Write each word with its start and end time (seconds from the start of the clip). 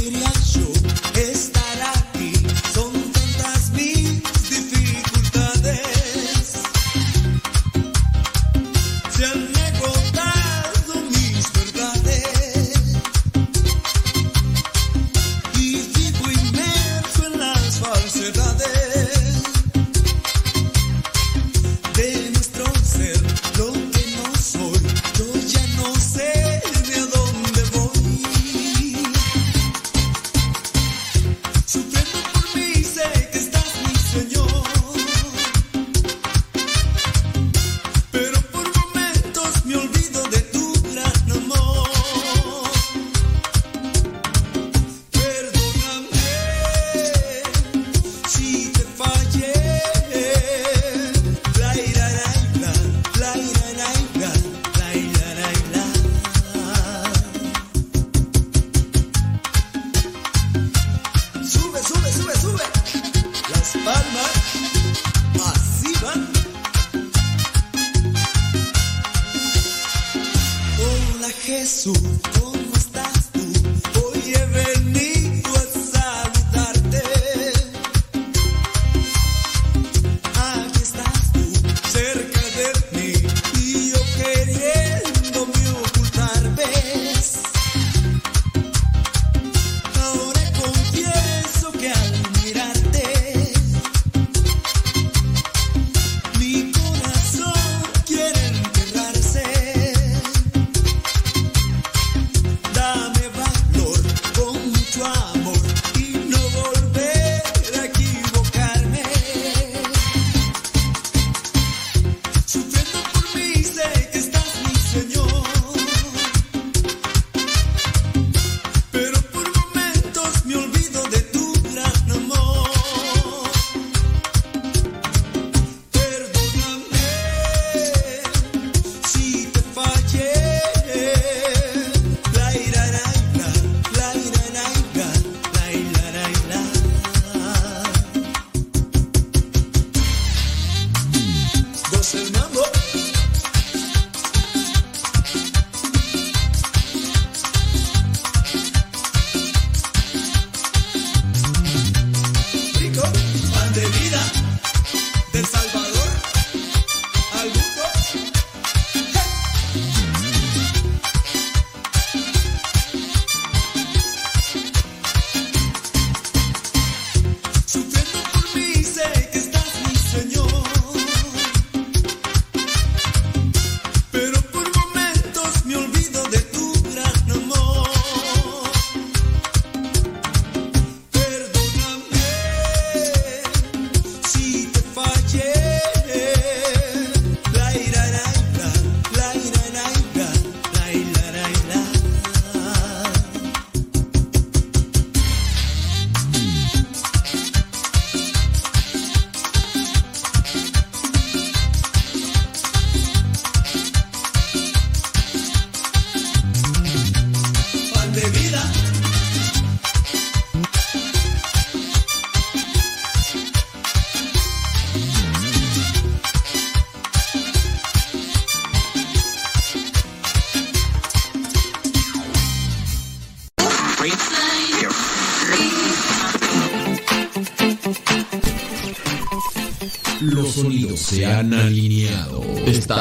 quería 0.00 0.29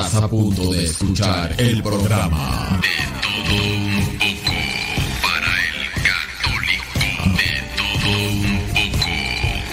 Estás 0.09 0.23
a 0.23 0.27
punto 0.27 0.73
de 0.73 0.85
escuchar 0.85 1.53
el 1.59 1.83
programa 1.83 2.81
de 2.81 2.97
todo 3.21 3.53
un 3.75 4.07
poco 4.17 4.57
para 5.21 5.51
el 5.69 5.85
católico. 6.09 6.97
De 7.37 7.53
todo 7.77 8.09
un 8.31 8.57
poco 8.73 9.13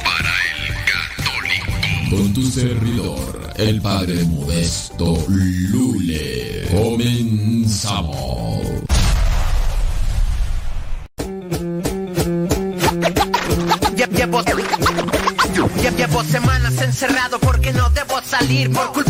para 0.05 0.35
el 0.53 0.61
católico. 0.93 1.73
Con 2.11 2.27
tu 2.35 2.43
servidor, 2.51 3.33
el 3.57 3.81
padre 3.81 4.25
modesto 4.25 5.25
Lule. 5.27 6.69
Comenzamos. 6.71 8.37
Llevo, 13.97 14.43
llevo 15.97 16.25
semanas 16.25 16.83
encerrado 16.83 17.39
porque 17.39 17.73
no 17.73 17.89
debo 17.89 18.21
salir 18.21 18.71
por 18.71 18.93
culpa 18.93 19.06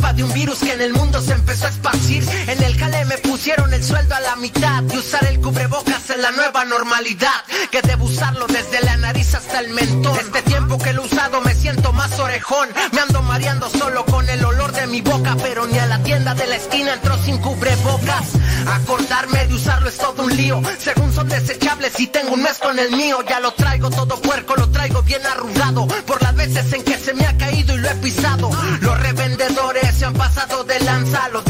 el 5.28 5.40
cubrebocas 5.40 6.10
en 6.10 6.22
la 6.22 6.30
nueva 6.32 6.64
normalidad 6.64 7.44
que 7.70 7.82
debo 7.82 8.04
usarlo 8.04 8.46
desde 8.46 8.80
la 8.82 8.96
nariz 8.96 9.34
hasta 9.34 9.60
el 9.60 9.70
mentón. 9.70 10.18
Este 10.18 10.42
tiempo 10.42 10.78
que 10.78 10.92
lo 10.92 11.02
he 11.02 11.06
usado 11.06 11.40
me 11.40 11.54
siento 11.54 11.92
más 11.92 12.18
orejón. 12.18 12.68
Me 12.92 13.00
ando 13.00 13.22
mareando 13.22 13.68
solo 13.70 14.04
con 14.04 14.28
el 14.28 14.44
olor 14.44 14.72
de 14.72 14.86
mi 14.86 15.00
boca, 15.00 15.36
pero 15.42 15.66
ni 15.66 15.78
a 15.78 15.86
la 15.86 16.02
tienda 16.02 16.34
de 16.34 16.46
la 16.46 16.56
esquina 16.56 16.94
entró 16.94 17.16
sin 17.22 17.38
cubrebocas. 17.38 18.32
Acordarme 18.66 19.46
de 19.46 19.54
usarlo 19.54 19.88
es 19.88 19.98
todo 19.98 20.24
un 20.24 20.36
lío. 20.36 20.62
Según 20.78 21.12
son 21.12 21.28
desechables 21.28 21.98
y 22.00 22.06
tengo 22.08 22.34
un 22.34 22.42
mes 22.42 22.58
con 22.58 22.78
el 22.78 22.90
mío, 22.92 23.18
ya 23.28 23.40
lo 23.40 23.52
traigo 23.52 23.90
todo 23.90 24.20
puerco, 24.20 24.56
lo 24.56 24.70
traigo 24.70 25.02
bien 25.02 25.24
arrugado. 25.26 25.86
Por 26.06 26.22
las 26.22 26.34
veces 26.34 26.72
en 26.72 26.82
que 26.82 26.98
se 26.98 27.14
me 27.14 27.26
ha 27.26 27.36
caído 27.36 27.74
y 27.74 27.78
lo 27.78 27.88
he 27.88 27.94
pisado. 27.96 28.50
Los 28.80 28.98
revendedores 29.00 29.96
se 29.96 30.04
han 30.04 30.14
pasado 30.14 30.64
de 30.64 30.80
lanza, 30.80 31.28
los 31.30 31.44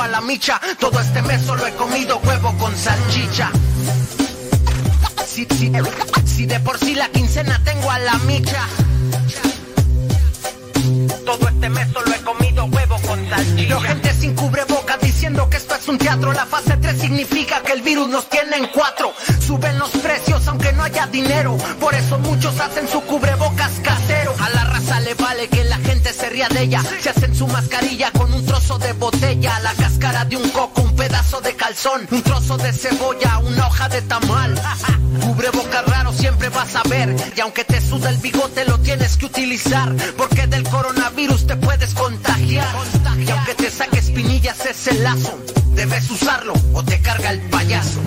a 0.00 0.08
la 0.08 0.20
micha, 0.20 0.60
todo 0.78 1.00
este 1.00 1.22
mes 1.22 1.42
solo 1.42 1.66
he 1.66 1.72
comido 1.72 2.18
huevo 2.18 2.52
con 2.58 2.74
salchicha. 2.76 3.50
Si, 5.26 5.46
si, 5.56 5.72
si 6.24 6.46
de 6.46 6.60
por 6.60 6.78
sí 6.78 6.94
la 6.94 7.08
quincena 7.08 7.60
tengo 7.64 7.90
a 7.90 7.98
la 7.98 8.14
micha. 8.18 8.66
Todo 11.24 11.48
este 11.48 11.68
mes 11.68 11.88
solo 11.92 12.12
he 12.14 12.20
comido 12.22 12.64
huevo 12.66 12.96
con 13.06 13.28
salchicha. 13.28 13.68
Veo 13.68 13.80
gente 13.80 14.14
sin 14.14 14.34
cubreboca 14.34 14.96
diciendo 14.98 15.48
que 15.50 15.56
esto 15.56 15.74
es 15.74 15.88
un 15.88 15.98
teatro. 15.98 16.32
La 16.32 16.46
fase 16.46 16.76
3 16.76 17.00
significa 17.00 17.62
que 17.62 17.72
el 17.72 17.82
virus 17.82 18.08
nos 18.08 18.28
tiene 18.28 18.56
en 18.56 18.66
cuatro. 18.68 19.12
Suben 19.46 19.78
los 19.78 19.90
precios 19.90 20.46
aunque 20.48 20.72
no 20.72 20.82
haya 20.82 21.06
dinero. 21.06 21.56
Por 21.80 21.94
eso 21.94 22.18
muchos 22.18 22.58
hacen 22.60 22.88
su 22.88 23.00
cubrebocas 23.02 23.72
casero. 23.82 24.34
A 24.40 24.50
la 24.50 24.64
raza 24.64 25.00
le 25.00 25.14
vale 25.14 25.48
que 25.48 25.64
se 27.00 27.10
hacen 27.10 27.34
su 27.36 27.46
mascarilla 27.46 28.10
con 28.10 28.32
un 28.32 28.44
trozo 28.44 28.78
de 28.78 28.92
botella. 28.94 29.60
La 29.60 29.72
cáscara 29.74 30.24
de 30.24 30.36
un 30.36 30.48
coco, 30.50 30.82
un 30.82 30.96
pedazo 30.96 31.40
de 31.40 31.54
calzón. 31.54 32.06
Un 32.10 32.22
trozo 32.22 32.56
de 32.56 32.72
cebolla, 32.72 33.38
una 33.38 33.68
hoja 33.68 33.88
de 33.88 34.02
tamal. 34.02 34.60
Cubrebocas 35.20 35.86
raro 35.86 36.12
siempre 36.12 36.48
vas 36.48 36.74
a 36.74 36.82
ver. 36.88 37.14
Y 37.36 37.40
aunque 37.40 37.64
te 37.64 37.80
suda 37.80 38.10
el 38.10 38.16
bigote 38.16 38.64
lo 38.64 38.78
tienes 38.80 39.16
que 39.16 39.26
utilizar. 39.26 39.94
Porque 40.16 40.48
del 40.48 40.64
coronavirus 40.64 41.46
te 41.46 41.56
puedes 41.56 41.94
contagiar. 41.94 42.74
Y 43.18 43.30
aunque 43.30 43.54
te 43.54 43.70
saques 43.70 44.10
pinillas 44.10 44.66
ese 44.66 44.94
lazo. 44.94 45.38
Debes 45.74 46.10
usarlo 46.10 46.54
o 46.72 46.82
te 46.82 47.00
carga 47.00 47.30
el 47.30 47.40
payaso. 47.50 48.00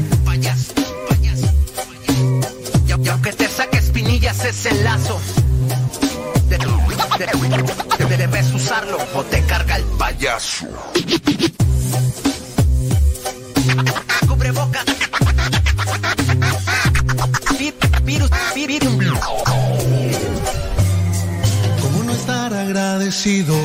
Y, 2.85 3.07
aunque 3.07 3.31
te 3.31 3.47
saques 3.47 3.91
pinillas 3.91 4.43
ese 4.43 4.73
lazo. 4.83 5.21
De- 6.49 6.57
de- 6.57 8.05
de- 8.05 8.17
debes 8.17 8.53
usarlo 8.53 8.97
o 9.13 9.23
te 9.23 9.41
carga 9.45 9.75
el 9.77 9.83
payaso. 9.97 10.67
Virus. 18.55 18.89
¿Cómo 21.81 22.03
no 22.05 22.11
estar 22.13 22.53
agradecido 22.53 23.55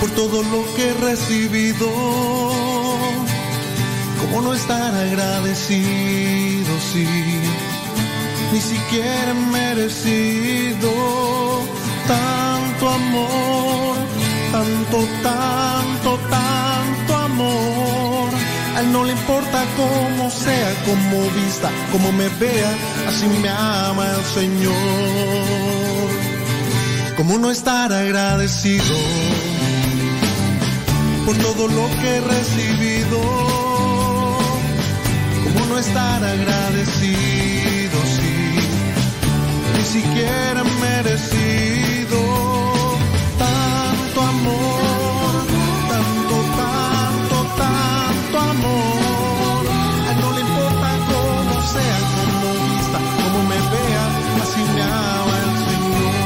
por 0.00 0.10
todo 0.10 0.42
lo 0.42 0.64
que 0.74 0.90
he 0.90 0.94
recibido? 0.94 1.86
¿Cómo 4.20 4.42
no 4.42 4.54
estar 4.54 4.94
agradecido 4.94 6.72
si 6.92 7.06
ni 8.52 8.60
siquiera 8.60 9.30
he 9.30 9.34
merecido 9.34 10.90
tanto 12.06 12.88
amor, 12.88 13.96
tanto, 14.52 14.98
tanto, 15.22 16.18
tanto 16.30 17.16
amor? 17.16 18.30
A 18.76 18.80
él 18.80 18.92
no 18.92 19.04
le 19.04 19.12
importa 19.12 19.64
cómo 19.76 20.30
sea, 20.30 20.70
cómo 20.86 21.30
vista, 21.30 21.70
cómo 21.92 22.12
me 22.12 22.28
vea, 22.40 22.70
así 23.08 23.26
me 23.42 23.48
ama 23.48 24.06
el 24.16 24.24
Señor. 24.24 24.74
¿Cómo 27.16 27.36
no 27.38 27.50
estar 27.50 27.92
agradecido 27.92 28.96
por 31.26 31.36
todo 31.36 31.66
lo 31.66 31.86
que 32.00 32.16
he 32.16 32.20
recibido? 32.20 33.20
¿Cómo 35.44 35.66
no 35.66 35.78
estar 35.78 36.24
agradecido 36.24 37.27
siquiera 39.88 40.60
he 40.60 40.64
merecido 40.86 42.20
tanto 43.38 44.18
amor, 44.20 45.32
tanto, 45.92 46.36
tanto, 46.60 47.36
tanto 47.62 48.36
amor? 48.38 49.62
No 50.20 50.28
le 50.34 50.40
importa 50.46 50.88
cómo 51.10 51.54
sea, 51.72 51.98
cómo 52.14 52.48
vista, 52.64 52.98
cómo 53.16 53.38
me 53.50 53.58
vea, 53.72 54.04
así 54.42 54.62
me 54.74 54.82
ama 54.82 55.36
el 55.44 55.52
Señor. 55.68 56.16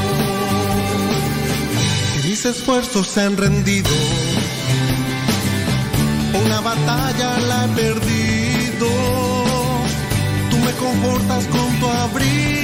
Y 2.17 2.19
mis 2.27 2.41
esfuerzos 2.45 3.05
se 3.07 3.19
han 3.21 3.35
rendido, 3.37 3.95
una 6.45 6.59
batalla 6.59 7.29
la 7.49 7.59
he 7.63 7.67
perdido. 7.69 8.89
Tú 10.49 10.55
me 10.57 10.71
confortas 10.73 11.43
con 11.47 11.67
tu 11.79 11.87
abrigo, 11.87 12.62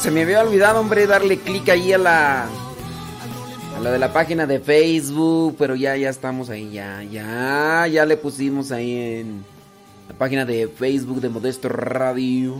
Se 0.00 0.10
me 0.10 0.22
había 0.22 0.40
olvidado, 0.40 0.80
hombre, 0.80 1.06
darle 1.06 1.38
clic 1.38 1.68
ahí 1.68 1.92
a 1.92 1.98
la. 1.98 2.44
A 2.44 3.80
la 3.80 3.90
de 3.90 3.98
la 3.98 4.12
página 4.12 4.46
de 4.46 4.58
Facebook. 4.58 5.56
Pero 5.58 5.76
ya, 5.76 5.96
ya 5.96 6.08
estamos 6.08 6.50
ahí, 6.50 6.70
ya, 6.70 7.02
ya. 7.02 7.86
Ya 7.86 8.06
le 8.06 8.16
pusimos 8.16 8.72
ahí 8.72 8.96
en 8.96 9.44
la 10.08 10.14
página 10.16 10.44
de 10.44 10.68
Facebook 10.68 11.20
de 11.20 11.28
Modesto 11.28 11.68
Radio. 11.68 12.56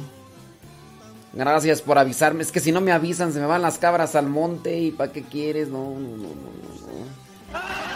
Gracias 1.33 1.81
por 1.81 1.99
avisarme. 1.99 2.43
Es 2.43 2.53
que 2.53 2.61
si 2.61 2.73
no 2.73 2.81
me 2.81 2.93
avisan, 2.93 3.33
se 3.33 3.41
me 3.41 3.47
van 3.47 3.63
las 3.63 3.79
cabras 3.79 4.15
al 4.15 4.29
monte. 4.29 4.79
¿Y 4.79 4.91
para 4.91 5.11
qué 5.11 5.23
quieres? 5.23 5.69
No, 5.69 5.91
no, 5.91 6.17
no, 6.17 6.29
no, 6.29 6.29
no. 6.29 7.90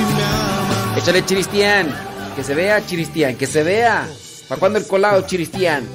Así 0.00 0.14
me. 0.14 0.98
Échale 1.00 1.24
Chiristián. 1.24 1.94
Que 2.36 2.44
se 2.44 2.54
vea, 2.54 2.84
Chiristián. 2.84 3.36
Que 3.36 3.46
se 3.46 3.62
vea. 3.62 4.08
¿Para 4.48 4.58
cuándo 4.58 4.78
el 4.78 4.86
colado, 4.86 5.22
Chiristián? 5.26 5.88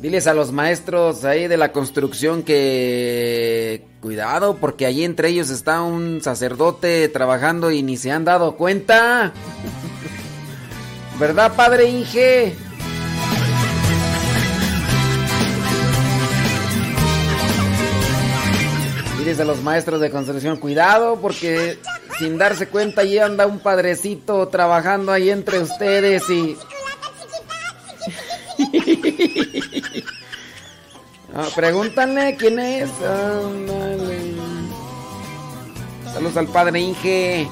Diles 0.00 0.26
a 0.26 0.34
los 0.34 0.50
maestros 0.50 1.24
ahí 1.26 1.46
de 1.46 1.58
la 1.58 1.72
construcción 1.72 2.42
que 2.42 3.84
cuidado 4.00 4.56
porque 4.56 4.86
allí 4.86 5.04
entre 5.04 5.28
ellos 5.28 5.50
está 5.50 5.82
un 5.82 6.22
sacerdote 6.22 7.06
trabajando 7.08 7.70
y 7.70 7.82
ni 7.82 7.98
se 7.98 8.10
han 8.10 8.24
dado 8.24 8.56
cuenta. 8.56 9.32
¿Verdad, 11.20 11.54
padre 11.54 11.90
Inge? 11.90 12.56
Diles 19.20 19.38
a 19.38 19.44
los 19.44 19.62
maestros 19.62 20.00
de 20.00 20.10
construcción, 20.10 20.56
cuidado 20.56 21.20
porque 21.20 21.78
sin 22.18 22.38
darse 22.38 22.68
cuenta 22.68 23.02
allí 23.02 23.18
anda 23.18 23.46
un 23.46 23.58
padrecito 23.58 24.48
trabajando 24.48 25.12
ahí 25.12 25.28
entre 25.28 25.58
ustedes 25.58 26.22
y... 26.30 26.56
Ah, 31.32 31.46
pregúntale 31.54 32.34
quién 32.36 32.58
es. 32.58 32.90
Ándale. 33.02 34.32
Saludos 36.12 36.36
al 36.36 36.48
padre 36.48 36.80
Inge. 36.80 37.48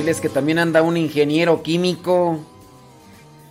Diles 0.00 0.22
que 0.22 0.30
también 0.30 0.58
anda 0.58 0.80
un 0.80 0.96
ingeniero 0.96 1.62
químico. 1.62 2.38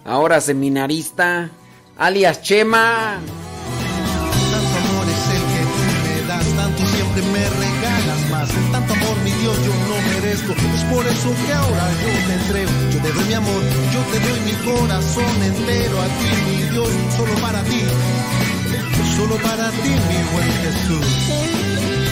Ahora 0.04 0.42
seminarista. 0.42 1.52
Alias 1.96 2.42
Chema. 2.42 3.20
Tanto 4.50 4.78
amor 4.82 5.06
es 5.14 5.26
el 5.30 5.44
que 5.46 5.62
tú 5.70 5.82
me 6.02 6.28
das, 6.28 6.48
tanto 6.56 6.86
siempre 6.88 7.22
me 7.22 7.44
regalas 7.50 8.30
más. 8.32 8.50
Tanto 8.72 8.94
amor, 8.94 9.18
mi 9.24 9.30
Dios, 9.30 9.58
yo 9.64 9.74
no 9.90 9.98
merezco. 10.10 10.54
Es 10.54 10.84
por 10.86 11.06
eso 11.06 11.30
que 11.46 11.54
ahora 11.54 11.86
yo 12.02 12.10
te 12.26 12.34
entrego. 12.34 12.72
Yo 12.94 13.00
te 13.00 13.12
doy 13.14 13.26
mi 13.26 13.34
amor, 13.36 13.64
yo 13.94 14.02
te 14.10 14.20
doy 14.20 14.40
mi 14.40 14.56
corazón 14.74 15.44
entero 15.44 16.02
a 16.02 16.08
ti, 16.18 16.30
mi 16.48 16.70
Dios, 16.70 16.90
solo 17.16 17.36
para 17.42 17.62
ti. 17.62 17.84
Solo 19.16 19.36
para 19.36 19.70
ti, 19.70 19.90
mi 19.90 20.20
buen 20.34 20.52
Jesús. 20.64 22.09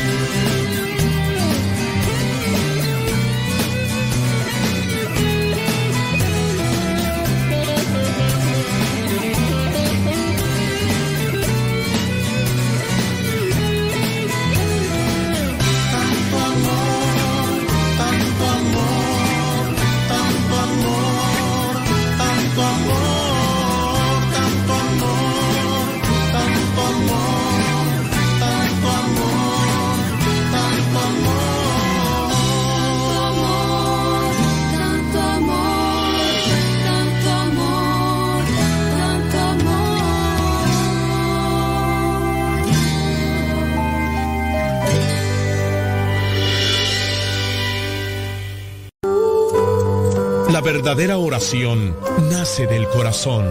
La 50.58 50.64
verdadera 50.64 51.20
oración 51.20 51.96
nace 52.32 52.66
del 52.66 52.88
corazón, 52.88 53.46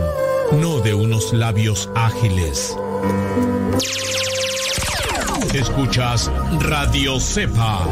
no 0.61 0.81
de 0.81 0.93
unos 0.93 1.33
labios 1.33 1.89
ágiles. 1.95 2.77
Escuchas 5.55 6.29
Radio 6.63 7.21
Cepa. 7.21 7.87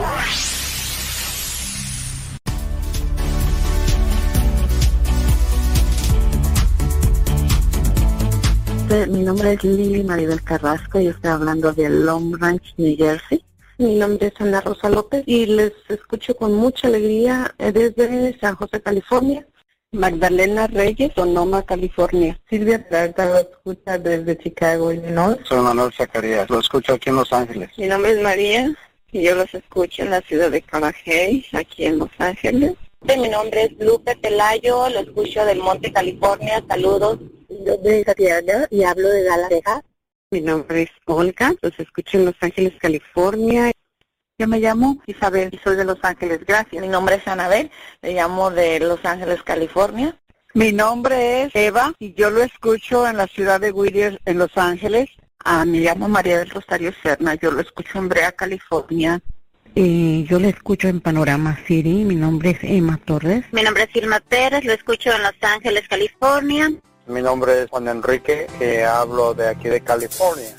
Mi 9.09 9.23
nombre 9.23 9.53
es 9.53 9.63
Lili 9.63 10.03
Maribel 10.03 10.43
Carrasco 10.43 10.99
y 10.99 11.07
estoy 11.07 11.31
hablando 11.31 11.73
de 11.73 11.89
Long 11.89 12.37
Ranch, 12.41 12.75
New 12.79 12.97
Jersey. 12.97 13.45
Mi 13.77 13.97
nombre 13.97 14.29
es 14.29 14.41
Ana 14.41 14.61
Rosa 14.61 14.89
López 14.89 15.25
y 15.27 15.47
les 15.47 15.73
escucho 15.89 16.37
con 16.37 16.55
mucha 16.55 16.87
alegría 16.87 17.55
eh, 17.59 17.73
desde 17.73 18.39
San 18.39 18.55
José, 18.55 18.81
California. 18.81 19.47
Magdalena 19.91 20.67
Reyes, 20.67 21.13
Sonoma, 21.15 21.63
California. 21.63 22.39
Silvia 22.51 22.87
Peralta 22.89 23.27
lo 23.27 23.39
escucha 23.39 23.99
desde 23.99 24.37
Chicago, 24.37 24.93
Illinois. 24.93 25.39
Soy 25.45 25.61
Manuel 25.61 25.93
Zacarías, 25.93 26.51
lo 26.51 26.59
escucho 26.59 26.95
aquí 26.95 27.11
en 27.11 27.17
Los 27.17 27.33
Ángeles. 27.33 27.71
Mi 27.77 27.87
nombre 27.87 28.13
es 28.13 28.21
María 28.21 28.75
y 29.13 29.23
yo 29.23 29.35
los 29.37 29.53
escucho 29.55 30.03
en 30.03 30.11
la 30.11 30.21
ciudad 30.21 30.51
de 30.51 30.63
Carajay, 30.63 31.45
aquí 31.53 31.87
en 31.87 31.99
Los 31.99 32.11
Ángeles. 32.19 32.75
Mi 33.03 33.29
nombre 33.29 33.65
es 33.65 33.87
Lupe 33.87 34.17
Pelayo, 34.17 34.89
lo 34.89 35.01
escucho 35.01 35.45
del 35.45 35.59
Monte, 35.59 35.93
California. 35.93 36.65
Saludos. 36.67 37.21
Nombre 37.65 38.01
es 38.01 38.07
Tatiana 38.07 38.67
y 38.71 38.83
hablo 38.83 39.09
de 39.09 39.25
Dallas, 39.25 39.85
Mi 40.35 40.41
nombre 40.41 40.83
es 40.83 40.91
Olga, 41.05 41.55
los 41.63 41.79
escucho 41.79 42.19
en 42.19 42.25
Los 42.25 42.35
Ángeles, 42.41 42.73
California. 42.81 43.71
Yo 44.37 44.49
me 44.49 44.59
llamo 44.59 45.01
Isabel 45.07 45.49
y 45.53 45.59
soy 45.59 45.77
de 45.77 45.85
Los 45.85 46.01
Ángeles. 46.03 46.41
Gracias. 46.45 46.83
Mi 46.83 46.89
nombre 46.89 47.15
es 47.15 47.29
Anabel, 47.29 47.71
le 48.03 48.15
llamo 48.15 48.51
de 48.51 48.81
Los 48.81 49.05
Ángeles, 49.05 49.45
California. 49.45 50.19
Mi 50.53 50.73
nombre 50.73 51.43
es 51.43 51.55
Eva 51.55 51.93
y 52.01 52.15
yo 52.15 52.31
lo 52.31 52.43
escucho 52.43 53.07
en 53.07 53.17
la 53.17 53.29
ciudad 53.29 53.61
de 53.61 53.71
Whittier, 53.71 54.21
en 54.25 54.39
Los 54.39 54.51
Ángeles. 54.57 55.09
Ah, 55.45 55.65
me 55.65 55.79
llamo 55.79 56.09
María 56.09 56.41
del 56.41 56.51
Rosario 56.51 56.93
Serna, 57.01 57.37
yo 57.37 57.53
lo 57.53 57.61
escucho 57.61 57.97
en 57.99 58.09
Brea, 58.09 58.33
California. 58.33 59.21
Y 59.77 60.25
yo 60.25 60.41
lo 60.41 60.49
escucho 60.49 60.89
en 60.89 61.01
Panorama 61.01 61.57
City, 61.65 62.05
mi 62.05 62.17
nombre 62.17 62.51
es 62.51 62.59
Emma 62.63 62.99
Torres. 63.05 63.45
Mi 63.53 63.63
nombre 63.63 63.85
es 63.85 63.95
Irma 63.95 64.19
Pérez, 64.19 64.65
lo 64.65 64.73
escucho 64.73 65.13
en 65.15 65.23
Los 65.23 65.35
Ángeles, 65.43 65.87
California. 65.87 66.73
Mi 67.07 67.21
nombre 67.21 67.63
es 67.63 67.71
Juan 67.71 67.87
Enrique, 67.89 68.47
hablo 68.83 69.35
de 69.35 69.49
aquí 69.49 69.69
de 69.69 69.83
California. 69.83 70.55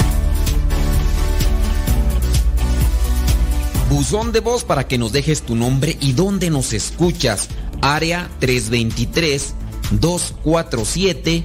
Buzón 3.90 4.32
de 4.32 4.42
voz 4.42 4.64
para 4.64 4.88
que 4.88 5.00
nos 5.00 5.12
dejes 5.12 5.42
tu 5.42 5.56
nombre 5.56 5.98
y 6.00 6.14
dónde 6.14 6.52
nos 6.52 6.74
escuchas. 6.74 7.50
Área 7.82 8.30
323 8.40 9.56
247 10.00 11.44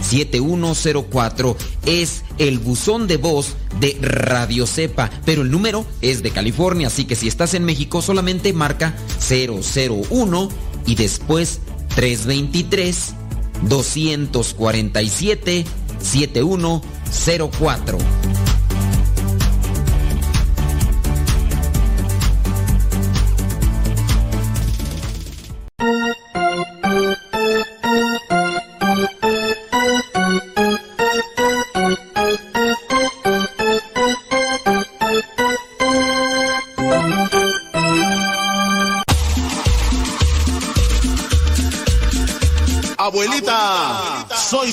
7104 0.00 1.56
es 1.86 2.22
el 2.38 2.60
buzón 2.60 3.08
de 3.08 3.16
voz 3.16 3.56
de 3.80 3.98
Radio 4.00 4.66
Cepa, 4.66 5.10
pero 5.24 5.42
el 5.42 5.50
número 5.50 5.84
es 6.02 6.22
de 6.22 6.30
California, 6.30 6.86
así 6.86 7.04
que 7.04 7.16
si 7.16 7.26
estás 7.26 7.54
en 7.54 7.64
México 7.64 8.00
solamente 8.00 8.52
marca 8.52 8.94
001 9.28 10.48
y 10.86 10.94
después 10.94 11.60
323 11.96 13.14
247 13.62 15.64
7104. 16.00 18.45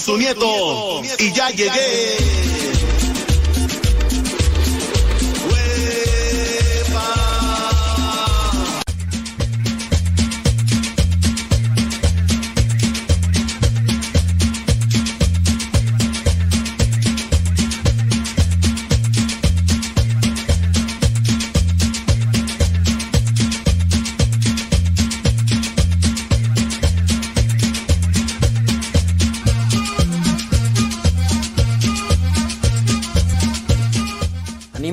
Su 0.04 0.18
nieto 0.18 1.02
y 1.18 1.32
ya 1.32 1.50
llegué. 1.52 2.53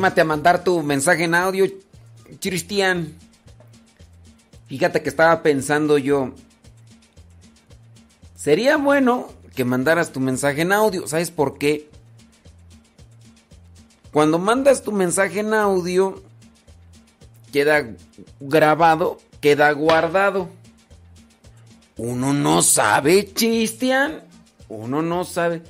A 0.04 0.25
mandar 0.25 0.64
tu 0.64 0.83
mensaje 0.83 1.25
en 1.25 1.35
audio, 1.35 1.66
Cristian. 2.40 3.14
Fíjate 4.66 5.02
que 5.02 5.09
estaba 5.09 5.42
pensando 5.42 5.99
yo. 5.99 6.33
Sería 8.35 8.76
bueno 8.76 9.28
que 9.54 9.64
mandaras 9.64 10.12
tu 10.12 10.21
mensaje 10.21 10.62
en 10.62 10.73
audio. 10.73 11.07
¿Sabes 11.07 11.30
por 11.30 11.59
qué? 11.59 11.90
Cuando 14.12 14.38
mandas 14.38 14.83
tu 14.83 14.92
mensaje 14.92 15.40
en 15.40 15.54
audio, 15.54 16.23
queda 17.52 17.97
grabado, 18.40 19.19
queda 19.40 19.71
guardado. 19.73 20.49
Uno 21.97 22.33
no 22.33 22.62
sabe, 22.62 23.33
Cristian. 23.33 24.23
Uno 24.69 25.02
no 25.02 25.25
sabe. 25.25 25.62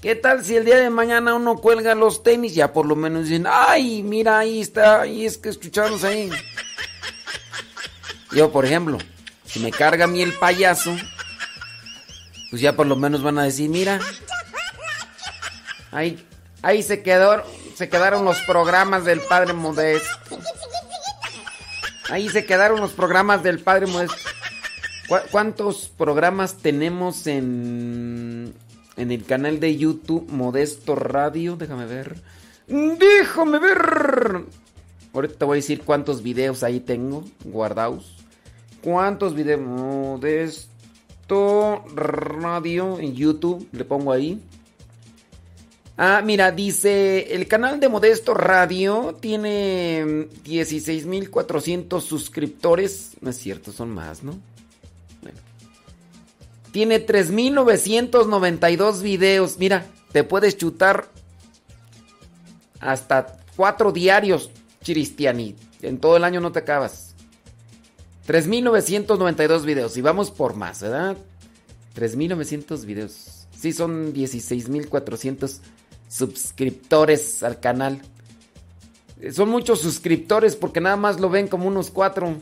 ¿Qué 0.00 0.14
tal 0.14 0.42
si 0.42 0.56
el 0.56 0.64
día 0.64 0.78
de 0.78 0.88
mañana 0.88 1.34
uno 1.34 1.56
cuelga 1.56 1.94
los 1.94 2.22
tenis? 2.22 2.54
Ya 2.54 2.72
por 2.72 2.86
lo 2.86 2.96
menos 2.96 3.28
dicen, 3.28 3.46
ay, 3.46 4.02
mira, 4.02 4.38
ahí 4.38 4.60
está, 4.60 5.02
ahí 5.02 5.26
es 5.26 5.36
que 5.36 5.50
escuchamos 5.50 6.04
ahí. 6.04 6.30
Yo, 8.32 8.50
por 8.50 8.64
ejemplo, 8.64 8.96
si 9.44 9.60
me 9.60 9.70
carga 9.70 10.04
a 10.04 10.08
mí 10.08 10.22
el 10.22 10.32
payaso, 10.32 10.96
pues 12.48 12.62
ya 12.62 12.74
por 12.74 12.86
lo 12.86 12.96
menos 12.96 13.22
van 13.22 13.38
a 13.38 13.44
decir, 13.44 13.68
mira, 13.68 14.00
ahí, 15.92 16.26
ahí 16.62 16.82
se 16.82 17.02
quedó, 17.02 17.42
se 17.74 17.90
quedaron 17.90 18.24
los 18.24 18.40
programas 18.42 19.04
del 19.04 19.20
Padre 19.20 19.52
Modesto. 19.52 20.38
Ahí 22.08 22.30
se 22.30 22.46
quedaron 22.46 22.80
los 22.80 22.92
programas 22.92 23.42
del 23.42 23.60
Padre 23.60 23.86
Modesto. 23.86 24.16
¿Cuántos 25.30 25.88
programas 25.88 26.58
tenemos 26.58 27.26
en 27.26 28.29
en 28.96 29.10
el 29.10 29.24
canal 29.24 29.60
de 29.60 29.76
YouTube 29.76 30.30
Modesto 30.30 30.94
Radio. 30.94 31.56
Déjame 31.56 31.86
ver. 31.86 32.16
Déjame 32.66 33.58
ver. 33.58 34.44
Ahorita 35.12 35.34
te 35.34 35.44
voy 35.44 35.56
a 35.56 35.62
decir 35.62 35.82
cuántos 35.82 36.22
videos 36.22 36.62
ahí 36.62 36.80
tengo 36.80 37.24
guardados. 37.44 38.16
¿Cuántos 38.82 39.34
videos? 39.34 39.60
Modesto 39.60 40.64
Radio 41.94 42.98
en 43.00 43.14
YouTube. 43.14 43.68
Le 43.72 43.84
pongo 43.84 44.12
ahí. 44.12 44.40
Ah, 46.02 46.22
mira, 46.24 46.50
dice, 46.50 47.34
el 47.34 47.46
canal 47.46 47.78
de 47.78 47.90
Modesto 47.90 48.32
Radio 48.32 49.18
tiene 49.20 50.28
16.400 50.46 52.00
suscriptores. 52.00 53.18
No 53.20 53.28
es 53.28 53.36
cierto, 53.36 53.70
son 53.70 53.90
más, 53.90 54.22
¿no? 54.22 54.38
Tiene 56.72 57.04
3.992 57.04 59.02
videos. 59.02 59.58
Mira, 59.58 59.86
te 60.12 60.24
puedes 60.24 60.56
chutar 60.56 61.08
hasta 62.80 63.38
cuatro 63.56 63.92
diarios, 63.92 64.50
Chiristiani. 64.82 65.56
En 65.82 65.98
todo 65.98 66.16
el 66.16 66.24
año 66.24 66.40
no 66.40 66.52
te 66.52 66.60
acabas. 66.60 67.14
3.992 68.26 69.64
videos. 69.64 69.96
Y 69.96 70.00
vamos 70.00 70.30
por 70.30 70.54
más, 70.54 70.82
¿verdad? 70.82 71.16
3.900 71.96 72.84
videos. 72.84 73.46
Sí, 73.58 73.72
son 73.72 74.14
16.400 74.14 75.58
suscriptores 76.08 77.42
al 77.42 77.60
canal. 77.60 78.00
Son 79.32 79.48
muchos 79.50 79.80
suscriptores 79.80 80.56
porque 80.56 80.80
nada 80.80 80.96
más 80.96 81.20
lo 81.20 81.28
ven 81.28 81.48
como 81.48 81.66
unos 81.66 81.90
cuatro. 81.90 82.36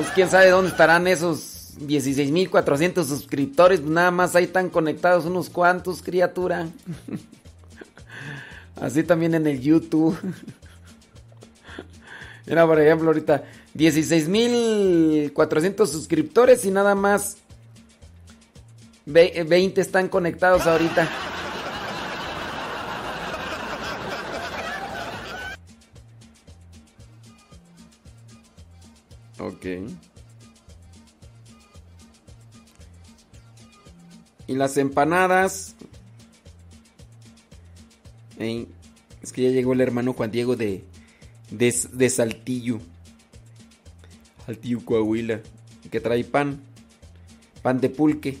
Pues 0.00 0.12
quién 0.12 0.30
sabe 0.30 0.48
dónde 0.48 0.70
estarán 0.70 1.06
esos 1.06 1.74
16.400 1.78 3.04
suscriptores. 3.04 3.82
Nada 3.82 4.10
más 4.10 4.34
ahí 4.34 4.44
están 4.44 4.70
conectados 4.70 5.26
unos 5.26 5.50
cuantos, 5.50 6.00
criatura. 6.00 6.68
Así 8.80 9.02
también 9.02 9.34
en 9.34 9.46
el 9.46 9.60
YouTube. 9.60 10.16
Mira, 12.46 12.66
por 12.66 12.80
ejemplo, 12.80 13.08
ahorita 13.08 13.44
16.400 13.76 15.86
suscriptores 15.86 16.64
y 16.64 16.70
nada 16.70 16.94
más 16.94 17.36
20 19.04 19.82
están 19.82 20.08
conectados 20.08 20.66
ahorita. 20.66 21.10
Y 34.46 34.54
las 34.54 34.76
empanadas. 34.76 35.76
es 38.38 39.32
que 39.32 39.42
ya 39.42 39.50
llegó 39.50 39.72
el 39.74 39.80
hermano 39.80 40.12
Juan 40.12 40.30
Diego 40.30 40.56
de, 40.56 40.84
de, 41.50 42.10
Saltillo. 42.10 42.80
Saltillo, 44.46 44.84
Coahuila. 44.84 45.40
Que 45.90 46.00
trae 46.00 46.24
pan. 46.24 46.60
Pan 47.62 47.80
de 47.80 47.90
pulque. 47.90 48.38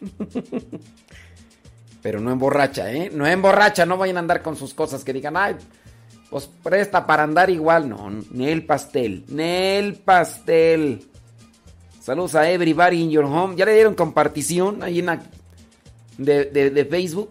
Pero 2.02 2.20
no 2.20 2.30
emborracha, 2.30 2.92
¿eh? 2.92 3.10
No 3.12 3.26
emborracha, 3.26 3.84
no 3.86 3.96
vayan 3.96 4.16
a 4.18 4.20
andar 4.20 4.42
con 4.42 4.56
sus 4.56 4.74
cosas 4.74 5.02
que 5.02 5.12
digan, 5.12 5.36
ay, 5.36 5.56
pues 6.30 6.48
presta 6.62 7.06
para 7.06 7.22
andar 7.22 7.50
igual. 7.50 7.88
No, 7.88 8.10
ni 8.30 8.48
el 8.48 8.64
pastel, 8.64 9.24
ni 9.28 9.42
el 9.42 9.94
pastel. 9.94 11.06
Saludos 12.00 12.34
a 12.36 12.48
everybody 12.50 13.02
in 13.02 13.10
your 13.10 13.24
home. 13.24 13.56
¿Ya 13.56 13.64
le 13.64 13.74
dieron 13.74 13.94
compartición 13.94 14.82
ahí 14.82 15.00
en 15.00 15.06
la, 15.06 15.22
de, 16.18 16.44
de, 16.44 16.84
Facebook? 16.84 17.30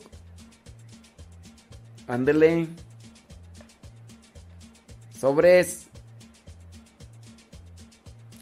Ándele. 2.07 2.67
Sobres. 5.19 5.87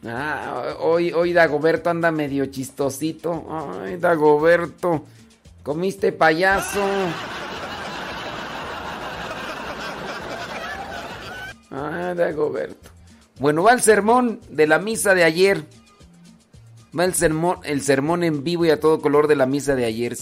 Ah, 0.06 0.76
hoy, 0.80 1.14
hoy 1.14 1.34
Dagoberto 1.34 1.90
anda 1.90 2.12
medio 2.12 2.48
chistosito. 2.48 3.46
Ay, 3.50 3.98
Dagoberto. 3.98 5.06
Comiste 5.62 6.12
payaso. 6.12 6.84
Ah, 12.14 12.26
Dagoberto. 12.26 12.90
Bueno, 13.40 13.64
va 13.64 13.74
el 13.74 13.82
sermón 13.82 14.40
de 14.50 14.68
la 14.68 14.80
misa 14.80 15.16
de 15.16 15.24
ayer. 15.24 15.64
Va 16.98 17.06
el 17.06 17.14
sermón, 17.16 17.58
el 17.64 17.82
sermón 17.82 18.24
en 18.24 18.44
vivo 18.44 18.66
y 18.66 18.70
a 18.70 18.80
todo 18.80 19.02
color 19.02 19.28
de 19.28 19.36
la 19.36 19.48
misa 19.48 19.76
de 19.76 19.86
ayer. 19.86 20.16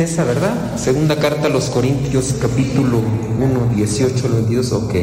Es 0.00 0.12
esa, 0.12 0.24
¿verdad? 0.24 0.76
Segunda 0.76 1.16
carta 1.16 1.46
a 1.46 1.50
los 1.50 1.70
Corintios, 1.70 2.34
capítulo 2.40 3.00
1, 3.40 3.74
18 3.74 4.26
al 4.26 4.32
22, 4.32 4.72
ok. 4.72 4.94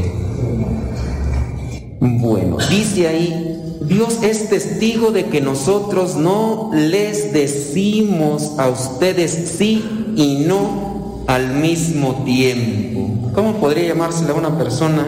Bueno, 1.99 2.58
dice 2.69 3.08
ahí, 3.08 3.77
Dios 3.81 4.19
es 4.21 4.49
testigo 4.49 5.12
de 5.12 5.25
que 5.25 5.41
nosotros 5.41 6.15
no 6.15 6.71
les 6.73 7.34
decimos 7.34 8.53
a 8.58 8.69
ustedes 8.69 9.55
sí 9.58 10.13
y 10.15 10.45
no 10.47 11.23
al 11.27 11.55
mismo 11.55 12.23
tiempo. 12.23 13.31
¿Cómo 13.34 13.55
podría 13.55 13.88
llamársela 13.88 14.31
a 14.31 14.36
una 14.36 14.58
persona 14.58 15.08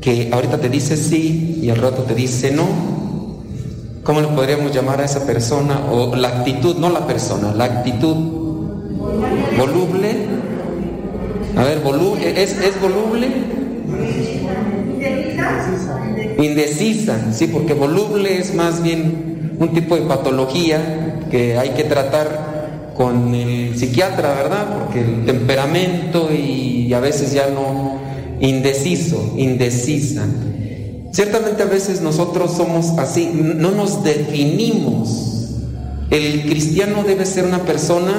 que 0.00 0.30
ahorita 0.32 0.58
te 0.58 0.68
dice 0.68 0.96
sí 0.96 1.60
y 1.62 1.70
al 1.70 1.78
rato 1.78 2.02
te 2.02 2.14
dice 2.14 2.52
no? 2.52 2.66
¿Cómo 4.04 4.20
le 4.20 4.28
podríamos 4.28 4.72
llamar 4.72 5.00
a 5.00 5.04
esa 5.04 5.26
persona? 5.26 5.86
O 5.90 6.14
la 6.14 6.28
actitud, 6.28 6.76
no 6.76 6.88
la 6.88 7.06
persona, 7.06 7.52
la 7.52 7.64
actitud 7.64 8.38
voluble. 9.58 10.16
A 11.56 11.64
ver, 11.64 11.80
voluble, 11.80 12.27
¿es, 12.38 12.52
es 12.52 12.80
voluble? 12.80 13.28
Indecisa, 16.38 17.32
sí, 17.32 17.48
porque 17.48 17.74
voluble 17.74 18.38
es 18.38 18.54
más 18.54 18.82
bien 18.82 19.56
un 19.58 19.74
tipo 19.74 19.96
de 19.96 20.02
patología 20.02 21.20
que 21.30 21.58
hay 21.58 21.70
que 21.70 21.84
tratar 21.84 22.92
con 22.96 23.34
el 23.34 23.76
psiquiatra, 23.76 24.34
¿verdad? 24.34 24.78
Porque 24.78 25.00
el 25.00 25.24
temperamento 25.24 26.30
y 26.32 26.92
a 26.92 27.00
veces 27.00 27.32
ya 27.32 27.48
no 27.48 27.98
indeciso, 28.40 29.34
indecisa. 29.36 30.24
Ciertamente 31.10 31.62
a 31.62 31.66
veces 31.66 32.02
nosotros 32.02 32.52
somos 32.56 32.98
así, 32.98 33.30
no 33.34 33.72
nos 33.72 34.04
definimos. 34.04 35.56
El 36.10 36.42
cristiano 36.42 37.02
debe 37.06 37.26
ser 37.26 37.44
una 37.44 37.64
persona 37.64 38.12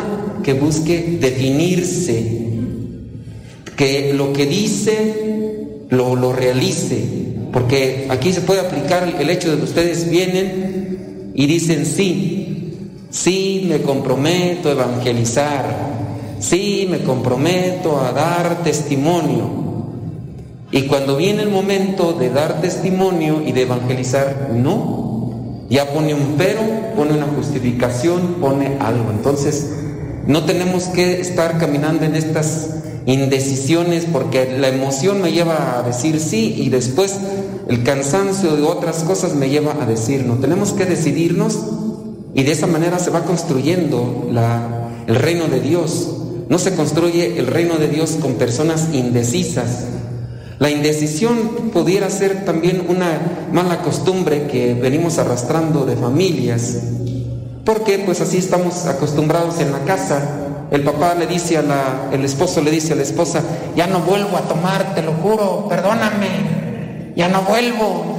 que 0.43 0.53
busque 0.53 1.17
definirse, 1.21 2.48
que 3.79 4.13
lo 4.13 4.33
que 4.33 4.45
dice 4.45 5.85
lo, 5.87 6.17
lo 6.17 6.33
realice, 6.33 7.01
porque 7.53 8.07
aquí 8.09 8.33
se 8.33 8.41
puede 8.41 8.59
aplicar 8.59 9.07
el 9.17 9.29
hecho 9.29 9.49
de 9.49 9.57
que 9.57 9.63
ustedes 9.63 10.09
vienen 10.09 11.31
y 11.33 11.47
dicen 11.47 11.85
sí, 11.85 12.73
sí 13.09 13.67
me 13.69 13.81
comprometo 13.81 14.67
a 14.67 14.73
evangelizar, 14.73 15.63
sí 16.41 16.89
me 16.91 17.03
comprometo 17.03 18.01
a 18.01 18.11
dar 18.11 18.63
testimonio. 18.63 19.49
Y 20.71 20.81
cuando 20.81 21.15
viene 21.15 21.43
el 21.43 21.49
momento 21.49 22.11
de 22.11 22.31
dar 22.31 22.59
testimonio 22.59 23.41
y 23.45 23.53
de 23.53 23.61
evangelizar, 23.61 24.49
no. 24.53 25.63
Ya 25.69 25.93
pone 25.93 26.13
un 26.13 26.35
pero, 26.37 26.59
pone 26.97 27.13
una 27.13 27.27
justificación, 27.27 28.39
pone 28.41 28.75
algo. 28.81 29.09
Entonces, 29.09 29.71
no 30.27 30.43
tenemos 30.43 30.83
que 30.87 31.21
estar 31.21 31.57
caminando 31.57 32.03
en 32.03 32.15
estas 32.15 32.71
indecisiones 33.09 34.05
porque 34.05 34.57
la 34.59 34.67
emoción 34.67 35.21
me 35.21 35.31
lleva 35.31 35.79
a 35.79 35.83
decir 35.83 36.19
sí 36.19 36.53
y 36.57 36.69
después 36.69 37.15
el 37.67 37.83
cansancio 37.83 38.55
de 38.55 38.61
otras 38.61 39.03
cosas 39.03 39.33
me 39.33 39.49
lleva 39.49 39.75
a 39.81 39.85
decir 39.85 40.25
no. 40.25 40.35
Tenemos 40.35 40.73
que 40.73 40.85
decidirnos 40.85 41.57
y 42.35 42.43
de 42.43 42.51
esa 42.51 42.67
manera 42.67 42.99
se 42.99 43.09
va 43.09 43.23
construyendo 43.23 44.29
el 45.07 45.15
reino 45.15 45.47
de 45.47 45.59
Dios. 45.59 46.09
No 46.49 46.59
se 46.59 46.75
construye 46.75 47.39
el 47.39 47.47
reino 47.47 47.77
de 47.77 47.87
Dios 47.87 48.17
con 48.21 48.33
personas 48.33 48.89
indecisas. 48.93 49.85
La 50.59 50.69
indecisión 50.69 51.71
pudiera 51.73 52.09
ser 52.09 52.45
también 52.45 52.85
una 52.89 53.47
mala 53.51 53.81
costumbre 53.81 54.47
que 54.47 54.73
venimos 54.73 55.17
arrastrando 55.17 55.85
de 55.85 55.95
familias, 55.95 56.77
porque 57.63 57.99
pues 57.99 58.19
así 58.21 58.37
estamos 58.37 58.85
acostumbrados 58.85 59.59
en 59.61 59.71
la 59.71 59.79
casa 59.85 60.48
el 60.71 60.84
papá 60.84 61.15
le 61.15 61.25
dice 61.25 61.58
a 61.58 61.63
la, 61.63 62.10
el 62.12 62.23
esposo 62.23 62.62
le 62.62 62.69
dice 62.69 62.93
a 62.93 62.95
la 62.95 63.01
esposa, 63.01 63.41
ya 63.75 63.88
no 63.88 63.99
vuelvo 64.01 64.38
a 64.38 64.41
tomar, 64.41 64.93
te 64.93 65.01
lo 65.01 65.13
juro, 65.13 65.67
perdóname, 65.67 67.13
ya 67.15 67.27
no 67.27 67.41
vuelvo. 67.41 68.17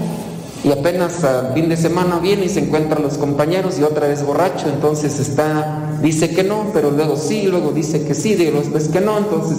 Y 0.62 0.72
apenas 0.72 1.24
a 1.24 1.52
fin 1.54 1.68
de 1.68 1.76
semana 1.76 2.18
viene 2.18 2.44
y 2.44 2.48
se 2.48 2.60
encuentran 2.60 3.02
los 3.02 3.16
compañeros 3.16 3.78
y 3.78 3.82
otra 3.82 4.08
vez 4.08 4.24
borracho, 4.24 4.68
entonces 4.68 5.18
está, 5.18 5.96
dice 6.02 6.30
que 6.30 6.42
no, 6.42 6.70
pero 6.74 6.90
luego 6.90 7.16
sí, 7.16 7.46
luego 7.46 7.70
dice 7.70 8.04
que 8.04 8.14
sí, 8.14 8.34
digo 8.34 8.58
después 8.58 8.88
que 8.88 9.00
no, 9.00 9.16
entonces 9.16 9.58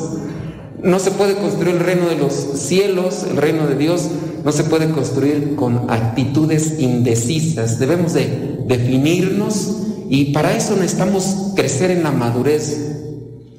no 0.83 0.99
se 0.99 1.11
puede 1.11 1.35
construir 1.35 1.75
el 1.75 1.79
reino 1.79 2.07
de 2.07 2.17
los 2.17 2.33
cielos, 2.33 3.23
el 3.23 3.37
reino 3.37 3.67
de 3.67 3.75
Dios, 3.75 4.09
no 4.43 4.51
se 4.51 4.63
puede 4.63 4.91
construir 4.91 5.55
con 5.55 5.89
actitudes 5.89 6.79
indecisas, 6.79 7.79
debemos 7.79 8.13
de 8.13 8.59
definirnos 8.67 9.77
y 10.11 10.33
para 10.33 10.53
eso 10.57 10.75
necesitamos 10.75 11.53
crecer 11.55 11.89
en 11.89 12.03
la 12.03 12.11
madurez. 12.11 12.77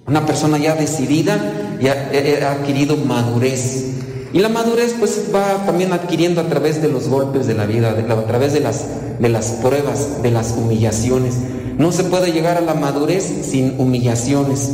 Una 0.06 0.26
persona 0.26 0.58
ya 0.58 0.74
decidida 0.74 1.40
ya 1.80 2.10
ha 2.46 2.52
adquirido 2.52 2.98
madurez. 2.98 3.86
Y 4.34 4.38
la 4.38 4.50
madurez 4.50 4.94
pues 4.98 5.28
va 5.34 5.64
también 5.64 5.94
adquiriendo 5.94 6.42
a 6.42 6.48
través 6.50 6.82
de 6.82 6.88
los 6.88 7.08
golpes 7.08 7.46
de 7.46 7.54
la 7.54 7.64
vida, 7.64 7.92
a 7.92 8.26
través 8.26 8.52
de 8.52 8.60
las, 8.60 9.46
pruebas, 9.62 10.22
de 10.22 10.30
las 10.30 10.50
humillaciones. 10.52 11.36
No 11.78 11.90
se 11.90 12.04
puede 12.04 12.32
llegar 12.32 12.58
a 12.58 12.60
la 12.60 12.74
madurez 12.74 13.24
sin 13.48 13.80
humillaciones. 13.80 14.72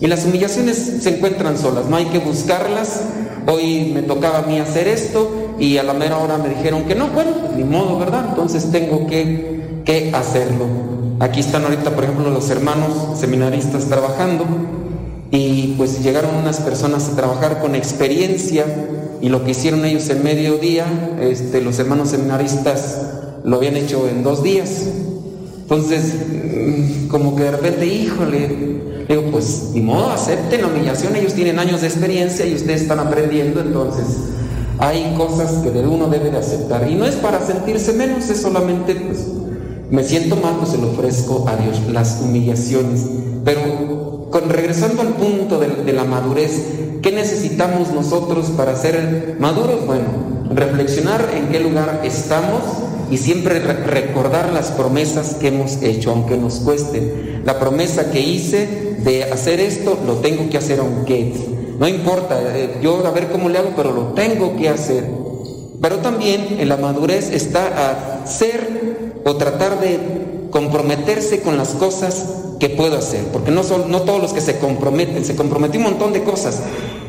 Y 0.00 0.08
las 0.08 0.24
humillaciones 0.24 0.94
se 1.00 1.10
encuentran 1.10 1.56
solas, 1.56 1.86
no 1.86 1.94
hay 1.94 2.06
que 2.06 2.18
buscarlas. 2.18 3.02
Hoy 3.46 3.92
me 3.94 4.02
tocaba 4.02 4.40
a 4.40 4.42
mí 4.42 4.58
hacer 4.58 4.88
esto 4.88 5.54
y 5.60 5.76
a 5.76 5.84
la 5.84 5.94
mera 5.94 6.18
hora 6.18 6.38
me 6.38 6.48
dijeron 6.48 6.86
que 6.86 6.96
no, 6.96 7.06
bueno, 7.10 7.30
ni 7.56 7.62
modo, 7.62 8.00
¿verdad? 8.00 8.26
Entonces 8.30 8.68
tengo 8.72 9.06
que 9.06 10.10
hacerlo. 10.12 10.98
Aquí 11.20 11.40
están 11.40 11.64
ahorita, 11.64 11.90
por 11.90 12.04
ejemplo, 12.04 12.30
los 12.30 12.48
hermanos 12.48 13.20
seminaristas 13.20 13.84
trabajando 13.84 14.46
y 15.30 15.74
pues 15.76 16.02
llegaron 16.02 16.34
unas 16.34 16.60
personas 16.60 17.10
a 17.10 17.16
trabajar 17.16 17.60
con 17.60 17.74
experiencia 17.74 18.64
y 19.20 19.28
lo 19.28 19.44
que 19.44 19.50
hicieron 19.50 19.84
ellos 19.84 20.08
en 20.08 20.24
medio 20.24 20.56
día, 20.56 20.86
este, 21.20 21.60
los 21.60 21.78
hermanos 21.78 22.08
seminaristas 22.08 23.02
lo 23.44 23.56
habían 23.56 23.76
hecho 23.76 24.08
en 24.08 24.22
dos 24.22 24.42
días. 24.42 24.86
Entonces, 25.60 26.14
mm, 26.14 27.08
como 27.08 27.36
que 27.36 27.42
de 27.42 27.50
repente, 27.50 27.84
híjole, 27.84 28.80
digo, 29.06 29.24
pues 29.30 29.72
ni 29.74 29.82
modo, 29.82 30.08
acepten 30.08 30.62
la 30.62 30.68
humillación, 30.68 31.14
ellos 31.16 31.34
tienen 31.34 31.58
años 31.58 31.82
de 31.82 31.88
experiencia 31.88 32.46
y 32.46 32.54
ustedes 32.54 32.80
están 32.80 32.98
aprendiendo, 32.98 33.60
entonces 33.60 34.06
hay 34.78 35.14
cosas 35.18 35.52
que 35.62 35.68
uno 35.68 36.08
debe 36.08 36.30
de 36.30 36.38
aceptar. 36.38 36.90
Y 36.90 36.94
no 36.94 37.04
es 37.04 37.16
para 37.16 37.46
sentirse 37.46 37.92
menos, 37.92 38.30
es 38.30 38.40
solamente 38.40 38.94
pues 38.94 39.26
me 39.90 40.04
siento 40.04 40.36
mal, 40.36 40.56
pues 40.58 40.70
se 40.70 40.78
lo 40.78 40.90
ofrezco 40.90 41.48
a 41.48 41.56
Dios, 41.56 41.80
las 41.92 42.20
humillaciones. 42.22 43.06
Pero 43.44 44.28
con, 44.30 44.48
regresando 44.48 45.02
al 45.02 45.14
punto 45.14 45.58
de, 45.58 45.92
la 45.92 46.04
madurez, 46.04 46.52
¿qué 47.02 47.12
necesitamos 47.12 47.92
nosotros 47.92 48.50
para 48.56 48.76
ser 48.76 49.36
maduros? 49.38 49.86
Bueno, 49.86 50.04
reflexionar 50.54 51.30
en 51.34 51.48
qué 51.48 51.60
lugar 51.60 52.02
estamos 52.04 52.60
y 53.10 53.16
siempre 53.16 53.58
recordar 53.58 54.52
las 54.52 54.70
promesas 54.70 55.34
que 55.34 55.48
hemos 55.48 55.82
hecho, 55.82 56.12
aunque 56.12 56.36
nos 56.36 56.56
cueste. 56.56 57.40
La 57.44 57.58
promesa 57.58 58.10
que 58.10 58.20
hice 58.20 58.96
de 59.02 59.24
hacer 59.24 59.60
esto, 59.60 59.98
lo 60.06 60.16
tengo 60.16 60.48
que 60.48 60.58
hacer 60.58 60.78
aunque 60.78 61.58
no 61.80 61.88
importa, 61.88 62.38
eh, 62.54 62.78
yo 62.82 63.06
a 63.06 63.10
ver 63.10 63.28
cómo 63.28 63.48
le 63.48 63.56
hago, 63.56 63.70
pero 63.74 63.92
lo 63.92 64.02
tengo 64.12 64.54
que 64.54 64.68
hacer. 64.68 65.02
Pero 65.80 65.96
también 66.00 66.58
en 66.60 66.68
la 66.68 66.76
madurez 66.76 67.30
está 67.32 68.22
a 68.22 68.26
ser 68.26 68.69
o 69.24 69.36
tratar 69.36 69.80
de 69.80 69.98
comprometerse 70.50 71.40
con 71.40 71.56
las 71.56 71.70
cosas 71.70 72.26
que 72.58 72.68
puedo 72.68 72.96
hacer, 72.98 73.24
porque 73.32 73.50
no, 73.50 73.62
son, 73.62 73.90
no 73.90 74.02
todos 74.02 74.20
los 74.20 74.32
que 74.32 74.40
se 74.40 74.58
comprometen, 74.58 75.24
se 75.24 75.34
comprometió 75.34 75.80
un 75.80 75.84
montón 75.84 76.12
de 76.12 76.22
cosas 76.22 76.60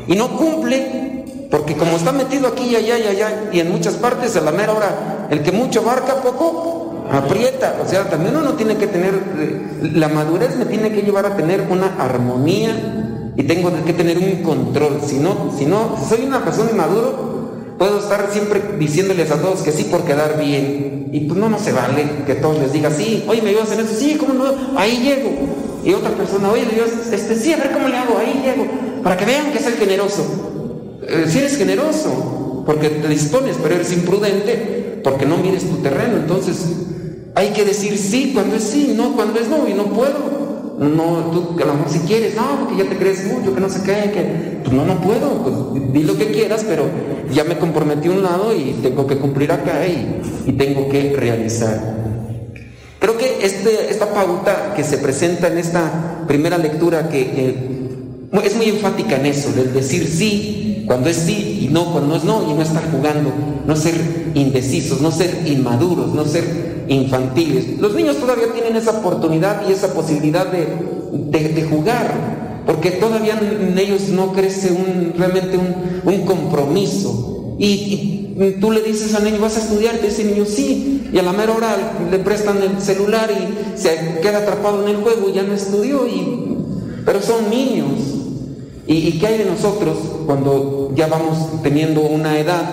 y 0.06 0.16
no 0.16 0.36
cumple, 0.36 1.24
porque 1.50 1.76
como 1.76 1.96
está 1.96 2.12
metido 2.12 2.48
aquí 2.48 2.64
y 2.64 2.76
allá 2.76 2.98
y 2.98 3.06
allá 3.06 3.50
y 3.52 3.60
en 3.60 3.70
muchas 3.70 3.94
partes, 3.94 4.34
a 4.36 4.40
la 4.40 4.52
mera 4.52 4.72
hora, 4.72 5.28
el 5.30 5.42
que 5.42 5.52
mucho 5.52 5.80
abarca 5.80 6.22
poco 6.22 7.04
aprieta, 7.10 7.76
o 7.84 7.88
sea, 7.88 8.08
también 8.08 8.36
uno 8.36 8.54
tiene 8.54 8.76
que 8.76 8.86
tener, 8.86 9.14
eh, 9.38 9.90
la 9.92 10.08
madurez 10.08 10.56
me 10.56 10.64
tiene 10.64 10.90
que 10.90 11.02
llevar 11.02 11.26
a 11.26 11.36
tener 11.36 11.66
una 11.68 11.96
armonía 11.98 13.32
y 13.36 13.42
tengo 13.42 13.70
que 13.84 13.92
tener 13.92 14.18
un 14.18 14.42
control, 14.42 15.00
si 15.04 15.18
no, 15.18 15.52
si 15.56 15.66
no, 15.66 15.96
si 15.98 16.14
soy 16.14 16.24
una 16.24 16.42
persona 16.42 16.70
inmaduro, 16.70 17.31
Puedo 17.78 17.98
estar 17.98 18.28
siempre 18.32 18.60
diciéndoles 18.78 19.30
a 19.30 19.40
todos 19.40 19.62
que 19.62 19.72
sí 19.72 19.84
por 19.84 20.04
quedar 20.04 20.38
bien. 20.38 21.10
Y 21.12 21.20
pues 21.20 21.38
no, 21.38 21.48
no 21.48 21.58
se 21.58 21.72
vale 21.72 22.04
que 22.26 22.34
todos 22.34 22.58
les 22.58 22.72
digan, 22.72 22.92
sí, 22.94 23.24
oye, 23.26 23.42
me 23.42 23.50
ayudas 23.50 23.72
en 23.72 23.80
eso, 23.80 23.94
sí, 23.94 24.16
¿cómo 24.18 24.34
no? 24.34 24.44
Ahí 24.76 25.00
llego. 25.02 25.30
Y 25.84 25.92
otra 25.92 26.10
persona, 26.10 26.50
oye, 26.50 26.64
Dios, 26.72 26.90
este, 27.12 27.36
sí, 27.36 27.52
a 27.52 27.56
ver 27.56 27.72
cómo 27.72 27.88
le 27.88 27.96
hago, 27.96 28.16
ahí 28.18 28.42
llego. 28.44 28.66
Para 29.02 29.16
que 29.16 29.24
vean 29.24 29.52
que 29.52 29.58
soy 29.58 29.72
generoso. 29.72 30.24
Eh, 31.06 31.26
si 31.28 31.38
eres 31.38 31.56
generoso, 31.56 32.62
porque 32.64 32.88
te 32.88 33.08
dispones, 33.08 33.56
pero 33.62 33.74
eres 33.74 33.92
imprudente, 33.92 35.00
porque 35.02 35.26
no 35.26 35.36
mires 35.38 35.68
tu 35.68 35.76
terreno. 35.76 36.16
Entonces, 36.16 36.64
hay 37.34 37.50
que 37.50 37.64
decir 37.64 37.98
sí 37.98 38.30
cuando 38.32 38.56
es 38.56 38.62
sí, 38.62 38.94
no 38.96 39.14
cuando 39.14 39.40
es 39.40 39.48
no, 39.48 39.68
y 39.68 39.74
no 39.74 39.84
puedo 39.86 40.42
no, 40.88 41.30
tú 41.30 41.62
a 41.62 41.66
lo 41.66 41.74
mejor 41.74 41.92
si 41.92 42.00
quieres, 42.00 42.34
no, 42.34 42.60
porque 42.60 42.82
ya 42.82 42.88
te 42.88 42.96
crees 42.96 43.24
mucho, 43.26 43.54
que 43.54 43.60
no 43.60 43.68
se 43.68 43.82
cae, 43.82 44.10
que 44.10 44.61
no, 44.72 44.84
no 44.84 45.00
puedo, 45.00 45.42
pues 45.42 45.92
di 45.92 46.02
lo 46.02 46.16
que 46.16 46.32
quieras, 46.32 46.64
pero 46.66 46.84
ya 47.32 47.44
me 47.44 47.58
comprometí 47.58 48.08
a 48.08 48.12
un 48.12 48.22
lado 48.22 48.54
y 48.54 48.76
tengo 48.82 49.06
que 49.06 49.16
cumplir 49.16 49.52
acá 49.52 49.86
y, 49.86 50.20
y 50.46 50.52
tengo 50.52 50.88
que 50.88 51.14
realizar. 51.16 52.02
Creo 53.02 53.18
que 53.18 53.44
este, 53.44 53.90
esta 53.90 54.14
pauta 54.14 54.74
que 54.76 54.84
se 54.84 54.96
presenta 54.98 55.48
en 55.48 55.58
esta 55.58 56.22
primera 56.28 56.56
lectura, 56.56 57.08
que, 57.08 57.72
es 58.44 58.56
muy 58.56 58.68
enfática 58.68 59.16
en 59.16 59.26
eso, 59.26 59.52
del 59.52 59.74
decir 59.74 60.06
sí 60.06 60.84
cuando 60.86 61.08
es 61.08 61.16
sí 61.16 61.62
y 61.62 61.68
no 61.72 61.92
cuando 61.92 62.14
es 62.14 62.22
no, 62.22 62.48
y 62.48 62.54
no 62.54 62.62
estar 62.62 62.88
jugando, 62.92 63.32
no 63.66 63.74
ser 63.74 63.94
indecisos, 64.34 65.00
no 65.00 65.10
ser 65.10 65.42
inmaduros, 65.46 66.14
no 66.14 66.24
ser 66.24 66.84
infantiles. 66.86 67.80
Los 67.80 67.92
niños 67.94 68.18
todavía 68.18 68.52
tienen 68.52 68.76
esa 68.76 68.92
oportunidad 68.92 69.68
y 69.68 69.72
esa 69.72 69.92
posibilidad 69.92 70.46
de, 70.46 71.66
jugar, 71.68 72.51
porque 72.66 72.92
todavía 72.92 73.38
en 73.40 73.76
ellos 73.78 74.08
no 74.08 74.32
crece 74.32 74.70
un, 74.70 75.14
realmente 75.18 75.58
un, 75.58 76.22
compromiso. 76.24 77.56
y 77.58 78.22
tú 78.60 78.70
le 78.70 78.82
dices 78.82 79.14
al 79.14 79.24
niño, 79.24 79.40
¿vas 79.40 79.56
a 79.56 79.60
estudiar? 79.60 79.98
Y 80.02 80.06
dice 80.06 80.24
niño, 80.24 80.44
sí. 80.46 81.10
Y 81.12 81.18
a 81.18 81.22
la 81.22 81.32
mera 81.32 81.52
hora 81.52 81.76
le 82.10 82.18
prestan 82.18 82.62
el 82.62 82.80
celular 82.80 83.30
y 83.30 83.78
se 83.78 84.20
queda 84.22 84.38
atrapado 84.38 84.82
en 84.82 84.96
el 84.96 85.02
juego 85.02 85.28
y 85.28 85.34
ya 85.34 85.42
no 85.42 85.54
estudió. 85.54 86.06
Y... 86.06 86.56
Pero 87.04 87.20
son 87.20 87.50
niños. 87.50 87.92
¿Y, 88.86 88.94
¿Y 88.94 89.18
qué 89.18 89.26
hay 89.28 89.38
de 89.38 89.44
nosotros 89.44 89.96
cuando 90.26 90.92
ya 90.96 91.06
vamos 91.06 91.62
teniendo 91.62 92.00
una 92.00 92.38
edad 92.38 92.64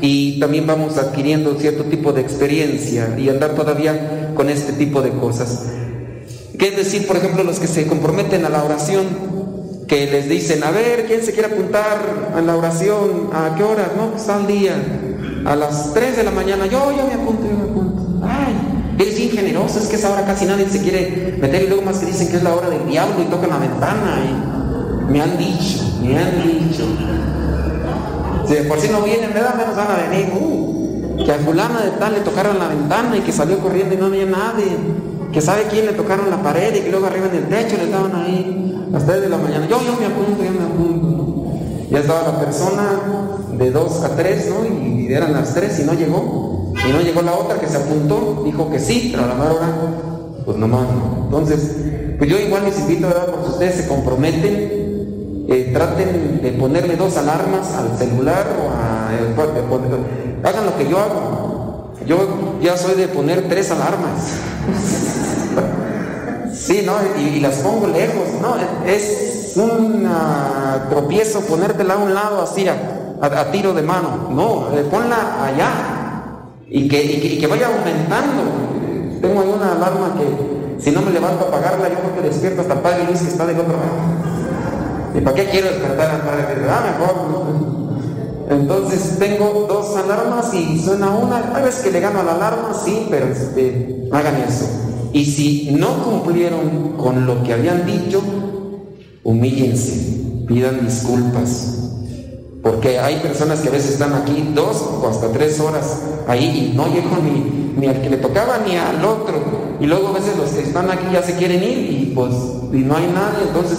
y 0.00 0.38
también 0.38 0.66
vamos 0.66 0.96
adquiriendo 0.96 1.58
cierto 1.58 1.84
tipo 1.84 2.12
de 2.12 2.20
experiencia 2.20 3.16
y 3.18 3.28
andar 3.28 3.54
todavía 3.54 4.32
con 4.34 4.48
este 4.48 4.72
tipo 4.72 5.02
de 5.02 5.10
cosas? 5.10 5.64
¿Qué 6.58 6.70
decir, 6.70 7.06
por 7.06 7.16
ejemplo, 7.16 7.44
los 7.44 7.58
que 7.58 7.66
se 7.66 7.86
comprometen 7.86 8.44
a 8.44 8.48
la 8.48 8.64
oración? 8.64 9.06
Que 9.88 10.06
les 10.06 10.28
dicen, 10.28 10.62
a 10.62 10.70
ver, 10.70 11.06
¿quién 11.06 11.24
se 11.24 11.32
quiere 11.32 11.48
apuntar 11.52 12.30
a 12.36 12.40
la 12.42 12.56
oración? 12.56 13.30
¿A 13.32 13.54
qué 13.56 13.62
hora? 13.62 13.90
No, 13.96 14.10
pues 14.10 14.28
al 14.28 14.46
día. 14.46 14.74
A 15.46 15.56
las 15.56 15.94
3 15.94 16.18
de 16.18 16.22
la 16.24 16.30
mañana, 16.30 16.66
yo, 16.66 16.92
yo 16.92 17.06
me 17.06 17.14
apunto, 17.14 17.48
yo 17.48 17.56
me 17.56 17.70
apunto. 17.70 18.20
Ay, 18.22 18.54
eres 18.98 19.16
bien 19.16 19.30
generoso, 19.30 19.78
es 19.78 19.86
que 19.86 19.96
esa 19.96 20.12
hora 20.12 20.26
casi 20.26 20.44
nadie 20.44 20.68
se 20.68 20.82
quiere 20.82 21.38
meter 21.40 21.62
y 21.62 21.66
luego 21.68 21.82
más 21.82 21.98
que 21.98 22.06
dicen 22.06 22.28
que 22.28 22.36
es 22.36 22.42
la 22.42 22.54
hora 22.54 22.68
del 22.68 22.86
diablo 22.86 23.22
y 23.22 23.24
tocan 23.30 23.48
la 23.48 23.58
ventana. 23.58 25.06
Me 25.08 25.22
han 25.22 25.38
dicho, 25.38 25.78
me 26.02 26.18
han 26.18 26.42
dicho. 26.42 26.84
Si 28.46 28.54
por 28.68 28.78
si 28.78 28.88
no 28.88 29.00
vienen, 29.00 29.32
¿verdad? 29.32 29.54
Menos 29.54 29.74
van 29.74 29.90
a 29.90 30.08
venir. 30.08 30.32
Uh, 30.38 31.24
que 31.24 31.32
a 31.32 31.38
fulana 31.38 31.80
de 31.80 31.90
tal 31.92 32.12
le 32.12 32.20
tocaron 32.20 32.58
la 32.58 32.68
ventana 32.68 33.16
y 33.16 33.20
que 33.20 33.32
salió 33.32 33.58
corriendo 33.58 33.94
y 33.94 33.96
no 33.96 34.06
había 34.06 34.26
nadie. 34.26 34.76
Que 35.32 35.40
sabe 35.40 35.62
quién 35.70 35.86
le 35.86 35.92
tocaron 35.92 36.28
la 36.28 36.42
pared 36.42 36.74
y 36.74 36.80
que 36.80 36.90
luego 36.90 37.06
arriba 37.06 37.28
en 37.32 37.36
el 37.36 37.48
techo 37.48 37.76
le 37.78 37.84
estaban 37.84 38.14
ahí 38.14 38.77
las 38.92 39.04
3 39.06 39.22
de 39.22 39.28
la 39.28 39.36
mañana, 39.36 39.66
yo, 39.68 39.80
yo 39.82 39.96
me 39.98 40.06
apunto, 40.06 40.42
yo 40.42 40.50
me 40.50 40.64
apunto. 40.64 41.18
Ya 41.90 42.00
estaba 42.00 42.32
la 42.32 42.40
persona 42.40 42.82
de 43.56 43.70
2 43.70 44.04
a 44.04 44.08
3, 44.16 44.50
¿no? 44.50 44.86
Y 44.86 45.12
eran 45.12 45.32
las 45.32 45.54
3 45.54 45.80
y 45.80 45.84
no 45.84 45.94
llegó. 45.94 46.72
Y 46.88 46.92
no 46.92 47.00
llegó 47.00 47.22
la 47.22 47.32
otra 47.32 47.58
que 47.58 47.66
se 47.66 47.76
apuntó, 47.76 48.42
dijo 48.44 48.70
que 48.70 48.78
sí, 48.78 49.08
pero 49.10 49.24
a 49.24 49.28
la 49.28 49.34
mejor 49.34 49.52
hora, 49.52 49.68
pues 50.44 50.56
nomás 50.58 50.82
no. 50.82 51.24
Entonces, 51.24 51.76
pues 52.18 52.30
yo 52.30 52.38
igual 52.38 52.64
les 52.64 52.78
invito, 52.78 53.08
¿verdad? 53.08 53.26
Porque 53.26 53.48
ustedes 53.50 53.74
se 53.76 53.88
comprometen, 53.88 55.46
eh, 55.48 55.70
traten 55.72 56.40
de 56.42 56.52
ponerle 56.52 56.96
dos 56.96 57.16
alarmas 57.16 57.72
al 57.74 57.96
celular 57.96 58.46
o 58.60 58.70
a... 58.70 59.08
El, 59.18 59.34
hagan 60.44 60.66
lo 60.66 60.76
que 60.76 60.88
yo 60.88 60.98
hago. 60.98 61.94
Yo 62.06 62.58
ya 62.62 62.76
soy 62.76 62.94
de 62.94 63.08
poner 63.08 63.48
tres 63.48 63.70
alarmas. 63.70 64.32
Sí, 66.68 66.82
¿no? 66.84 66.96
Y, 67.18 67.40
las 67.40 67.56
pongo 67.60 67.86
lejos, 67.86 68.28
¿no? 68.42 68.56
Es 68.86 69.54
un 69.56 70.06
tropiezo 70.90 71.40
ponértela 71.40 71.94
a 71.94 71.96
un 71.96 72.12
lado 72.12 72.42
así, 72.42 72.68
a, 72.68 73.50
tiro 73.50 73.72
de 73.72 73.80
mano. 73.80 74.28
No, 74.30 74.76
eh, 74.76 74.84
ponla 74.90 75.46
allá 75.46 75.70
y 76.68 76.86
que, 76.86 77.38
que, 77.40 77.46
vaya 77.46 77.68
aumentando. 77.68 78.42
Tengo 79.22 79.40
ahí 79.40 79.48
una 79.48 79.72
alarma 79.72 80.14
que 80.18 80.84
si 80.84 80.90
no 80.90 81.00
me 81.00 81.10
levanto 81.10 81.46
a 81.46 81.48
apagarla, 81.48 81.88
yo 81.88 82.00
creo 82.00 82.16
que 82.16 82.28
despierto 82.28 82.60
hasta 82.60 82.82
Padre 82.82 83.04
Luis 83.04 83.22
que 83.22 83.28
está 83.28 83.46
del 83.46 83.60
otro 83.60 83.72
lado. 83.72 85.14
¿Y 85.14 85.22
para 85.22 85.36
qué 85.36 85.46
quiero 85.46 85.68
despertar 85.68 86.10
al 86.10 86.20
Padre 86.20 86.54
Luis? 86.54 86.68
Ah, 86.70 86.84
mejor, 86.98 88.60
Entonces 88.60 89.18
tengo 89.18 89.64
dos 89.66 89.96
alarmas 89.96 90.52
y 90.52 90.78
suena 90.84 91.08
una. 91.12 91.38
A 91.56 91.62
veces 91.62 91.82
que 91.82 91.92
le 91.92 92.00
gano 92.00 92.20
a 92.20 92.24
la 92.24 92.32
alarma, 92.32 92.74
sí, 92.74 93.06
pero 93.10 93.24
este, 93.24 94.06
hagan 94.12 94.36
eso. 94.46 94.87
Y 95.12 95.24
si 95.24 95.70
no 95.72 96.02
cumplieron 96.04 96.94
con 96.96 97.26
lo 97.26 97.42
que 97.42 97.54
habían 97.54 97.86
dicho, 97.86 98.22
humíllense, 99.24 100.44
pidan 100.46 100.84
disculpas. 100.84 101.74
Porque 102.62 102.98
hay 102.98 103.16
personas 103.16 103.60
que 103.60 103.68
a 103.68 103.72
veces 103.72 103.92
están 103.92 104.14
aquí 104.14 104.50
dos 104.54 104.82
o 104.82 105.08
hasta 105.08 105.30
tres 105.32 105.60
horas 105.60 106.02
ahí 106.26 106.72
y 106.72 106.76
no 106.76 106.86
llego 106.86 107.16
ni, 107.22 107.80
ni 107.80 107.86
al 107.86 108.02
que 108.02 108.10
le 108.10 108.16
tocaba 108.18 108.58
ni 108.66 108.76
al 108.76 109.02
otro. 109.04 109.40
Y 109.80 109.86
luego 109.86 110.08
a 110.08 110.12
veces 110.12 110.36
los 110.36 110.50
que 110.50 110.62
están 110.62 110.90
aquí 110.90 111.06
ya 111.12 111.22
se 111.22 111.36
quieren 111.36 111.62
ir 111.62 111.78
y 111.78 112.12
pues 112.14 112.34
y 112.72 112.78
no 112.78 112.96
hay 112.96 113.06
nadie. 113.06 113.46
Entonces 113.46 113.78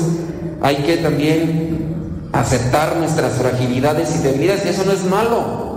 hay 0.62 0.78
que 0.78 0.98
también 0.98 2.30
aceptar 2.32 2.98
nuestras 2.98 3.34
fragilidades 3.34 4.16
y 4.16 4.24
debilidades. 4.24 4.66
Eso 4.66 4.84
no 4.86 4.94
es 4.94 5.04
malo. 5.06 5.70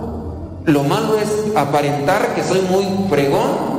Lo 0.65 0.83
malo 0.83 1.17
es 1.19 1.55
aparentar 1.55 2.35
que 2.35 2.43
soy 2.43 2.61
muy 2.61 2.85
fregón 3.09 3.72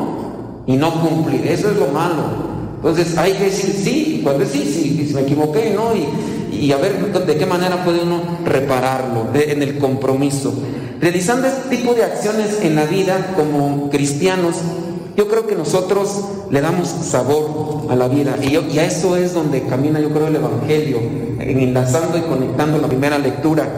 y 0.66 0.76
no 0.76 1.00
cumplir. 1.00 1.46
Eso 1.46 1.70
es 1.70 1.76
lo 1.76 1.88
malo. 1.88 2.54
Entonces 2.76 3.16
hay 3.16 3.32
que 3.32 3.44
decir 3.44 3.74
sí, 3.82 4.20
cuando 4.22 4.44
sí, 4.44 4.62
sí, 4.62 5.06
si 5.08 5.14
me 5.14 5.22
equivoqué, 5.22 5.72
¿no? 5.74 5.94
Y, 5.96 6.70
a 6.70 6.76
ver 6.78 7.12
de 7.12 7.36
qué 7.36 7.46
manera 7.46 7.84
puede 7.84 8.02
uno 8.02 8.22
repararlo 8.44 9.28
en 9.34 9.62
el 9.62 9.78
compromiso. 9.78 10.54
Realizando 11.00 11.46
este 11.46 11.76
tipo 11.76 11.94
de 11.94 12.04
acciones 12.04 12.60
en 12.62 12.74
la 12.74 12.86
vida 12.86 13.34
como 13.36 13.90
cristianos, 13.90 14.56
yo 15.16 15.28
creo 15.28 15.46
que 15.46 15.56
nosotros 15.56 16.24
le 16.50 16.60
damos 16.60 16.88
sabor 16.88 17.86
a 17.90 17.96
la 17.96 18.08
vida 18.08 18.36
y, 18.42 18.56
y 18.56 18.78
a 18.78 18.84
eso 18.84 19.16
es 19.16 19.34
donde 19.34 19.62
camina 19.62 20.00
yo 20.00 20.10
creo 20.10 20.28
el 20.28 20.36
Evangelio, 20.36 20.98
enlazando 21.40 22.18
y 22.18 22.22
conectando 22.22 22.78
la 22.78 22.88
primera 22.88 23.18
lectura. 23.18 23.68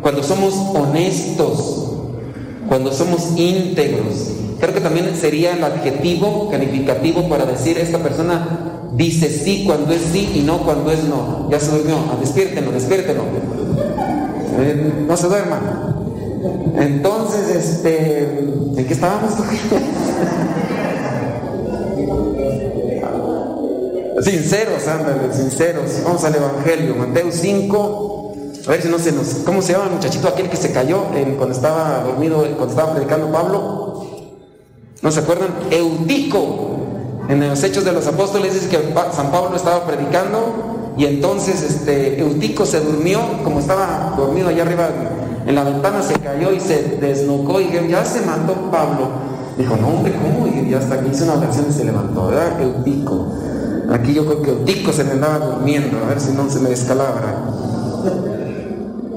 Cuando 0.00 0.22
somos 0.22 0.54
honestos, 0.74 1.92
cuando 2.68 2.92
somos 2.92 3.32
íntegros, 3.36 4.32
Creo 4.62 4.74
que 4.74 4.80
también 4.80 5.14
sería 5.16 5.54
el 5.54 5.64
adjetivo 5.64 6.48
calificativo 6.48 7.28
para 7.28 7.44
decir 7.44 7.76
esta 7.78 7.98
persona 7.98 8.90
dice 8.92 9.28
sí 9.28 9.64
cuando 9.66 9.92
es 9.92 10.02
sí 10.12 10.30
y 10.36 10.42
no 10.42 10.58
cuando 10.58 10.92
es 10.92 11.02
no. 11.02 11.48
Ya 11.50 11.58
se 11.58 11.76
durmió, 11.76 11.96
ah, 11.96 12.16
despiértenlo, 12.20 12.70
despiértenlo. 12.70 13.24
Eh, 14.60 15.04
no 15.08 15.16
se 15.16 15.26
duerma. 15.26 15.96
Entonces, 16.76 17.56
este, 17.56 18.20
¿en 18.76 18.86
qué 18.86 18.92
estábamos? 18.92 19.32
sinceros, 24.22 24.86
ándale, 24.86 25.34
sinceros. 25.34 25.90
Vamos 26.04 26.22
al 26.22 26.36
Evangelio, 26.36 26.94
Mateo 26.94 27.32
5. 27.32 28.34
A 28.68 28.70
ver 28.70 28.80
si 28.80 28.88
no 28.88 29.00
se 29.00 29.10
nos. 29.10 29.26
¿Cómo 29.44 29.60
se 29.60 29.72
llama 29.72 29.86
muchachito 29.86 30.28
aquel 30.28 30.48
que 30.48 30.56
se 30.56 30.70
cayó 30.70 31.06
cuando 31.36 31.52
estaba 31.52 32.04
dormido, 32.04 32.46
cuando 32.56 32.68
estaba 32.68 32.94
predicando 32.94 33.32
Pablo? 33.32 33.91
¿No 35.02 35.10
se 35.10 35.20
acuerdan? 35.20 35.48
Eutico. 35.70 36.68
En 37.28 37.48
los 37.48 37.62
Hechos 37.62 37.84
de 37.84 37.92
los 37.92 38.06
Apóstoles 38.06 38.54
dice 38.54 38.68
que 38.68 38.94
San 39.12 39.30
Pablo 39.30 39.56
estaba 39.56 39.84
predicando 39.84 40.94
y 40.96 41.06
entonces 41.06 41.62
este 41.62 42.20
Eutico 42.20 42.66
se 42.66 42.80
durmió, 42.80 43.20
como 43.42 43.60
estaba 43.60 44.14
dormido 44.16 44.48
allá 44.48 44.62
arriba 44.62 44.88
en 45.46 45.54
la 45.54 45.64
ventana, 45.64 46.02
se 46.02 46.14
cayó 46.14 46.52
y 46.52 46.60
se 46.60 46.98
desnucó 47.00 47.60
y 47.60 47.70
ya 47.88 48.04
se 48.04 48.20
mató 48.22 48.54
Pablo. 48.70 49.08
Dijo, 49.56 49.76
no 49.76 49.88
hombre, 49.88 50.12
¿cómo? 50.14 50.46
Y 50.46 50.72
hasta 50.74 51.00
que 51.00 51.08
hizo 51.08 51.24
una 51.24 51.34
oración 51.34 51.66
y 51.68 51.72
se 51.72 51.84
levantó, 51.84 52.28
¿verdad? 52.28 52.60
Eutico. 52.60 53.26
Aquí 53.90 54.14
yo 54.14 54.24
creo 54.24 54.42
que 54.42 54.50
Eutico 54.50 54.92
se 54.92 55.04
me 55.04 55.12
andaba 55.12 55.38
durmiendo, 55.38 55.98
a 56.04 56.08
ver 56.08 56.20
si 56.20 56.32
no 56.32 56.48
se 56.48 56.60
me 56.60 56.70
descalabra. 56.70 57.44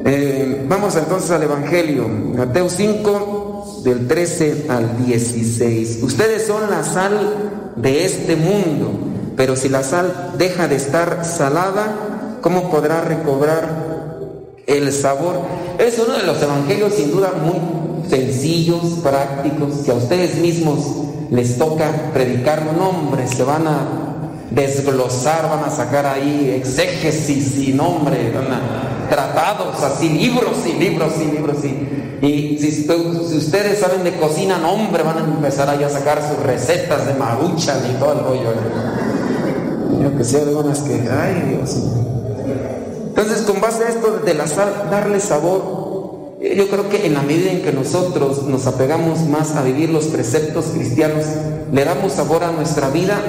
Eh, 0.06 0.65
vamos 0.67 0.95
entonces 0.95 1.32
al 1.32 1.43
Evangelio, 1.43 2.08
Mateo 2.08 2.69
5, 2.69 3.44
del 3.86 4.08
13 4.08 4.65
al 4.67 5.06
16. 5.06 6.00
Ustedes 6.02 6.48
son 6.48 6.69
la 6.69 6.84
sal 6.84 7.71
de 7.76 8.04
este 8.04 8.36
mundo, 8.36 8.91
pero 9.38 9.56
si 9.56 9.69
la 9.69 9.84
sal 9.84 10.34
deja 10.38 10.67
de 10.67 10.76
estar 10.76 11.24
salada, 11.24 12.38
¿cómo 12.41 12.71
podrá 12.71 13.02
recobrar 13.02 14.17
el 14.65 14.91
sabor? 14.91 15.39
Es 15.78 16.00
uno 16.00 16.17
de 16.17 16.24
los 16.24 16.41
evangelios 16.41 16.95
sin 16.95 17.12
duda 17.12 17.34
muy 17.41 18.10
sencillos, 18.10 19.00
prácticos, 19.04 19.86
que 19.86 19.91
a 19.91 19.95
ustedes 19.95 20.36
mismos 20.36 20.80
les 21.30 21.58
toca 21.58 22.12
predicar, 22.12 22.65
no 22.76 22.89
hombre, 22.89 23.28
se 23.28 23.43
van 23.43 23.67
a 23.67 23.88
desglosar, 24.50 25.48
van 25.48 25.63
a 25.63 25.69
sacar 25.69 26.08
ahí 26.08 26.56
exégesis 26.58 27.56
y 27.58 27.74
nombre, 27.74 28.34
tratados 29.10 29.82
así, 29.84 30.10
libros 30.10 30.58
y 30.65 30.74
libros 30.74 31.13
y 31.20 31.32
libros 31.32 31.63
y 31.63 32.06
y 32.22 32.58
si, 32.58 32.89
ustedes 33.38 33.80
saben 33.80 34.04
de 34.04 34.15
cocina, 34.15 34.58
no, 34.58 34.72
hombre, 34.74 35.04
van 35.04 35.18
a 35.18 35.22
empezar 35.22 35.70
ahí 35.70 35.84
a 35.84 35.89
sacar 35.89 36.22
sus 36.28 36.44
recetas 36.44 37.06
de 37.06 37.13
maruchan 37.13 37.80
y 37.91 38.00
todo 38.00 38.13
el 38.13 38.20
rollo. 38.20 38.54
Yo 40.02 40.18
que 40.18 40.24
sé, 40.24 40.41
algunas 40.41 40.80
que, 40.80 40.94
ay 41.10 41.50
Dios. 41.50 41.78
Entonces, 43.08 43.41
con 43.44 43.62
base 43.62 43.84
a 43.84 43.89
esto 43.89 44.20
de 44.26 44.34
la 44.34 44.48
sal, 44.48 44.88
darle 44.89 45.20
sabor. 45.20 46.38
yo 46.41 46.68
creo 46.68 46.89
que 46.89 47.06
en 47.06 47.13
la 47.13 47.22
medida 47.22 47.52
en 47.52 47.62
que 47.62 47.72
nosotros 47.72 48.44
nos 48.44 48.65
apegamos 48.68 49.22
más 49.28 49.56
a 49.56 49.62
vivir 49.62 49.89
los 49.89 50.06
preceptos 50.06 50.65
cristianos, 50.74 51.26
le 51.72 51.86
damos 51.86 52.13
sabor 52.13 52.44
a 52.44 52.52
nuestra 52.52 52.89
vida 52.89 53.20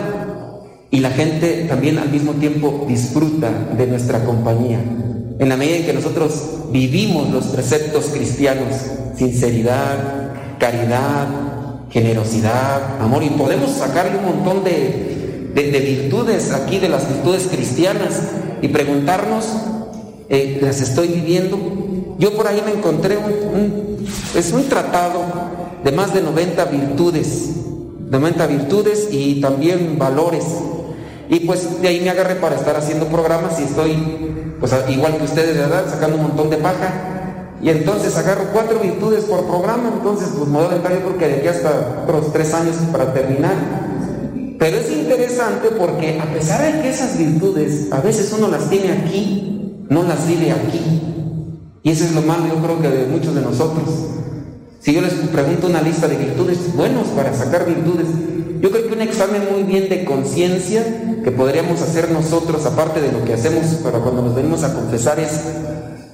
y 0.91 1.01
la 1.01 1.11
gente 1.11 1.67
también 1.69 1.99
al 1.99 2.11
mismo 2.11 2.33
tiempo 2.33 2.85
disfruta 2.89 3.51
de 3.77 3.87
nuestra 3.87 4.25
compañía. 4.25 4.81
En 5.39 5.49
la 5.49 5.57
medida 5.57 5.77
en 5.77 5.87
que 5.87 5.93
nosotros 5.93 6.33
vivimos 6.73 7.31
los 7.31 7.47
preceptos 7.47 8.07
cristianos, 8.07 8.75
sinceridad, 9.17 10.33
caridad, 10.59 11.29
generosidad, 11.91 13.01
amor, 13.01 13.23
y 13.23 13.31
podemos 13.31 13.71
sacarle 13.71 14.19
un 14.19 14.25
montón 14.25 14.65
de, 14.65 15.53
virtudes 15.55 16.53
aquí, 16.53 16.79
de 16.79 16.89
las 16.89 17.09
virtudes 17.09 17.49
cristianas, 17.51 18.21
y 18.63 18.69
preguntarnos, 18.69 19.47
eh, 20.29 20.59
¿las 20.63 20.81
estoy 20.81 21.09
viviendo? 21.09 21.59
Yo 22.19 22.35
por 22.35 22.49
ahí 22.49 22.63
me 22.65 22.73
encontré 22.73 23.19
un, 23.19 24.07
es 24.35 24.53
un 24.53 24.65
tratado 24.69 25.23
de 25.85 25.93
más 25.93 26.15
de 26.15 26.23
90 26.23 26.65
virtudes, 26.65 27.51
90 28.11 28.47
virtudes 28.47 29.09
y 29.11 29.41
también 29.41 29.99
valores. 29.99 30.45
Y 31.29 31.41
pues 31.41 31.81
de 31.83 31.89
ahí 31.89 32.01
me 32.01 32.11
agarré 32.11 32.37
para 32.37 32.57
estar 32.57 32.77
haciendo 32.77 33.07
programas 33.07 33.59
y 33.59 33.65
estoy, 33.65 34.57
pues 34.61 34.73
igual 34.89 35.17
que 35.17 35.25
ustedes 35.25 35.57
de 35.57 35.65
edad, 35.65 35.91
sacando 35.91 36.17
un 36.17 36.23
montón 36.23 36.51
de 36.51 36.59
paja. 36.59 36.93
Y 37.61 37.71
entonces 37.71 38.17
agarro 38.17 38.45
cuatro 38.53 38.79
virtudes 38.79 39.25
por 39.25 39.45
programa, 39.47 39.91
entonces 39.97 40.29
pues 40.37 40.49
me 40.49 40.59
voy 40.59 40.67
a 40.67 40.77
yo 40.77 40.81
creo 40.81 41.19
que 41.19 41.29
de 41.29 41.35
aquí 41.37 41.49
hasta 41.49 42.05
otros 42.05 42.33
tres 42.33 42.53
años 42.55 42.77
para 42.93 43.13
terminar. 43.13 43.55
Pero 44.59 44.79
es 44.79 44.91
interesante 44.91 45.69
porque 45.71 46.21
a 46.21 46.33
pesar 46.33 46.63
de 46.63 46.81
que 46.81 46.91
esas 46.91 47.19
virtudes 47.19 47.93
a 47.93 48.01
veces 48.01 48.33
uno 48.37 48.49
las 48.49 48.71
tiene 48.71 48.93
aquí, 48.93 49.85
no 49.89 50.03
las 50.03 50.27
vive 50.27 50.53
aquí. 50.53 51.03
Y 51.83 51.91
eso 51.91 52.05
es 52.05 52.13
lo 52.13 52.23
malo, 52.23 52.47
yo 52.49 52.63
creo 52.63 52.81
que 52.81 52.89
de 52.89 53.07
muchos 53.07 53.35
de 53.35 53.43
nosotros. 53.43 53.89
Si 54.81 54.93
yo 54.93 55.01
les 55.01 55.15
pregunto 55.15 55.67
una 55.67 55.83
lista 55.83 56.09
de 56.09 56.17
virtudes 56.17 56.75
buenos 56.75 57.09
para 57.09 57.35
sacar 57.35 57.67
virtudes, 57.67 58.07
yo 58.61 58.71
creo 58.71 58.86
un 58.97 59.03
examen 59.03 59.43
muy 59.53 59.63
bien 59.65 59.89
de 59.89 60.05
conciencia 60.05 60.83
que 61.23 61.31
podríamos 61.31 61.83
hacer 61.83 62.11
nosotros, 62.11 62.65
aparte 62.65 63.01
de 63.01 63.13
lo 63.13 63.25
que 63.25 63.35
hacemos 63.35 63.67
para 63.85 63.99
cuando 63.99 64.23
nos 64.23 64.35
venimos 64.35 64.63
a 64.65 64.73
confesar, 64.73 65.21
es 65.21 65.41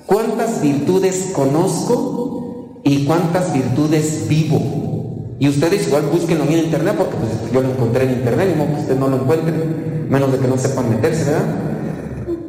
cuántas 0.07 0.61
virtudes 0.61 1.31
conozco 1.33 2.81
y 2.83 3.05
cuántas 3.05 3.53
virtudes 3.53 4.27
vivo. 4.29 5.37
Y 5.39 5.49
ustedes 5.49 5.87
igual 5.87 6.03
búsquenlo 6.13 6.45
en 6.45 6.59
internet, 6.59 6.95
porque 6.99 7.17
pues, 7.17 7.53
yo 7.53 7.61
lo 7.63 7.71
encontré 7.71 8.05
en 8.05 8.11
internet, 8.15 8.53
y 8.55 8.59
no 8.59 8.67
que 8.67 8.81
ustedes 8.81 8.99
no 8.99 9.09
lo 9.09 9.17
encuentren, 9.17 10.07
menos 10.09 10.33
de 10.33 10.39
que 10.39 10.49
no 10.49 10.59
sepan 10.59 10.91
meterse, 10.91 11.25
¿verdad? 11.25 11.47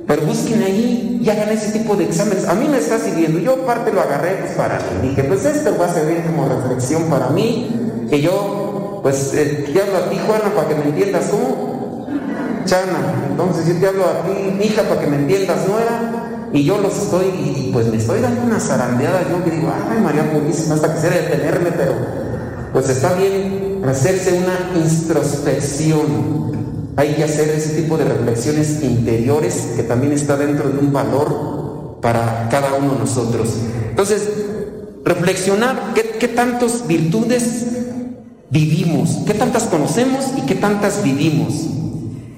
Pero 0.08 0.26
busquen 0.26 0.62
ahí 0.64 1.22
y 1.24 1.30
hagan 1.30 1.50
ese 1.50 1.72
tipo 1.80 1.96
de 1.96 2.06
exámenes. 2.06 2.48
A 2.48 2.56
mí 2.56 2.68
me 2.68 2.78
está 2.78 3.00
sirviendo. 3.00 3.40
Yo 3.40 3.66
parte 3.66 3.94
lo 3.94 4.02
agarré 4.02 4.36
pues 4.42 4.52
para. 4.52 4.80
Dije, 5.02 5.24
pues 5.24 5.46
esto 5.46 5.76
va 5.80 5.86
a 5.86 5.94
servir 5.94 6.24
como 6.26 6.48
reflexión 6.50 7.04
para 7.04 7.30
mí. 7.30 7.70
Que 8.10 8.22
yo, 8.22 8.63
pues, 9.04 9.34
eh, 9.36 9.70
te 9.72 9.82
hablo 9.82 9.98
a 9.98 10.10
ti, 10.10 10.18
Juana, 10.26 10.56
para 10.56 10.68
que 10.70 10.76
me 10.76 10.86
entiendas. 10.86 11.26
¿Cómo? 11.26 12.08
Chana. 12.66 13.28
Entonces 13.30 13.68
yo 13.68 13.80
te 13.80 13.88
hablo 13.88 14.06
a 14.06 14.24
ti, 14.24 14.66
hija, 14.66 14.82
para 14.84 15.02
que 15.02 15.08
me 15.08 15.18
entiendas, 15.18 15.68
nuera. 15.68 16.50
Y 16.52 16.64
yo 16.64 16.80
los 16.80 16.98
estoy, 16.98 17.26
y, 17.26 17.70
pues 17.72 17.88
me 17.88 17.98
estoy 17.98 18.22
dando 18.22 18.42
una 18.42 18.60
zarandeada. 18.60 19.22
Yo 19.30 19.44
que 19.44 19.52
digo, 19.52 19.72
ay, 19.92 20.00
María 20.02 20.32
Purísima, 20.32 20.74
hasta 20.76 20.96
quisiera 20.96 21.18
detenerme, 21.18 21.72
pero 21.72 21.94
pues 22.74 22.90
está 22.90 23.14
bien 23.14 23.84
hacerse 23.86 24.34
una 24.34 24.82
introspección 24.84 26.54
hay 26.96 27.16
que 27.16 27.24
hacer 27.24 27.50
ese 27.50 27.82
tipo 27.82 27.98
de 27.98 28.06
reflexiones 28.06 28.84
interiores 28.84 29.74
que 29.76 29.84
también 29.84 30.14
está 30.14 30.38
dentro 30.38 30.70
de 30.70 30.78
un 30.78 30.94
valor 30.94 31.98
para 32.02 32.48
cada 32.50 32.74
uno 32.76 32.94
de 32.94 33.00
nosotros. 33.00 33.50
Entonces, 33.90 34.30
reflexionar 35.04 35.94
qué, 35.96 36.18
qué 36.20 36.28
tantas 36.28 36.88
virtudes 36.88 37.66
vivimos, 38.54 39.18
qué 39.26 39.34
tantas 39.34 39.64
conocemos 39.64 40.26
y 40.38 40.42
qué 40.42 40.54
tantas 40.54 41.04
vivimos. 41.04 41.54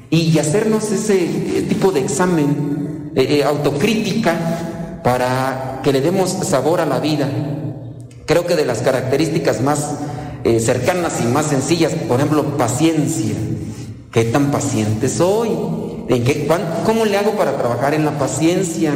Y 0.10 0.40
hacernos 0.40 0.90
ese 0.92 1.26
eh, 1.26 1.66
tipo 1.68 1.92
de 1.92 2.00
examen, 2.00 3.12
eh, 3.16 3.28
eh, 3.30 3.44
autocrítica, 3.44 5.02
para 5.04 5.82
que 5.84 5.92
le 5.92 6.00
demos 6.00 6.30
sabor 6.30 6.80
a 6.80 6.86
la 6.86 7.00
vida. 7.00 7.30
Creo 8.26 8.48
que 8.48 8.56
de 8.56 8.66
las 8.66 8.80
características 8.80 9.62
más 9.62 9.92
cercanas 10.60 11.22
y 11.22 11.26
más 11.26 11.48
sencillas, 11.48 11.92
por 12.08 12.20
ejemplo, 12.20 12.58
paciencia. 12.58 13.34
¿Qué 14.12 14.26
tan 14.26 14.52
paciente 14.52 15.10
soy? 15.10 15.50
¿En 16.08 16.24
qué, 16.24 16.48
¿Cómo 16.86 17.06
le 17.06 17.18
hago 17.18 17.32
para 17.32 17.58
trabajar 17.58 17.94
en 17.94 18.06
la 18.06 18.18
paciencia? 18.18 18.94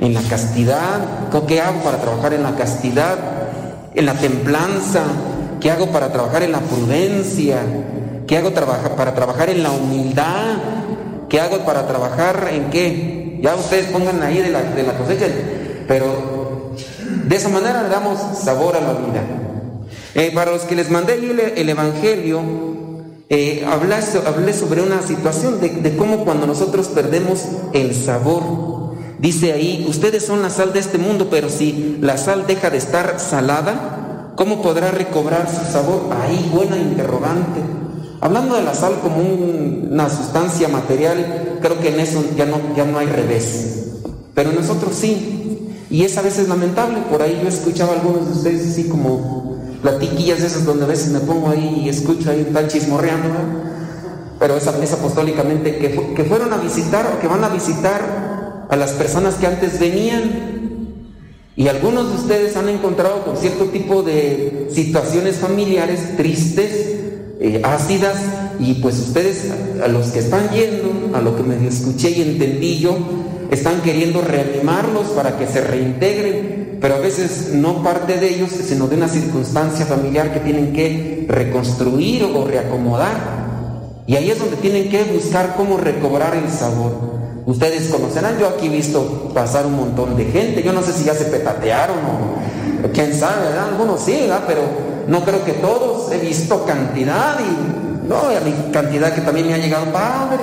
¿En 0.00 0.14
la 0.14 0.22
castidad? 0.22 1.28
¿Qué 1.46 1.60
hago 1.60 1.80
para 1.80 1.98
trabajar 1.98 2.34
en 2.34 2.44
la 2.44 2.54
castidad? 2.54 3.18
¿En 3.94 4.06
la 4.06 4.14
templanza? 4.14 5.02
¿Qué 5.62 5.70
hago 5.70 5.86
para 5.92 6.12
trabajar 6.12 6.42
en 6.42 6.50
la 6.50 6.58
prudencia? 6.58 7.62
¿Qué 8.26 8.36
hago 8.36 8.50
para 8.52 9.14
trabajar 9.14 9.48
en 9.48 9.62
la 9.62 9.70
humildad? 9.70 10.56
¿Qué 11.28 11.40
hago 11.40 11.58
para 11.58 11.86
trabajar 11.86 12.48
en 12.52 12.68
qué? 12.70 13.38
Ya 13.40 13.54
ustedes 13.54 13.86
pongan 13.86 14.20
ahí 14.24 14.38
de 14.38 14.50
la, 14.50 14.62
de 14.62 14.82
la 14.82 14.98
cosecha, 14.98 15.26
pero 15.86 16.74
de 17.26 17.36
esa 17.36 17.48
manera 17.48 17.82
le 17.84 17.88
damos 17.88 18.18
sabor 18.42 18.76
a 18.76 18.80
la 18.80 18.92
vida. 18.94 19.22
Eh, 20.14 20.32
para 20.34 20.50
los 20.50 20.62
que 20.62 20.74
les 20.74 20.90
mandé 20.90 21.14
el 21.56 21.68
Evangelio, 21.68 22.42
eh, 23.28 23.64
hablé, 23.66 24.52
sobre 24.52 24.82
una 24.82 25.00
situación 25.00 25.60
de, 25.60 25.96
cómo 25.96 26.24
cuando 26.24 26.46
nosotros 26.46 26.88
perdemos 26.88 27.44
el 27.72 27.94
sabor, 27.94 28.94
dice 29.20 29.52
ahí, 29.52 29.86
ustedes 29.88 30.26
son 30.26 30.42
la 30.42 30.50
sal 30.50 30.72
de 30.72 30.80
este 30.80 30.98
mundo, 30.98 31.28
pero 31.30 31.48
si 31.48 31.98
la 32.00 32.18
sal 32.18 32.46
deja 32.46 32.68
de 32.68 32.78
estar 32.78 33.18
salada, 33.20 34.01
¿cómo 34.36 34.62
podrá 34.62 34.90
recobrar 34.90 35.48
su 35.48 35.70
sabor? 35.70 36.10
Ahí, 36.22 36.50
buena 36.52 36.76
interrogante. 36.76 37.60
Hablando 38.20 38.54
de 38.54 38.62
la 38.62 38.74
sal 38.74 39.00
como 39.02 39.20
una 39.20 40.08
sustancia 40.08 40.68
material, 40.68 41.58
creo 41.60 41.80
que 41.80 41.88
en 41.88 42.00
eso 42.00 42.24
ya 42.36 42.46
no, 42.46 42.58
ya 42.76 42.84
no 42.84 42.98
hay 42.98 43.06
revés. 43.06 43.98
Pero 44.34 44.52
nosotros 44.52 44.94
sí. 44.94 45.76
Y 45.90 46.04
es 46.04 46.16
a 46.16 46.22
veces 46.22 46.48
lamentable. 46.48 46.98
Por 47.10 47.20
ahí 47.20 47.40
yo 47.42 47.48
escuchaba 47.48 47.92
a 47.92 47.96
algunos 47.96 48.26
de 48.26 48.32
ustedes 48.32 48.72
así 48.72 48.84
como 48.84 49.42
platiquillas 49.82 50.40
esas 50.40 50.64
donde 50.64 50.84
a 50.84 50.88
veces 50.88 51.08
me 51.08 51.20
pongo 51.20 51.50
ahí 51.50 51.82
y 51.84 51.88
escucho 51.88 52.30
ahí 52.30 52.48
tal 52.52 52.68
chismorreando, 52.68 53.28
pero 54.38 54.56
es, 54.56 54.66
es 54.66 54.92
apostólicamente 54.92 55.76
que, 55.78 56.14
que 56.14 56.24
fueron 56.24 56.52
a 56.52 56.58
visitar 56.58 57.04
o 57.06 57.20
que 57.20 57.26
van 57.26 57.42
a 57.42 57.48
visitar 57.48 58.66
a 58.70 58.76
las 58.76 58.92
personas 58.92 59.34
que 59.34 59.46
antes 59.46 59.78
venían. 59.78 60.71
Y 61.54 61.68
algunos 61.68 62.08
de 62.08 62.16
ustedes 62.16 62.56
han 62.56 62.68
encontrado 62.68 63.24
con 63.24 63.36
cierto 63.36 63.66
tipo 63.66 64.02
de 64.02 64.68
situaciones 64.70 65.36
familiares 65.36 66.16
tristes, 66.16 66.94
eh, 67.40 67.60
ácidas, 67.62 68.16
y 68.58 68.74
pues 68.74 68.98
ustedes, 68.98 69.50
a 69.82 69.88
los 69.88 70.08
que 70.08 70.20
están 70.20 70.50
yendo, 70.50 71.16
a 71.16 71.20
lo 71.20 71.36
que 71.36 71.42
me 71.42 71.66
escuché 71.66 72.10
y 72.10 72.22
entendí 72.22 72.78
yo, 72.78 72.96
están 73.50 73.82
queriendo 73.82 74.22
reanimarlos 74.22 75.08
para 75.08 75.36
que 75.36 75.46
se 75.46 75.60
reintegren, 75.60 76.78
pero 76.80 76.94
a 76.94 76.98
veces 76.98 77.50
no 77.52 77.82
parte 77.82 78.18
de 78.18 78.34
ellos, 78.34 78.50
sino 78.50 78.86
de 78.86 78.96
una 78.96 79.08
circunstancia 79.08 79.84
familiar 79.84 80.32
que 80.32 80.40
tienen 80.40 80.72
que 80.72 81.26
reconstruir 81.28 82.24
o 82.24 82.46
reacomodar. 82.46 83.42
Y 84.06 84.16
ahí 84.16 84.30
es 84.30 84.38
donde 84.38 84.56
tienen 84.56 84.88
que 84.88 85.04
buscar 85.04 85.54
cómo 85.56 85.76
recobrar 85.76 86.34
el 86.34 86.50
sabor. 86.50 87.11
Ustedes 87.44 87.88
conocerán, 87.88 88.38
yo 88.38 88.48
aquí 88.48 88.66
he 88.66 88.70
visto 88.70 89.30
pasar 89.34 89.66
un 89.66 89.76
montón 89.76 90.16
de 90.16 90.26
gente, 90.26 90.62
yo 90.62 90.72
no 90.72 90.82
sé 90.82 90.92
si 90.92 91.04
ya 91.04 91.14
se 91.14 91.24
petatearon 91.24 91.96
o 91.96 92.92
quién 92.92 93.14
sabe, 93.14 93.48
¿verdad? 93.48 93.68
Algunos 93.70 94.00
sí, 94.00 94.16
¿verdad? 94.20 94.44
Pero 94.46 94.62
no 95.08 95.24
creo 95.24 95.44
que 95.44 95.52
todos, 95.54 96.12
he 96.12 96.18
visto 96.18 96.64
cantidad 96.64 97.38
y 97.40 98.08
no, 98.08 98.28
hay 98.28 98.70
cantidad 98.72 99.12
que 99.12 99.22
también 99.22 99.48
me 99.48 99.54
ha 99.54 99.58
llegado, 99.58 99.86
padre, 99.92 100.38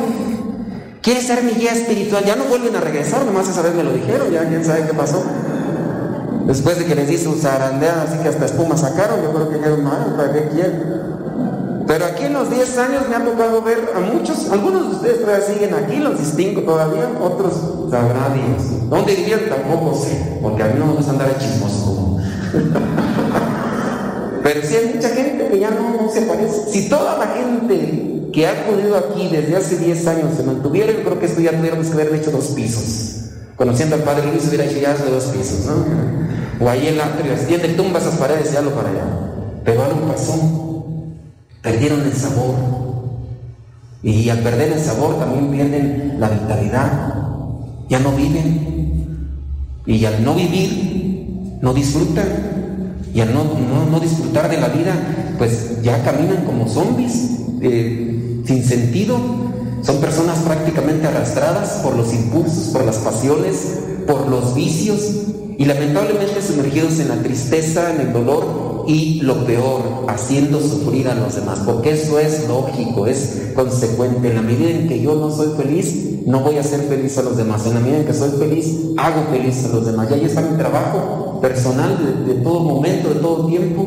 ¿Quiere 1.02 1.22
ser 1.22 1.44
mi 1.44 1.54
guía 1.54 1.72
espiritual? 1.72 2.26
Ya 2.26 2.36
no 2.36 2.44
vuelven 2.44 2.76
a 2.76 2.82
regresar, 2.82 3.26
nomás 3.26 3.48
esa 3.48 3.62
vez 3.62 3.74
me 3.74 3.84
lo 3.84 3.94
dijeron, 3.94 4.32
ya 4.32 4.48
quién 4.48 4.66
sabe 4.66 4.86
qué 4.86 4.94
pasó. 4.94 5.24
Después 6.46 6.78
de 6.78 6.86
que 6.86 6.96
les 6.96 7.10
hice 7.10 7.30
un 7.30 7.40
zarandeada, 7.40 8.04
así 8.04 8.18
que 8.18 8.28
hasta 8.28 8.46
espuma 8.46 8.76
sacaron, 8.76 9.22
yo 9.24 9.32
creo 9.32 9.50
que 9.50 9.56
dijeron, 9.56 9.84
no, 9.84 10.18
¿para 10.18 10.34
qué 10.34 10.50
quieren? 10.50 10.84
Pero 11.90 12.06
aquí 12.06 12.26
en 12.26 12.34
los 12.34 12.52
10 12.52 12.78
años 12.78 13.10
me 13.10 13.16
ha 13.16 13.26
tocado 13.26 13.64
ver 13.64 13.94
a 13.96 14.00
muchos, 14.00 14.52
algunos 14.52 14.90
de 14.90 14.96
ustedes 14.98 15.22
todavía 15.22 15.44
siguen 15.44 15.74
aquí, 15.74 15.96
los 15.96 16.20
distingo 16.20 16.62
todavía, 16.62 17.10
otros 17.20 17.52
sabrá 17.90 18.30
Dios. 18.32 18.88
¿Dónde 18.92 19.16
vivían? 19.16 19.50
Tampoco 19.50 19.96
sé, 19.96 20.38
porque 20.40 20.62
a 20.62 20.68
mí 20.68 20.74
no 20.78 20.86
me 20.86 20.94
gusta 20.94 21.14
andar 21.14 21.36
chismoso 21.40 22.20
Pero 24.44 24.62
sí 24.62 24.76
hay 24.76 24.94
mucha 24.94 25.10
gente 25.10 25.48
que 25.48 25.60
ya 25.60 25.72
no, 25.72 26.08
se 26.14 26.22
parece. 26.22 26.70
Si 26.70 26.90
toda 26.90 27.18
la 27.18 27.26
gente 27.26 28.30
que 28.34 28.46
ha 28.46 28.52
acudido 28.52 28.96
aquí 28.96 29.28
desde 29.32 29.56
hace 29.56 29.78
10 29.78 30.08
años 30.10 30.26
se 30.38 30.44
mantuviera, 30.44 30.92
yo 30.92 31.04
creo 31.04 31.20
que 31.20 31.26
esto 31.26 31.42
ya 31.42 31.58
tuviéramos 31.58 31.88
que 31.88 31.94
haber 31.94 32.14
hecho 32.14 32.30
dos 32.30 32.50
pisos. 32.50 33.32
Conociendo 33.56 33.96
al 33.96 34.04
Padre 34.04 34.28
Luis 34.32 34.48
hubiera 34.48 34.66
hecho 34.66 34.78
ya 34.80 34.94
de 34.94 35.10
dos 35.10 35.24
pisos, 35.24 35.66
¿no? 35.66 36.64
O 36.64 36.70
ahí 36.70 36.88
en 36.88 37.00
la 37.00 37.06
atrio, 37.06 37.34
de 37.34 37.70
tumba 37.70 37.98
esas 37.98 38.14
paredes 38.18 38.54
ya 38.54 38.62
lo 38.62 38.76
para 38.76 38.90
allá. 38.90 39.06
Pero 39.66 39.84
algo 39.84 40.02
pasó. 40.02 40.69
Perdieron 41.62 42.02
el 42.02 42.14
sabor. 42.14 42.56
Y 44.02 44.30
al 44.30 44.40
perder 44.40 44.74
el 44.74 44.80
sabor 44.80 45.20
también 45.20 45.52
pierden 45.52 46.16
la 46.20 46.30
vitalidad. 46.30 47.14
Ya 47.90 48.00
no 48.00 48.12
viven. 48.12 49.40
Y 49.86 50.06
al 50.06 50.24
no 50.24 50.36
vivir, 50.36 51.58
no 51.62 51.74
disfrutan. 51.74 52.28
Y 53.14 53.22
al 53.22 53.34
no, 53.34 53.44
no, 53.90 54.00
disfrutar 54.00 54.50
de 54.50 54.60
la 54.60 54.70
vida, 54.70 54.94
pues 55.38 55.82
ya 55.82 56.04
caminan 56.04 56.46
como 56.46 56.68
zombies, 56.68 57.30
eh, 57.62 58.44
sin 58.46 58.64
sentido. 58.64 59.18
Son 59.82 59.98
personas 59.98 60.38
prácticamente 60.40 61.08
arrastradas 61.08 61.80
por 61.82 61.96
los 61.96 62.14
impulsos, 62.14 62.70
por 62.72 62.86
las 62.86 62.98
pasiones, 62.98 63.80
por 64.06 64.28
los 64.28 64.54
vicios 64.54 65.02
y 65.58 65.66
lamentablemente 65.66 66.42
sumergidos 66.42 67.00
en 67.00 67.10
la 67.10 67.16
tristeza, 67.16 67.94
en 67.94 68.02
el 68.02 68.14
dolor 68.14 68.69
y 68.90 69.22
lo 69.22 69.46
peor, 69.46 70.06
haciendo 70.08 70.60
sufrir 70.60 71.08
a 71.10 71.14
los 71.14 71.36
demás, 71.36 71.60
porque 71.64 71.92
eso 71.92 72.18
es 72.18 72.48
lógico, 72.48 73.06
es 73.06 73.52
consecuente. 73.54 74.30
En 74.30 74.36
la 74.36 74.42
medida 74.42 74.72
en 74.72 74.88
que 74.88 75.00
yo 75.00 75.14
no 75.14 75.30
soy 75.30 75.50
feliz, 75.56 76.24
no 76.26 76.40
voy 76.40 76.58
a 76.58 76.64
ser 76.64 76.82
feliz 76.82 77.16
a 77.20 77.22
los 77.22 77.38
demás. 77.38 77.68
En 77.68 77.76
la 77.76 77.82
medida 77.82 78.00
en 78.00 78.06
que 78.06 78.16
soy 78.16 78.32
feliz, 78.32 78.80
hago 78.98 79.26
feliz 79.30 79.64
a 79.64 79.68
los 79.68 79.86
demás. 79.86 80.08
Y 80.10 80.14
ahí 80.16 80.26
está 80.26 80.42
mi 80.42 80.58
trabajo 80.58 81.40
personal 81.40 82.26
de, 82.26 82.34
todo 82.34 82.62
momento, 82.62 83.10
de 83.10 83.20
todo 83.20 83.46
tiempo. 83.46 83.86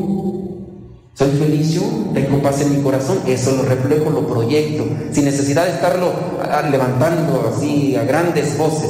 Soy 1.15 1.31
feliz 1.31 1.73
yo, 1.73 1.81
tengo 2.13 2.41
paz 2.41 2.61
en 2.61 2.77
mi 2.77 2.81
corazón, 2.81 3.17
eso 3.27 3.51
lo 3.57 3.63
reflejo, 3.63 4.09
lo 4.09 4.25
proyecto, 4.25 4.85
sin 5.11 5.25
necesidad 5.25 5.65
de 5.65 5.71
estarlo 5.71 6.13
ah, 6.41 6.63
levantando 6.71 7.51
así 7.53 7.97
a 7.97 8.05
grandes 8.05 8.57
voces. 8.57 8.89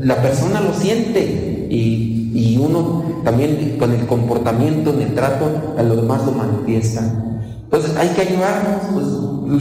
La 0.00 0.20
persona 0.20 0.60
lo 0.60 0.74
siente 0.74 1.68
y 1.70 2.13
y 2.34 2.58
uno 2.58 3.04
también 3.22 3.76
con 3.78 3.92
el 3.92 4.06
comportamiento, 4.06 4.92
en 4.92 5.02
el 5.02 5.14
trato, 5.14 5.74
a 5.78 5.82
los 5.84 5.96
demás 5.96 6.26
lo 6.26 6.32
manifiesta. 6.32 7.00
Entonces 7.62 7.96
hay 7.96 8.08
que 8.08 8.22
ayudarnos, 8.22 8.82
pues 8.92 9.06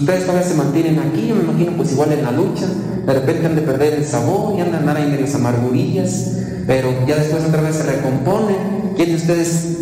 ustedes 0.01 0.25
todavía 0.25 0.47
se 0.47 0.55
mantienen 0.55 0.99
aquí, 0.99 1.27
yo 1.27 1.35
me 1.35 1.43
imagino 1.43 1.73
pues 1.77 1.91
igual 1.91 2.11
en 2.11 2.23
la 2.23 2.31
lucha, 2.31 2.65
de 3.05 3.13
repente 3.13 3.45
han 3.45 3.55
de 3.55 3.61
perder 3.61 3.93
el 3.93 4.05
sabor 4.05 4.55
y 4.57 4.61
han 4.61 4.71
de 4.71 4.77
andar 4.77 4.97
ahí 4.97 5.07
medio 5.07 5.27
amargurillas, 5.35 6.37
pero 6.65 6.89
ya 7.07 7.15
después 7.15 7.43
otra 7.45 7.61
vez 7.61 7.75
se 7.75 7.83
recomponen. 7.83 8.93
¿Quién 8.95 9.09
de 9.09 9.15
ustedes 9.15 9.77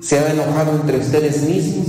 se 0.00 0.18
ha 0.18 0.32
enojado 0.32 0.76
entre 0.76 0.98
ustedes 0.98 1.42
mismos? 1.42 1.86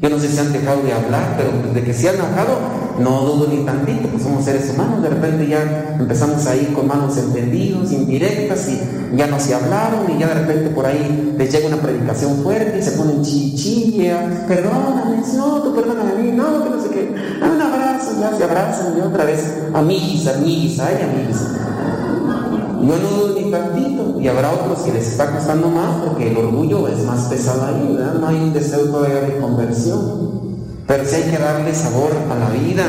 Yo 0.00 0.10
no 0.10 0.18
sé 0.18 0.28
si 0.28 0.38
han 0.38 0.52
dejado 0.52 0.82
de 0.82 0.92
hablar, 0.92 1.36
pero 1.36 1.50
desde 1.68 1.86
que 1.86 1.94
se 1.94 2.08
han 2.08 2.16
enojado, 2.16 2.58
no 2.98 3.20
dudo 3.22 3.48
ni 3.48 3.64
tantito, 3.64 4.08
pues 4.08 4.22
somos 4.22 4.44
seres 4.44 4.70
humanos, 4.70 5.02
de 5.02 5.10
repente 5.10 5.48
ya 5.48 5.96
empezamos 5.98 6.46
a 6.46 6.56
ir 6.56 6.72
con 6.72 6.86
malos 6.86 7.16
entendidos, 7.16 7.92
indirectas, 7.92 8.68
y 8.68 9.16
ya 9.16 9.26
no 9.26 9.38
se 9.40 9.54
hablaron, 9.54 10.10
y 10.14 10.18
ya 10.18 10.28
de 10.28 10.34
repente 10.34 10.70
por 10.70 10.86
ahí 10.86 11.34
les 11.36 11.52
llega 11.52 11.68
una 11.68 11.78
predicación 11.78 12.36
fuerte 12.42 12.78
y 12.78 12.82
se 12.82 12.92
ponen 12.92 13.22
chichilla, 13.22 14.46
perdóname, 14.46 15.22
no, 15.36 15.62
tú 15.62 15.74
perdóname 15.74 16.12
a 16.12 16.14
mí, 16.14 16.32
no, 16.32 16.62
que 16.64 16.70
no 16.70 16.82
sé 16.82 16.88
qué, 16.90 17.14
un 17.42 17.60
abrazo, 17.60 18.10
ya 18.20 18.36
se 18.36 18.44
abrazan 18.44 18.96
y 18.96 19.00
otra 19.00 19.24
vez, 19.24 19.44
amiguis, 19.72 20.26
amiguis, 20.26 20.78
ay, 20.80 20.96
amiguis. 21.02 21.40
Yo 22.86 22.98
no 22.98 23.08
dudo 23.08 23.40
ni 23.40 23.50
tantito, 23.50 24.20
y 24.20 24.28
habrá 24.28 24.52
otros 24.52 24.80
que 24.80 24.92
les 24.92 25.08
está 25.08 25.30
costando 25.30 25.68
más 25.70 26.02
porque 26.04 26.30
el 26.30 26.36
orgullo 26.36 26.86
es 26.88 27.02
más 27.04 27.28
pesado 27.28 27.64
ahí. 27.64 27.98
No 28.20 28.26
hay 28.26 28.36
un 28.36 28.52
deseo 28.52 28.84
todavía 28.86 29.20
de 29.20 29.38
conversión. 29.38 30.53
Pero 30.86 31.04
sí 31.06 31.16
hay 31.16 31.30
que 31.30 31.38
darle 31.38 31.74
sabor 31.74 32.12
a 32.30 32.34
la 32.34 32.50
vida, 32.50 32.84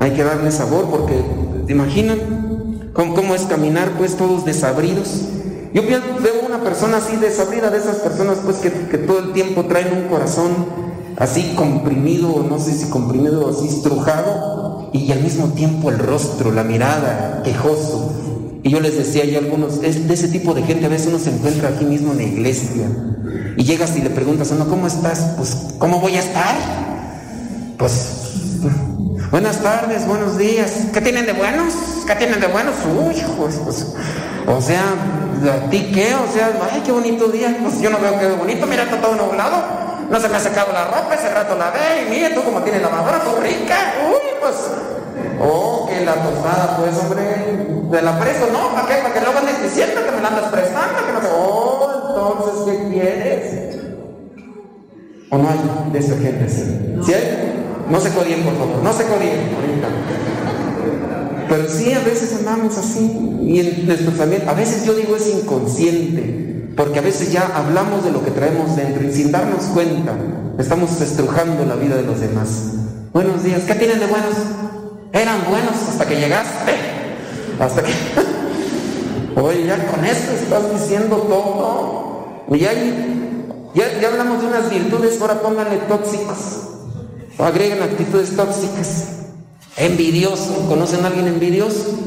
hay 0.00 0.10
que 0.12 0.22
darle 0.22 0.52
sabor 0.52 0.86
porque, 0.90 1.24
¿te 1.66 1.72
imaginan 1.72 2.18
cómo, 2.92 3.34
es 3.34 3.42
caminar 3.42 3.90
pues 3.96 4.16
todos 4.16 4.44
desabridos? 4.44 5.22
Yo 5.72 5.82
veo 5.82 6.00
una 6.46 6.60
persona 6.62 6.98
así 6.98 7.16
desabrida, 7.16 7.70
de 7.70 7.78
esas 7.78 7.96
personas 7.96 8.38
pues 8.44 8.56
que, 8.58 8.70
que 8.70 8.98
todo 8.98 9.18
el 9.20 9.32
tiempo 9.32 9.64
traen 9.64 9.92
un 9.92 10.08
corazón 10.08 10.50
así 11.16 11.54
comprimido, 11.56 12.44
no 12.48 12.58
sé 12.58 12.72
si 12.72 12.90
comprimido 12.90 13.46
o 13.46 13.50
así 13.50 13.68
estrujado, 13.68 14.90
y 14.92 15.10
al 15.12 15.22
mismo 15.22 15.48
tiempo 15.48 15.90
el 15.90 15.98
rostro, 15.98 16.52
la 16.52 16.64
mirada, 16.64 17.42
quejoso. 17.42 18.12
Y 18.62 18.70
yo 18.70 18.80
les 18.80 18.96
decía, 18.96 19.22
hay 19.22 19.36
algunos, 19.36 19.80
de 19.80 19.88
ese 19.88 20.28
tipo 20.28 20.52
de 20.52 20.62
gente 20.62 20.86
a 20.86 20.88
veces 20.88 21.08
uno 21.08 21.18
se 21.18 21.30
encuentra 21.30 21.68
aquí 21.70 21.84
mismo 21.84 22.12
en 22.12 22.18
la 22.18 22.24
iglesia 22.24 22.88
y 23.56 23.64
llegas 23.64 23.96
y 23.96 24.02
le 24.02 24.10
preguntas 24.10 24.50
a 24.50 24.56
uno, 24.56 24.68
¿cómo 24.68 24.86
estás? 24.86 25.34
Pues, 25.36 25.56
¿cómo 25.78 26.00
voy 26.00 26.16
a 26.16 26.20
estar? 26.20 26.85
Pues, 27.78 28.60
buenas 29.30 29.62
tardes, 29.62 30.06
buenos 30.06 30.38
días. 30.38 30.86
¿Qué 30.92 31.00
tienen 31.00 31.26
de 31.26 31.32
buenos? 31.34 31.74
¿Qué 32.06 32.14
tienen 32.14 32.40
de 32.40 32.46
buenos? 32.46 32.74
Uy, 32.86 33.22
pues, 33.36 33.56
pues, 33.56 33.94
o 34.46 34.60
sea, 34.60 34.82
¿a 35.52 35.70
ti 35.70 35.90
qué? 35.92 36.14
O 36.14 36.32
sea, 36.32 36.50
ay, 36.72 36.82
qué 36.84 36.92
bonito 36.92 37.28
día. 37.28 37.56
Pues 37.62 37.80
yo 37.80 37.90
no 37.90 37.98
veo 37.98 38.18
que 38.18 38.28
bonito, 38.28 38.66
mira, 38.66 38.84
está 38.84 39.00
todo 39.00 39.14
nublado. 39.14 39.62
No 40.10 40.20
se 40.20 40.28
me 40.28 40.36
ha 40.36 40.40
secado 40.40 40.72
la 40.72 40.84
ropa, 40.86 41.14
ese 41.14 41.28
rato 41.28 41.56
la 41.56 41.70
ve 41.70 42.06
y 42.06 42.10
mira 42.10 42.34
tú 42.34 42.42
como 42.44 42.62
tienes 42.62 42.80
la 42.80 42.88
madura, 42.88 43.20
tú 43.20 43.40
rica. 43.42 43.94
Uy, 44.08 44.30
pues, 44.40 44.54
oh, 45.40 45.86
que 45.88 46.04
la 46.04 46.14
tostada, 46.14 46.76
pues, 46.78 46.96
hombre, 46.98 47.66
¿Te 47.90 48.02
la 48.02 48.18
presto? 48.18 48.48
No, 48.52 48.72
¿para 48.72 48.88
qué? 48.88 48.94
Para 49.02 49.14
que 49.14 49.20
luego 49.20 49.38
andes 49.38 49.62
diciendo 49.62 50.00
que 50.04 50.10
me 50.10 50.22
la 50.22 50.28
andas 50.28 50.50
prestando, 50.50 51.06
que 51.06 51.12
no 51.12 51.20
sé. 51.20 51.28
Oh, 51.32 51.92
entonces, 52.08 52.78
¿qué 52.78 52.88
quieres? 52.88 53.66
¿O 55.30 55.38
no 55.38 55.48
hay 55.48 55.92
de 55.92 55.98
esa 55.98 56.16
gente? 56.16 56.48
¿Sí? 56.48 57.12
No 57.90 58.00
se 58.00 58.10
codien, 58.10 58.42
por 58.42 58.56
favor, 58.56 58.82
no 58.82 58.92
se 58.92 59.04
codien 59.04 59.54
ahorita. 59.54 59.88
Pero 61.48 61.68
sí, 61.68 61.92
a 61.92 62.00
veces 62.00 62.34
andamos 62.34 62.76
así. 62.76 63.38
Y 63.42 63.60
en 63.60 63.86
nuestro 63.86 64.12
a 64.48 64.54
veces 64.54 64.84
yo 64.84 64.94
digo 64.94 65.16
es 65.16 65.28
inconsciente, 65.28 66.72
porque 66.76 66.98
a 66.98 67.02
veces 67.02 67.32
ya 67.32 67.52
hablamos 67.54 68.04
de 68.04 68.10
lo 68.10 68.24
que 68.24 68.32
traemos 68.32 68.74
dentro 68.74 69.06
y 69.06 69.12
sin 69.12 69.30
darnos 69.30 69.64
cuenta, 69.66 70.16
estamos 70.58 71.00
estrujando 71.00 71.64
la 71.64 71.76
vida 71.76 71.96
de 71.96 72.02
los 72.02 72.20
demás. 72.20 72.72
Buenos 73.12 73.44
días, 73.44 73.62
¿qué 73.62 73.74
tienen 73.74 74.00
de 74.00 74.06
buenos? 74.06 74.34
Eran 75.12 75.44
buenos 75.48 75.74
hasta 75.88 76.06
que 76.06 76.16
llegaste. 76.16 76.72
Hasta 77.58 77.82
que, 77.82 77.92
oye, 79.40 79.66
ya 79.66 79.86
con 79.86 80.04
esto 80.04 80.32
estás 80.32 80.72
diciendo 80.72 81.16
todo. 81.16 82.44
Y 82.54 82.58
ya, 82.58 82.72
ya, 83.74 84.08
hablamos 84.08 84.42
de 84.42 84.48
unas 84.48 84.70
virtudes, 84.70 85.20
ahora 85.20 85.40
pónganle 85.40 85.78
tóxicos. 85.88 86.75
O 87.38 87.44
agreguen 87.44 87.82
actitudes 87.82 88.34
tóxicas. 88.34 89.12
Envidioso, 89.76 90.66
¿conocen 90.68 91.04
a 91.04 91.08
alguien 91.08 91.26
envidioso? 91.28 91.98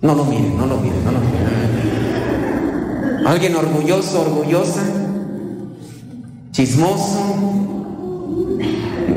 No 0.00 0.14
lo 0.14 0.24
miren, 0.24 0.56
no 0.56 0.66
lo 0.66 0.76
miren, 0.78 1.04
no 1.04 1.12
lo 1.12 1.20
miren. 1.20 1.42
Alguien 3.24 3.54
orgulloso, 3.54 4.22
orgullosa, 4.22 4.82
chismoso. 6.50 7.20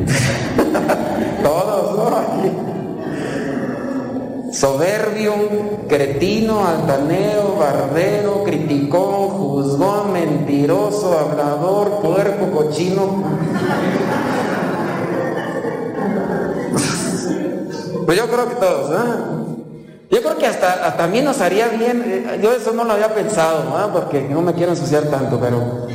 Todos, 1.44 1.98
¿no? 1.98 2.06
soberbio, 4.56 5.34
cretino, 5.90 6.66
altanero, 6.66 7.58
barbero, 7.60 8.44
criticón, 8.46 9.30
juzgón, 9.30 10.14
mentiroso, 10.14 11.20
hablador, 11.20 12.00
puerco, 12.02 12.52
cochino. 12.52 13.24
Pues 18.06 18.18
yo 18.18 18.28
creo 18.28 18.50
que 18.50 18.56
todos, 18.56 18.92
¿eh? 18.92 19.46
Yo 20.12 20.22
creo 20.22 20.38
que 20.38 20.46
hasta, 20.46 20.96
también 20.96 21.26
nos 21.26 21.42
haría 21.42 21.68
bien, 21.70 22.04
eh, 22.06 22.40
yo 22.42 22.54
eso 22.54 22.72
no 22.74 22.84
lo 22.84 22.94
había 22.94 23.14
pensado, 23.14 23.64
¿no? 23.64 23.92
porque 23.92 24.22
no 24.22 24.42
me 24.42 24.54
quiero 24.54 24.72
ensuciar 24.74 25.06
tanto, 25.06 25.40
pero 25.40 25.88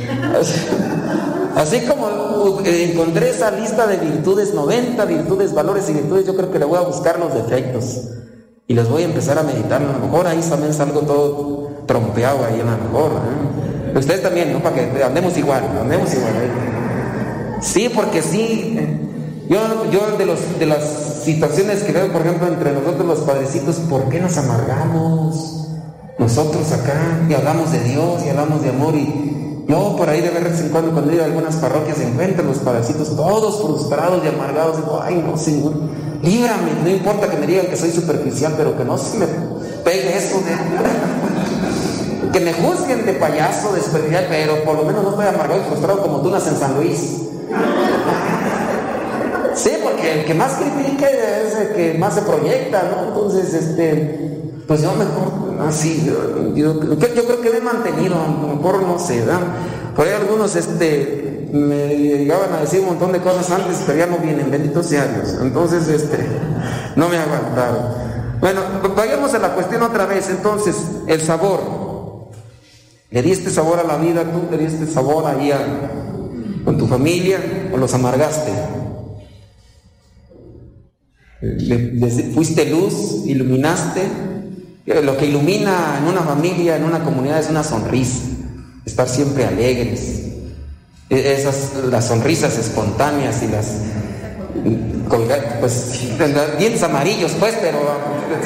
así, 1.55 1.81
como 1.87 2.07
uh, 2.07 2.61
encontré 2.65 3.29
esa 3.29 3.51
lista 3.51 3.87
de 3.87 3.97
virtudes, 3.97 4.53
90 4.53 5.05
virtudes, 5.05 5.53
valores 5.53 5.89
y 5.89 5.93
virtudes, 5.93 6.25
yo 6.25 6.35
creo 6.35 6.51
que 6.51 6.59
le 6.59 6.65
voy 6.65 6.77
a 6.77 6.81
buscar 6.81 7.19
los 7.19 7.33
defectos. 7.33 8.09
Y 8.67 8.73
los 8.73 8.89
voy 8.89 9.01
a 9.01 9.05
empezar 9.05 9.37
a 9.37 9.43
meditar, 9.43 9.81
a 9.81 9.85
lo 9.85 9.99
mejor 9.99 10.27
ahí 10.27 10.39
también 10.41 10.73
salgo 10.73 11.01
todo 11.01 11.71
trompeado 11.85 12.45
ahí, 12.45 12.59
a 12.59 12.63
lo 12.63 12.77
mejor. 12.77 13.11
¿eh? 13.13 13.97
Ustedes 13.97 14.21
también, 14.21 14.53
¿no? 14.53 14.59
Para 14.59 14.75
que 14.75 15.03
andemos 15.03 15.37
igual, 15.37 15.63
andemos 15.81 16.13
igual. 16.13 16.33
¿eh? 16.35 17.59
Sí, 17.61 17.89
porque 17.93 18.21
sí. 18.21 19.00
Yo, 19.51 19.59
yo 19.91 20.15
de, 20.17 20.25
los, 20.25 20.39
de 20.59 20.65
las 20.65 20.81
situaciones 21.25 21.83
que 21.83 21.91
veo, 21.91 22.09
por 22.09 22.21
ejemplo, 22.21 22.47
entre 22.47 22.71
nosotros 22.71 23.05
los 23.05 23.19
padrecitos, 23.19 23.75
¿por 23.89 24.07
qué 24.07 24.21
nos 24.21 24.37
amargamos? 24.37 25.67
Nosotros 26.17 26.71
acá, 26.71 27.19
y 27.27 27.33
hablamos 27.33 27.69
de 27.73 27.83
Dios, 27.83 28.23
y 28.25 28.29
hablamos 28.29 28.63
de 28.63 28.69
amor, 28.69 28.95
y 28.95 29.65
yo 29.67 29.97
por 29.97 30.07
ahí 30.07 30.21
de 30.21 30.29
vez 30.29 30.57
en 30.61 30.69
cuando, 30.69 30.93
cuando 30.93 31.11
ido 31.11 31.23
a 31.23 31.25
algunas 31.25 31.57
parroquias, 31.57 31.99
encuentro 31.99 32.45
los 32.45 32.59
padrecitos 32.59 33.13
todos 33.13 33.61
frustrados 33.61 34.23
y 34.23 34.29
amargados, 34.29 34.77
digo, 34.77 35.01
ay 35.03 35.21
no, 35.21 35.35
Señor, 35.35 35.73
líbrame, 36.23 36.71
no 36.81 36.89
importa 36.89 37.29
que 37.29 37.35
me 37.35 37.45
digan 37.45 37.65
que 37.65 37.75
soy 37.75 37.91
superficial, 37.91 38.53
pero 38.55 38.77
que 38.77 38.85
no 38.85 38.97
se 38.97 39.17
me 39.17 39.25
pegue 39.83 40.17
eso 40.17 40.37
de... 40.37 42.31
que 42.31 42.39
me 42.39 42.53
juzguen 42.53 43.05
de 43.05 43.11
payaso, 43.15 43.73
de 43.73 43.81
superficial, 43.81 44.27
pero 44.29 44.63
por 44.63 44.77
lo 44.77 44.85
menos 44.85 45.03
no 45.03 45.09
estoy 45.09 45.25
amargado 45.25 45.59
y 45.59 45.65
frustrado 45.65 46.01
como 46.03 46.21
tú 46.21 46.29
naces 46.29 46.53
en 46.53 46.57
San 46.57 46.75
Luis. 46.75 47.21
El 50.13 50.25
que 50.25 50.33
más 50.33 50.53
critica 50.53 51.09
es 51.09 51.55
el 51.55 51.75
que 51.75 51.97
más 51.97 52.15
se 52.15 52.21
proyecta, 52.21 52.83
¿no? 52.83 53.07
Entonces, 53.09 53.53
este, 53.53 54.41
pues 54.67 54.81
yo 54.81 54.91
mejor, 54.93 55.67
así, 55.67 56.03
yo, 56.05 56.55
yo, 56.55 56.79
creo 56.79 57.41
que 57.41 57.49
me 57.49 57.57
he 57.57 57.61
mantenido, 57.61 58.15
a 58.15 58.27
mejor 58.55 58.83
no 58.83 58.99
sé, 58.99 59.19
¿verdad? 59.19 59.41
Por 59.95 60.07
ahí 60.07 60.13
algunos, 60.13 60.55
este, 60.55 61.49
me 61.51 61.95
llegaban 61.95 62.53
a 62.53 62.61
decir 62.61 62.81
un 62.81 62.87
montón 62.87 63.11
de 63.11 63.19
cosas 63.19 63.49
antes, 63.51 63.83
pero 63.85 63.97
ya 63.97 64.07
no 64.07 64.17
vienen, 64.17 64.49
benditos 64.49 64.85
sea 64.85 65.05
Dios. 65.05 65.37
Entonces, 65.41 65.87
este, 65.87 66.25
no 66.95 67.09
me 67.09 67.17
aguantaron. 67.17 68.11
Bueno, 68.41 68.61
vayamos 68.95 69.33
a 69.35 69.39
la 69.39 69.53
cuestión 69.53 69.83
otra 69.83 70.05
vez. 70.07 70.29
Entonces, 70.29 70.75
el 71.07 71.21
sabor. 71.21 71.59
¿Le 73.11 73.21
diste 73.21 73.49
sabor 73.49 73.79
a 73.79 73.83
la 73.83 73.97
vida 73.97 74.23
tú? 74.23 74.47
¿Le 74.49 74.57
diste 74.57 74.87
sabor 74.87 75.27
ahí 75.27 75.51
con 76.65 76.77
tu 76.77 76.87
familia 76.87 77.69
o 77.73 77.77
los 77.77 77.93
amargaste? 77.93 78.51
Fuiste 82.33 82.69
luz, 82.69 83.23
iluminaste. 83.25 84.01
Lo 85.03 85.17
que 85.17 85.27
ilumina 85.27 85.99
en 85.99 86.07
una 86.07 86.21
familia, 86.21 86.75
en 86.75 86.83
una 86.83 87.03
comunidad 87.03 87.39
es 87.39 87.49
una 87.49 87.63
sonrisa, 87.63 88.23
estar 88.85 89.07
siempre 89.07 89.45
alegres. 89.45 90.21
E, 91.09 91.33
esas, 91.33 91.73
las 91.89 92.07
sonrisas 92.07 92.57
espontáneas 92.57 93.43
y 93.43 93.47
las 93.47 93.67
pues 95.59 96.09
dientes 96.57 96.83
amarillos 96.83 97.33
pues, 97.39 97.55
pero 97.61 97.79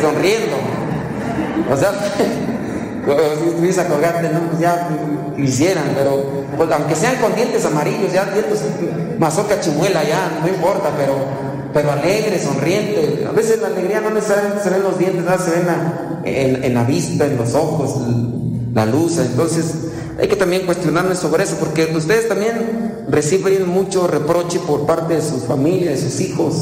sonriendo. 0.02 0.58
O 1.72 1.78
sea, 1.78 1.92
si 3.74 3.80
a 3.80 3.88
colgarte, 3.88 4.30
¿no? 4.30 4.50
Pues 4.50 4.60
ya 4.60 4.90
hicieran, 5.38 5.86
pero 5.96 6.46
pues, 6.58 6.72
aunque 6.72 6.96
sean 6.96 7.16
con 7.18 7.36
dientes 7.36 7.66
amarillos, 7.66 8.12
ya 8.12 8.26
dientes 8.26 8.62
mazoca 9.20 9.60
chimuela, 9.60 10.04
ya, 10.04 10.40
no 10.42 10.48
importa, 10.48 10.92
pero, 10.98 11.16
pero 11.76 11.92
alegre, 11.92 12.40
sonriente. 12.42 13.26
A 13.28 13.34
veces 13.34 13.60
la 13.60 13.68
alegría 13.68 14.00
no 14.00 14.10
necesariamente 14.10 14.64
se 14.64 14.70
ven 14.70 14.82
los 14.82 14.98
dientes, 14.98 15.26
se 15.44 15.52
ven 15.52 15.68
en, 16.24 16.64
en, 16.64 16.74
la 16.74 16.86
vista, 16.86 17.26
en 17.26 17.36
los 17.36 17.54
ojos, 17.54 17.98
la 18.74 18.86
luz. 18.86 19.18
Entonces, 19.18 19.74
hay 20.18 20.30
que 20.30 20.38
también 20.38 20.66
cuestionarnos 20.66 21.18
sobre 21.18 21.44
eso, 21.44 21.58
porque 21.60 21.94
ustedes 21.94 22.30
también 22.30 23.04
reciben 23.10 23.68
mucho 23.68 24.08
reproche 24.08 24.62
por 24.66 24.86
parte 24.86 25.16
de 25.16 25.22
sus 25.22 25.44
familias, 25.44 26.02
de 26.02 26.10
sus 26.10 26.22
hijos, 26.22 26.54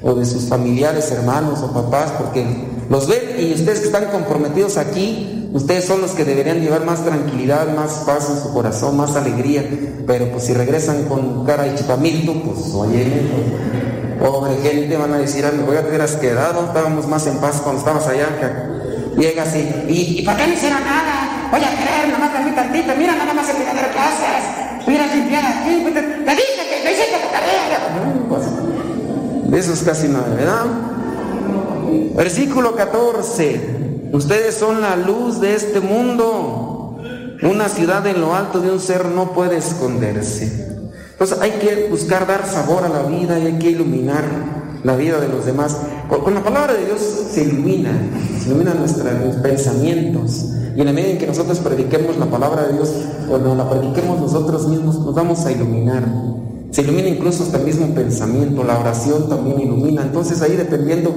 o 0.00 0.14
de 0.14 0.24
sus 0.24 0.44
familiares, 0.44 1.10
hermanos 1.10 1.60
o 1.60 1.70
papás, 1.74 2.12
porque 2.16 2.46
los 2.88 3.06
ven 3.06 3.20
y 3.38 3.52
ustedes 3.52 3.80
que 3.80 3.86
están 3.86 4.06
comprometidos 4.06 4.78
aquí, 4.78 5.50
ustedes 5.52 5.84
son 5.84 6.00
los 6.00 6.12
que 6.12 6.24
deberían 6.24 6.62
llevar 6.62 6.86
más 6.86 7.04
tranquilidad, 7.04 7.74
más 7.76 8.04
paz 8.06 8.30
en 8.30 8.42
su 8.42 8.54
corazón, 8.54 8.96
más 8.96 9.14
alegría, 9.14 9.68
pero 10.06 10.30
pues 10.30 10.44
si 10.44 10.54
regresan 10.54 11.04
con 11.04 11.44
cara 11.44 11.64
de 11.64 11.74
chipamilto, 11.74 12.32
pues 12.44 12.72
oye, 12.72 13.04
pues, 13.04 13.97
pobre 14.18 14.56
gente, 14.62 14.96
van 14.96 15.12
a 15.12 15.18
decir, 15.18 15.44
voy 15.66 15.76
a 15.76 15.82
te 15.82 15.88
hubieras 15.88 16.16
quedado, 16.16 16.64
estábamos 16.64 17.06
más 17.06 17.26
en 17.26 17.38
paz 17.38 17.60
cuando 17.62 17.80
estabas 17.80 18.06
allá, 18.06 18.28
que 18.38 19.20
llega 19.20 19.42
así, 19.42 19.68
¿y, 19.88 20.20
¿y 20.20 20.22
para 20.24 20.38
qué 20.38 20.46
no 20.46 20.54
hicieron 20.54 20.80
nada? 20.84 21.48
Voy 21.50 21.60
a 21.60 21.70
creer, 21.70 22.12
nomás 22.12 22.34
a 22.34 22.40
mí 22.40 22.50
tantito, 22.52 22.92
mira, 22.96 23.14
nada 23.14 23.32
más 23.32 23.46
tiradero 23.46 23.90
que 23.92 23.98
haces, 23.98 24.86
mira 24.86 25.06
limpiar 25.06 25.44
aquí, 25.44 25.84
te, 25.92 26.00
dije 26.00 26.62
que 26.68 26.84
no 26.84 26.90
hiciste 26.90 27.18
la 27.20 27.30
tarea. 27.32 27.68
Pues, 28.28 29.50
de 29.50 29.58
esos 29.58 29.82
casi 29.82 30.08
nada, 30.08 30.28
¿verdad? 30.34 30.66
Versículo 32.14 32.74
14. 32.76 34.10
Ustedes 34.12 34.54
son 34.54 34.80
la 34.80 34.96
luz 34.96 35.40
de 35.40 35.54
este 35.54 35.80
mundo. 35.80 36.98
Una 37.42 37.68
ciudad 37.68 38.06
en 38.06 38.20
lo 38.20 38.34
alto 38.34 38.60
de 38.60 38.70
un 38.70 38.80
ser 38.80 39.06
no 39.06 39.32
puede 39.32 39.58
esconderse. 39.58 40.77
Entonces 41.18 41.38
hay 41.40 41.50
que 41.58 41.88
buscar 41.90 42.28
dar 42.28 42.46
sabor 42.46 42.84
a 42.84 42.88
la 42.88 43.02
vida 43.02 43.40
y 43.40 43.46
hay 43.46 43.58
que 43.58 43.70
iluminar 43.70 44.22
la 44.84 44.94
vida 44.94 45.18
de 45.18 45.26
los 45.26 45.44
demás. 45.44 45.76
Con, 46.08 46.32
la 46.32 46.44
palabra 46.44 46.74
de 46.74 46.84
Dios 46.84 47.00
se 47.00 47.42
ilumina, 47.42 47.90
se 48.40 48.50
iluminan 48.50 48.78
nuestros 48.78 49.08
pensamientos. 49.42 50.50
Y 50.76 50.80
en 50.80 50.86
la 50.86 50.92
medida 50.92 51.10
en 51.10 51.18
que 51.18 51.26
nosotros 51.26 51.58
prediquemos 51.58 52.16
la 52.18 52.26
palabra 52.26 52.68
de 52.68 52.74
Dios, 52.74 52.92
cuando 53.28 53.56
la 53.56 53.68
prediquemos 53.68 54.20
nosotros 54.20 54.68
mismos, 54.68 55.00
nos 55.00 55.12
vamos 55.12 55.44
a 55.44 55.50
iluminar. 55.50 56.04
Se 56.70 56.82
ilumina 56.82 57.08
incluso 57.08 57.42
hasta 57.42 57.58
el 57.58 57.64
mismo 57.64 57.88
pensamiento, 57.96 58.62
la 58.62 58.78
oración 58.78 59.28
también 59.28 59.60
ilumina. 59.60 60.02
Entonces 60.02 60.40
ahí 60.40 60.54
dependiendo 60.54 61.12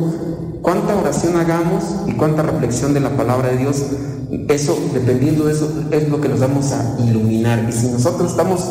cuánta 0.64 0.96
oración 0.96 1.36
hagamos 1.36 1.84
y 2.08 2.14
cuánta 2.14 2.42
reflexión 2.42 2.96
de 2.96 3.02
la 3.02 3.12
palabra 3.12 3.50
de 3.50 3.58
Dios, 3.58 3.84
eso, 4.50 4.76
dependiendo 4.96 5.46
de 5.46 5.52
eso, 5.52 5.72
es 5.92 6.10
lo 6.10 6.20
que 6.20 6.28
nos 6.28 6.40
vamos 6.40 6.72
a 6.72 6.98
iluminar. 7.08 7.68
Y 7.70 7.72
si 7.72 7.88
nosotros 7.90 8.32
estamos 8.32 8.62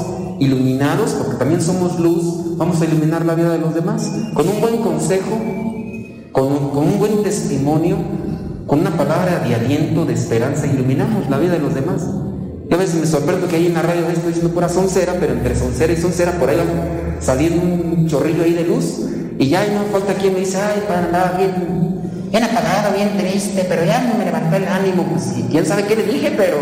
iluminados, 0.40 1.12
porque 1.12 1.36
también 1.36 1.62
somos 1.62 2.00
luz, 2.00 2.56
vamos 2.56 2.80
a 2.80 2.84
iluminar 2.86 3.24
la 3.24 3.34
vida 3.34 3.52
de 3.52 3.58
los 3.58 3.74
demás. 3.74 4.10
Con 4.34 4.48
un 4.48 4.60
buen 4.60 4.78
consejo, 4.78 5.38
con 6.32 6.46
un, 6.46 6.70
con 6.70 6.84
un 6.84 6.98
buen 6.98 7.22
testimonio, 7.22 7.98
con 8.66 8.80
una 8.80 8.96
palabra 8.96 9.40
de 9.40 9.54
aliento, 9.54 10.04
de 10.04 10.14
esperanza, 10.14 10.66
iluminamos 10.66 11.28
la 11.28 11.38
vida 11.38 11.52
de 11.52 11.58
los 11.60 11.74
demás. 11.74 12.06
Yo 12.68 12.76
a 12.76 12.78
veces 12.78 13.00
me 13.00 13.06
sorprendo 13.06 13.48
que 13.48 13.56
ahí 13.56 13.66
en 13.66 13.74
la 13.74 13.82
radio 13.82 14.08
estoy 14.08 14.28
diciendo 14.28 14.54
pura 14.54 14.68
soncera, 14.68 15.16
pero 15.18 15.32
entre 15.32 15.56
soncera 15.56 15.92
y 15.92 15.96
soncera 15.96 16.32
por 16.38 16.48
ahí 16.48 16.58
saliendo 17.18 17.62
un 17.62 18.06
chorrillo 18.06 18.44
ahí 18.44 18.54
de 18.54 18.64
luz 18.64 19.00
y 19.38 19.48
ya 19.48 19.66
no 19.66 19.84
falta 19.90 20.14
quien 20.14 20.34
me 20.34 20.40
dice, 20.40 20.58
ay, 20.58 20.84
para 20.86 21.06
andaba 21.06 21.32
bien, 21.36 21.52
bien 22.30 22.44
apagado, 22.44 22.94
bien 22.94 23.16
triste, 23.18 23.66
pero 23.68 23.84
ya 23.84 24.02
no 24.02 24.18
me 24.18 24.24
levantó 24.24 24.54
el 24.54 24.68
ánimo, 24.68 25.04
pues 25.10 25.36
y 25.36 25.42
quién 25.50 25.66
sabe 25.66 25.84
qué 25.84 25.96
le 25.96 26.04
dije, 26.04 26.32
pero 26.36 26.58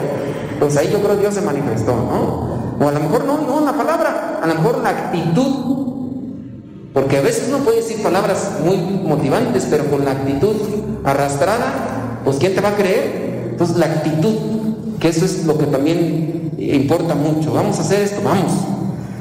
pues 0.58 0.76
ahí 0.76 0.88
yo 0.90 1.00
creo 1.02 1.16
que 1.16 1.20
Dios 1.20 1.34
se 1.34 1.42
manifestó, 1.42 1.94
¿no? 1.94 2.47
O 2.80 2.88
a 2.88 2.92
lo 2.92 3.00
mejor 3.00 3.24
no, 3.24 3.38
no 3.38 3.56
una 3.56 3.76
palabra, 3.76 4.40
a 4.42 4.46
lo 4.46 4.54
mejor 4.54 4.76
una 4.76 4.90
actitud, 4.90 5.88
porque 6.92 7.18
a 7.18 7.20
veces 7.20 7.46
uno 7.48 7.58
puede 7.58 7.78
decir 7.78 8.02
palabras 8.02 8.52
muy 8.64 8.76
motivantes, 8.76 9.66
pero 9.68 9.84
con 9.90 10.04
la 10.04 10.12
actitud 10.12 10.56
arrastrada, 11.04 12.20
pues 12.24 12.36
¿quién 12.38 12.54
te 12.54 12.60
va 12.60 12.70
a 12.70 12.76
creer? 12.76 13.48
Entonces 13.50 13.76
la 13.76 13.86
actitud 13.86 14.58
que 14.98 15.08
eso 15.08 15.24
es 15.24 15.44
lo 15.44 15.56
que 15.56 15.66
también 15.66 16.52
importa 16.58 17.14
mucho. 17.14 17.52
Vamos 17.52 17.78
a 17.78 17.82
hacer 17.82 18.02
esto, 18.02 18.20
vamos, 18.22 18.52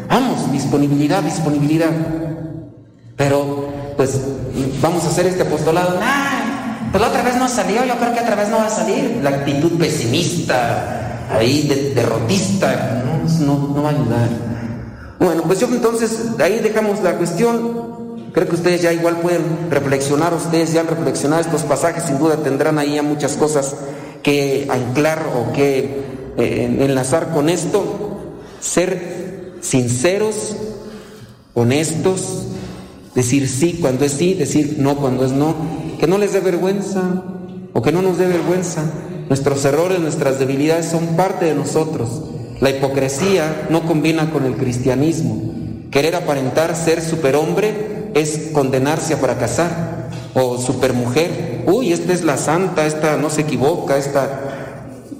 vamos, 0.09 0.51
disponibilidad, 0.51 1.23
disponibilidad. 1.23 1.91
Pero, 3.15 3.69
pues, 3.95 4.19
vamos 4.81 5.03
a 5.03 5.07
hacer 5.07 5.27
este 5.27 5.43
apostolado. 5.43 5.99
Nah, 5.99 6.91
pues 6.91 7.01
la 7.01 7.09
otra 7.09 7.23
vez 7.23 7.35
no 7.37 7.47
salió, 7.47 7.83
yo 7.85 7.95
creo 7.97 8.13
que 8.13 8.19
otra 8.19 8.35
vez 8.35 8.49
no 8.49 8.57
va 8.57 8.67
a 8.67 8.69
salir. 8.69 9.19
La 9.23 9.29
actitud 9.29 9.77
pesimista, 9.77 11.25
ahí 11.31 11.93
derrotista, 11.95 13.03
no, 13.05 13.16
no 13.39 13.73
va 13.81 13.89
a 13.89 13.91
ayudar. 13.91 14.29
Bueno, 15.19 15.43
pues 15.43 15.59
yo 15.59 15.67
entonces, 15.67 16.19
ahí 16.39 16.59
dejamos 16.59 17.01
la 17.01 17.17
cuestión. 17.17 17.97
Creo 18.33 18.47
que 18.47 18.55
ustedes 18.55 18.81
ya 18.81 18.93
igual 18.93 19.19
pueden 19.19 19.41
reflexionar, 19.71 20.33
ustedes 20.33 20.73
ya 20.73 20.81
han 20.81 20.87
reflexionado 20.87 21.41
estos 21.41 21.63
pasajes, 21.63 22.03
sin 22.03 22.19
duda 22.19 22.37
tendrán 22.37 22.77
ahí 22.77 22.95
ya 22.95 23.01
muchas 23.01 23.35
cosas 23.35 23.75
que 24.21 24.67
anclar 24.69 25.25
o 25.35 25.53
que 25.53 26.03
eh, 26.37 26.77
enlazar 26.81 27.33
con 27.33 27.49
esto, 27.49 27.83
ser 28.59 29.55
sinceros, 29.61 30.55
honestos, 31.55 32.43
decir 33.15 33.47
sí 33.47 33.79
cuando 33.81 34.05
es 34.05 34.11
sí, 34.11 34.35
decir 34.35 34.75
no 34.77 34.97
cuando 34.97 35.25
es 35.25 35.31
no, 35.31 35.55
que 35.99 36.05
no 36.05 36.19
les 36.19 36.33
dé 36.33 36.39
vergüenza 36.39 37.23
o 37.73 37.81
que 37.81 37.91
no 37.91 38.03
nos 38.03 38.19
dé 38.19 38.27
vergüenza. 38.27 38.83
Nuestros 39.29 39.65
errores, 39.65 39.99
nuestras 39.99 40.39
debilidades 40.39 40.85
son 40.85 41.17
parte 41.17 41.45
de 41.45 41.55
nosotros. 41.55 42.21
La 42.59 42.69
hipocresía 42.69 43.67
no 43.69 43.83
combina 43.85 44.31
con 44.31 44.45
el 44.45 44.55
cristianismo. 44.55 45.53
Querer 45.91 46.15
aparentar 46.15 46.75
ser 46.75 47.01
superhombre 47.01 48.09
es 48.13 48.49
condenarse 48.53 49.13
a 49.13 49.17
fracasar 49.17 50.09
o 50.33 50.57
supermujer 50.57 51.57
uy, 51.67 51.91
esta 51.91 52.13
es 52.13 52.23
la 52.23 52.37
santa, 52.37 52.85
esta 52.85 53.17
no 53.17 53.29
se 53.29 53.41
equivoca, 53.41 53.97
esta... 53.97 54.43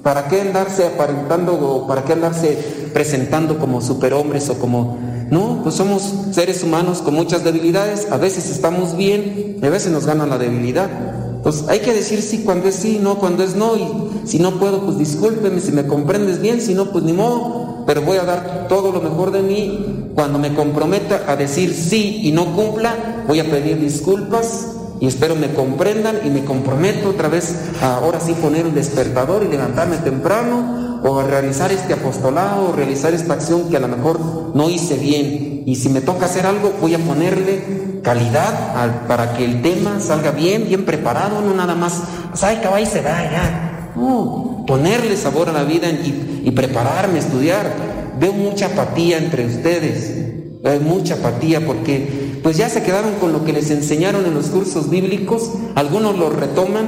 ¿Para 0.02 0.28
qué 0.28 0.40
andarse 0.40 0.86
aparentando 0.86 1.52
o 1.54 1.86
para 1.86 2.04
qué 2.04 2.14
andarse 2.14 2.56
presentando 2.94 3.58
como 3.58 3.80
superhombres 3.80 4.48
o 4.48 4.58
como... 4.58 4.98
No, 5.30 5.60
pues 5.62 5.74
somos 5.74 6.14
seres 6.32 6.62
humanos 6.62 7.02
con 7.02 7.14
muchas 7.14 7.44
debilidades, 7.44 8.10
a 8.10 8.16
veces 8.16 8.50
estamos 8.50 8.96
bien, 8.96 9.58
a 9.62 9.68
veces 9.68 9.92
nos 9.92 10.06
gana 10.06 10.24
la 10.24 10.38
debilidad. 10.38 10.88
Entonces 11.36 11.68
hay 11.68 11.80
que 11.80 11.92
decir 11.92 12.22
sí 12.22 12.42
cuando 12.44 12.68
es 12.68 12.76
sí, 12.76 12.98
no 13.02 13.18
cuando 13.18 13.44
es 13.44 13.54
no, 13.54 13.76
y 13.76 13.86
si 14.28 14.38
no 14.38 14.58
puedo, 14.58 14.82
pues 14.82 14.98
discúlpeme, 14.98 15.60
si 15.60 15.72
me 15.72 15.86
comprendes 15.86 16.40
bien, 16.40 16.60
si 16.60 16.74
no, 16.74 16.86
pues 16.86 17.02
ni 17.02 17.12
modo, 17.14 17.84
pero 17.86 18.02
voy 18.02 18.18
a 18.18 18.24
dar 18.24 18.66
todo 18.68 18.92
lo 18.92 19.00
mejor 19.00 19.32
de 19.32 19.42
mí. 19.42 20.10
Cuando 20.14 20.38
me 20.38 20.54
comprometa 20.54 21.24
a 21.26 21.36
decir 21.36 21.74
sí 21.74 22.20
y 22.24 22.32
no 22.32 22.54
cumpla, 22.54 23.24
voy 23.26 23.40
a 23.40 23.50
pedir 23.50 23.80
disculpas 23.80 24.68
y 25.00 25.06
espero 25.06 25.36
me 25.36 25.54
comprendan 25.54 26.20
y 26.24 26.30
me 26.30 26.44
comprometo 26.44 27.10
otra 27.10 27.28
vez 27.28 27.54
a 27.80 27.96
ahora 27.96 28.20
sí 28.20 28.34
poner 28.34 28.66
un 28.66 28.74
despertador 28.74 29.44
y 29.44 29.48
levantarme 29.48 29.96
temprano 29.98 31.00
o 31.04 31.18
a 31.20 31.24
realizar 31.24 31.70
este 31.70 31.92
apostolado 31.92 32.68
o 32.68 32.72
realizar 32.72 33.14
esta 33.14 33.34
acción 33.34 33.70
que 33.70 33.76
a 33.76 33.80
lo 33.80 33.88
mejor 33.88 34.18
no 34.54 34.68
hice 34.68 34.96
bien. 34.96 35.62
Y 35.64 35.76
si 35.76 35.88
me 35.88 36.00
toca 36.00 36.26
hacer 36.26 36.46
algo, 36.46 36.72
voy 36.80 36.94
a 36.94 36.98
ponerle 36.98 38.00
calidad 38.02 39.06
para 39.06 39.34
que 39.34 39.44
el 39.44 39.62
tema 39.62 40.00
salga 40.00 40.32
bien, 40.32 40.66
bien 40.66 40.84
preparado, 40.84 41.40
no 41.40 41.54
nada 41.54 41.74
más, 41.74 42.02
¿sabe 42.34 42.60
que 42.60 42.68
va 42.68 42.80
y 42.80 42.86
se 42.86 43.00
va 43.00 43.22
ya? 43.22 43.77
No, 43.98 44.64
ponerle 44.66 45.16
sabor 45.16 45.48
a 45.48 45.52
la 45.52 45.64
vida 45.64 45.90
y, 45.90 46.42
y 46.44 46.50
prepararme, 46.52 47.18
estudiar. 47.18 47.74
Veo 48.20 48.32
mucha 48.32 48.66
apatía 48.66 49.18
entre 49.18 49.46
ustedes, 49.46 50.18
hay 50.64 50.80
mucha 50.80 51.14
apatía 51.14 51.64
porque 51.64 52.40
pues 52.42 52.56
ya 52.56 52.68
se 52.68 52.82
quedaron 52.82 53.14
con 53.20 53.32
lo 53.32 53.44
que 53.44 53.52
les 53.52 53.70
enseñaron 53.70 54.26
en 54.26 54.34
los 54.34 54.46
cursos 54.46 54.90
bíblicos, 54.90 55.50
algunos 55.74 56.18
lo 56.18 56.30
retoman, 56.30 56.86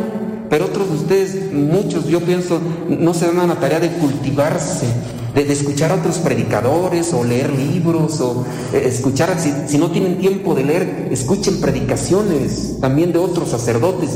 pero 0.49 0.67
otros 0.67 0.89
de 0.89 0.97
ustedes, 0.97 1.53
muchos 1.53 2.07
yo 2.07 2.21
pienso, 2.21 2.61
no 2.89 3.15
se 3.15 3.27
dan 3.27 3.39
a 3.39 3.47
la 3.47 3.61
tarea 3.61 3.79
de 3.79 3.91
cultivarse, 3.91 4.87
de, 5.35 5.53
escuchar 5.53 5.93
a 5.93 5.95
otros 5.95 6.19
predicadores 6.19 7.13
o 7.13 7.23
leer 7.25 7.53
libros 7.53 8.21
o 8.21 8.45
eh, 8.73 8.83
escuchar, 8.85 9.37
si, 9.39 9.79
no 9.79 9.91
tienen 9.91 10.19
tiempo 10.19 10.55
de 10.55 10.65
leer, 10.65 11.09
escuchen 11.13 11.61
predicaciones 11.61 12.79
también 12.81 13.13
de 13.13 13.19
otros 13.19 13.51
sacerdotes. 13.51 14.11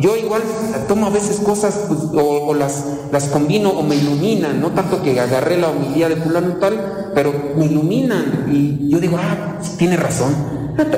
Yo 0.00 0.16
igual 0.16 0.42
tomo 0.88 1.06
a 1.06 1.10
veces 1.10 1.40
cosas 1.40 1.80
pues, 1.88 2.00
o, 2.14 2.54
las, 2.54 2.84
las 3.12 3.26
combino 3.26 3.70
o 3.70 3.82
me 3.82 3.96
iluminan, 3.96 4.60
no 4.60 4.72
tanto 4.72 5.02
que 5.02 5.20
agarré 5.20 5.58
la 5.58 5.68
humildad 5.68 6.08
de 6.08 6.16
fulano 6.16 6.54
tal, 6.54 7.10
pero 7.14 7.32
me 7.56 7.66
iluminan 7.66 8.46
y 8.50 8.88
yo 8.88 8.98
digo, 8.98 9.18
ah, 9.18 9.58
tiene 9.78 9.96
razón, 9.96 10.34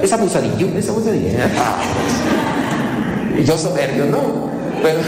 es 0.03 0.13
abusadillo, 0.13 0.69
es 0.77 0.89
abusadillo. 0.89 1.29
yo 3.45 3.59
soberbio, 3.59 4.07
¿no? 4.07 4.19
Pero, 4.83 5.01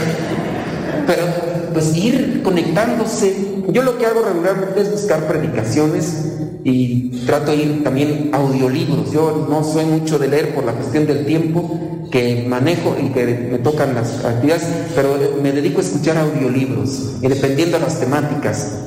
pero 1.07 1.25
pues 1.73 1.95
ir 1.95 2.41
conectándose. 2.43 3.63
Yo 3.69 3.83
lo 3.83 3.97
que 3.97 4.05
hago 4.05 4.21
regularmente 4.21 4.81
es 4.81 4.91
buscar 4.91 5.27
predicaciones 5.27 6.35
y 6.67 7.09
trato 7.27 7.51
de 7.51 7.57
ir 7.57 7.83
también 7.83 8.31
audiolibros. 8.33 9.11
Yo 9.13 9.45
no 9.47 9.63
soy 9.63 9.85
mucho 9.85 10.17
de 10.17 10.27
leer 10.27 10.55
por 10.55 10.65
la 10.65 10.73
cuestión 10.73 11.05
del 11.05 11.23
tiempo 11.23 12.07
que 12.11 12.43
manejo 12.49 12.97
y 12.99 13.09
que 13.09 13.23
me 13.51 13.59
tocan 13.59 13.93
las 13.93 14.25
actividades, 14.25 14.65
pero 14.95 15.15
me 15.43 15.51
dedico 15.51 15.77
a 15.77 15.83
escuchar 15.83 16.17
audiolibros 16.17 17.17
y 17.21 17.27
dependiendo 17.27 17.77
de 17.77 17.83
las 17.83 17.99
temáticas. 17.99 18.79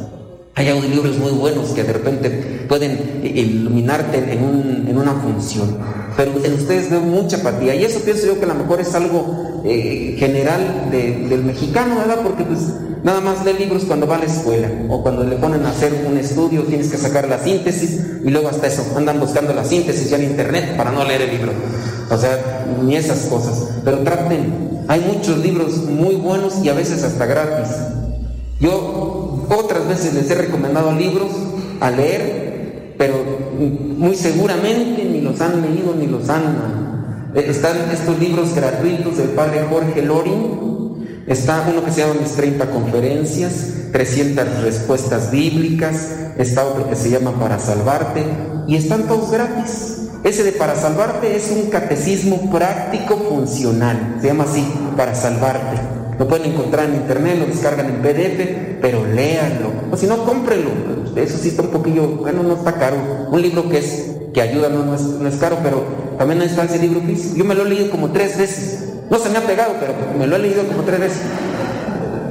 Hay 0.56 0.68
audiolibros 0.70 1.18
muy 1.18 1.30
buenos 1.30 1.68
que 1.68 1.84
de 1.84 1.92
repente 1.92 2.64
pueden 2.68 3.20
iluminarte 3.22 4.32
en, 4.32 4.98
una 4.98 5.12
función, 5.12 5.76
pero 6.16 6.32
en 6.42 6.54
ustedes 6.54 6.90
veo 6.90 7.00
mucha 7.00 7.36
apatía 7.36 7.76
y 7.76 7.84
eso 7.84 8.00
pienso 8.00 8.26
yo 8.26 8.40
que 8.40 8.44
a 8.44 8.48
lo 8.48 8.54
mejor 8.56 8.80
es 8.80 8.92
algo 8.96 9.47
eh, 9.64 10.16
general 10.18 10.90
del 10.90 11.44
mexicano, 11.44 11.96
¿verdad? 11.96 12.20
Porque 12.22 12.44
pues 12.44 12.60
nada 13.02 13.20
más 13.20 13.44
lee 13.44 13.54
libros 13.58 13.84
cuando 13.84 14.06
va 14.06 14.16
a 14.16 14.18
la 14.20 14.24
escuela 14.26 14.68
o 14.88 15.02
cuando 15.02 15.24
le 15.24 15.36
ponen 15.36 15.64
a 15.64 15.70
hacer 15.70 16.04
un 16.06 16.16
estudio 16.18 16.62
tienes 16.62 16.88
que 16.88 16.96
sacar 16.96 17.28
la 17.28 17.38
síntesis 17.38 18.00
y 18.24 18.30
luego 18.30 18.48
hasta 18.48 18.66
eso 18.66 18.84
andan 18.96 19.20
buscando 19.20 19.52
la 19.54 19.64
síntesis 19.64 20.10
ya 20.10 20.16
en 20.16 20.24
internet 20.24 20.76
para 20.76 20.90
no 20.90 21.04
leer 21.04 21.22
el 21.22 21.30
libro. 21.30 21.52
O 22.10 22.16
sea, 22.16 22.66
ni 22.82 22.96
esas 22.96 23.20
cosas. 23.26 23.68
Pero 23.84 23.98
traten, 23.98 24.84
hay 24.88 25.00
muchos 25.00 25.38
libros 25.38 25.76
muy 25.84 26.16
buenos 26.16 26.58
y 26.64 26.68
a 26.68 26.74
veces 26.74 27.02
hasta 27.04 27.26
gratis. 27.26 27.68
Yo 28.60 29.46
otras 29.50 29.86
veces 29.86 30.14
les 30.14 30.30
he 30.30 30.34
recomendado 30.34 30.92
libros 30.92 31.30
a 31.80 31.90
leer, 31.90 32.94
pero 32.98 33.16
muy 33.96 34.14
seguramente 34.14 35.04
ni 35.04 35.20
los 35.20 35.40
han 35.40 35.62
leído 35.62 35.94
ni 35.94 36.06
los 36.06 36.28
han... 36.28 36.87
Eh, 37.34 37.46
están 37.48 37.76
estos 37.90 38.18
libros 38.18 38.54
gratuitos 38.54 39.18
del 39.18 39.28
padre 39.30 39.64
Jorge 39.68 40.02
Loring. 40.02 41.24
Está 41.26 41.66
uno 41.70 41.84
que 41.84 41.90
se 41.90 42.00
llama 42.00 42.20
Mis 42.20 42.32
30 42.32 42.70
conferencias, 42.70 43.74
300 43.92 44.62
respuestas 44.62 45.30
bíblicas, 45.30 46.08
está 46.38 46.64
otro 46.64 46.88
que 46.88 46.96
se 46.96 47.10
llama 47.10 47.32
Para 47.38 47.58
salvarte, 47.58 48.24
y 48.66 48.76
están 48.76 49.02
todos 49.02 49.30
gratis. 49.30 50.08
Ese 50.24 50.42
de 50.42 50.52
para 50.52 50.74
salvarte 50.74 51.36
es 51.36 51.50
un 51.50 51.70
catecismo 51.70 52.50
práctico 52.50 53.16
funcional, 53.18 54.16
se 54.20 54.28
llama 54.28 54.44
así, 54.44 54.66
para 54.96 55.14
salvarte. 55.14 55.98
Lo 56.18 56.26
pueden 56.26 56.52
encontrar 56.52 56.88
en 56.88 56.96
internet, 56.96 57.38
lo 57.38 57.46
descargan 57.46 57.86
en 57.86 58.02
PDF, 58.02 58.80
pero 58.80 59.06
léanlo. 59.06 59.70
O 59.92 59.96
si 59.96 60.06
no, 60.06 60.24
cómprenlo. 60.24 60.70
Eso 61.14 61.38
sí 61.38 61.48
está 61.48 61.62
un 61.62 61.68
poquillo, 61.68 62.08
bueno, 62.08 62.42
no 62.42 62.54
está 62.54 62.72
caro. 62.74 62.96
Un 63.30 63.40
libro 63.40 63.68
que 63.68 63.78
es 63.78 64.16
que 64.32 64.40
ayuda 64.40 64.68
no, 64.68 64.94
es, 64.94 65.36
caro, 65.36 65.58
pero 65.62 65.84
también 66.18 66.42
está 66.42 66.64
ese 66.64 66.78
libro 66.78 67.00
físico. 67.00 67.36
Yo 67.36 67.44
me 67.44 67.54
lo 67.54 67.66
he 67.66 67.70
leído 67.70 67.90
como 67.90 68.10
tres 68.10 68.36
veces. 68.36 68.84
No 69.10 69.18
se 69.18 69.30
me 69.30 69.38
ha 69.38 69.46
pegado, 69.46 69.74
pero 69.80 69.94
me 70.18 70.26
lo 70.26 70.36
he 70.36 70.38
leído 70.38 70.64
como 70.64 70.82
tres 70.82 71.00
veces. 71.00 71.22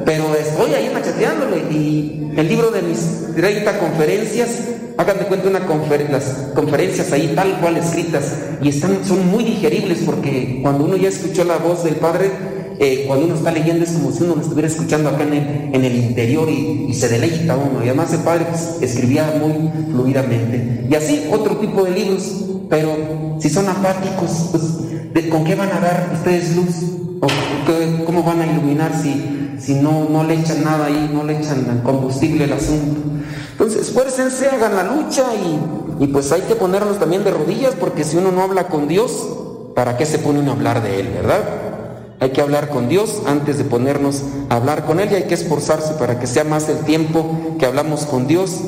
Pero 0.06 0.36
estoy 0.36 0.74
ahí 0.74 0.92
macheteándole. 0.94 1.58
Y 1.72 2.32
el 2.36 2.48
libro 2.48 2.72
de 2.72 2.82
mis 2.82 3.34
30 3.36 3.80
conferencias 3.80 4.50
Hagan 4.98 5.20
de 5.20 5.26
cuenta 5.26 5.48
una 5.48 5.60
las 5.60 6.24
conferencias 6.56 7.12
ahí 7.12 7.34
tal 7.36 7.60
cual 7.60 7.78
escritas 7.78 8.34
y 8.64 8.70
están, 8.70 9.06
son 9.06 9.28
muy 9.28 9.44
digeribles 9.44 10.00
porque 10.04 10.60
cuando 10.64 10.86
uno 10.86 10.98
ya 10.98 11.10
escuchó 11.10 11.44
la 11.44 11.58
voz 11.58 11.84
del 11.84 11.98
Padre, 11.98 12.32
eh, 12.80 13.04
cuando 13.06 13.26
uno 13.26 13.36
está 13.36 13.52
leyendo 13.52 13.84
es 13.84 13.92
como 13.92 14.12
si 14.12 14.24
uno 14.24 14.36
lo 14.36 14.42
estuviera 14.42 14.68
escuchando 14.68 15.10
acá 15.10 15.22
en 15.22 15.34
el, 15.34 15.76
en 15.76 15.86
el 15.86 15.96
interior 15.96 16.50
y, 16.50 16.92
se 16.96 17.10
deleita 17.10 17.56
uno. 17.56 17.86
Y 17.86 17.90
además 17.90 18.12
el 18.12 18.22
Padre 18.22 18.48
pues, 18.50 18.78
escribía 18.82 19.40
muy 19.40 19.70
fluidamente. 19.92 20.88
Y 20.90 20.96
así 20.96 21.28
otro 21.32 21.58
tipo 21.58 21.84
de 21.84 21.92
libros, 21.92 22.46
pero 22.70 22.96
si 23.40 23.50
son 23.50 23.68
apáticos, 23.68 24.50
pues, 24.52 25.26
¿con 25.30 25.44
qué 25.44 25.56
van 25.56 25.70
a 25.72 25.80
dar 25.80 26.10
ustedes 26.14 26.56
luz? 26.56 26.76
¿O 27.20 27.28
cómo 28.06 28.24
van 28.24 28.42
a 28.42 28.46
iluminar 28.46 28.92
si, 29.02 29.56
si 29.60 29.76
no, 29.76 30.08
no 30.10 30.24
le 30.24 30.36
echan 30.36 30.64
nada 30.64 30.86
ahí, 30.86 31.10
no 31.12 31.24
le 31.24 31.40
echan 31.40 31.82
combustible 31.84 32.44
al 32.44 32.54
asunto? 32.54 33.02
Entonces, 33.52 33.88
esfuércense, 33.88 34.48
hagan 34.50 34.76
la 34.76 34.84
lucha 34.84 35.24
y, 35.34 36.04
y, 36.04 36.08
pues 36.08 36.32
hay 36.32 36.42
que 36.42 36.56
ponernos 36.56 37.00
también 37.00 37.24
de 37.24 37.32
rodillas 37.32 37.74
porque 37.74 38.04
si 38.04 38.18
uno 38.18 38.32
no 38.32 38.44
habla 38.44 38.68
con 38.68 38.88
Dios, 38.88 39.28
¿para 39.74 39.98
qué 39.98 40.06
se 40.06 40.20
pone 40.20 40.40
uno 40.40 40.52
a 40.52 40.56
hablar 40.56 40.84
de 40.84 41.00
Él, 41.00 41.08
verdad? 41.08 41.42
Hay 42.20 42.32
que 42.32 42.42
hablar 42.42 42.70
con 42.70 42.88
Dios 42.88 43.22
antes 43.26 43.58
de 43.58 43.64
ponernos 43.64 44.24
a 44.50 44.56
hablar 44.56 44.86
con 44.86 45.00
Él 45.00 45.10
y 45.12 45.16
hay 45.16 45.24
que 45.24 45.34
esforzarse 45.34 45.94
para 45.96 46.20
que 46.20 46.28
sea 46.28 46.44
más 46.44 46.70
el 46.70 46.80
tiempo 46.80 47.56
que 47.60 47.66
hablamos 47.66 48.06
con 48.06 48.28
Dios, 48.28 48.60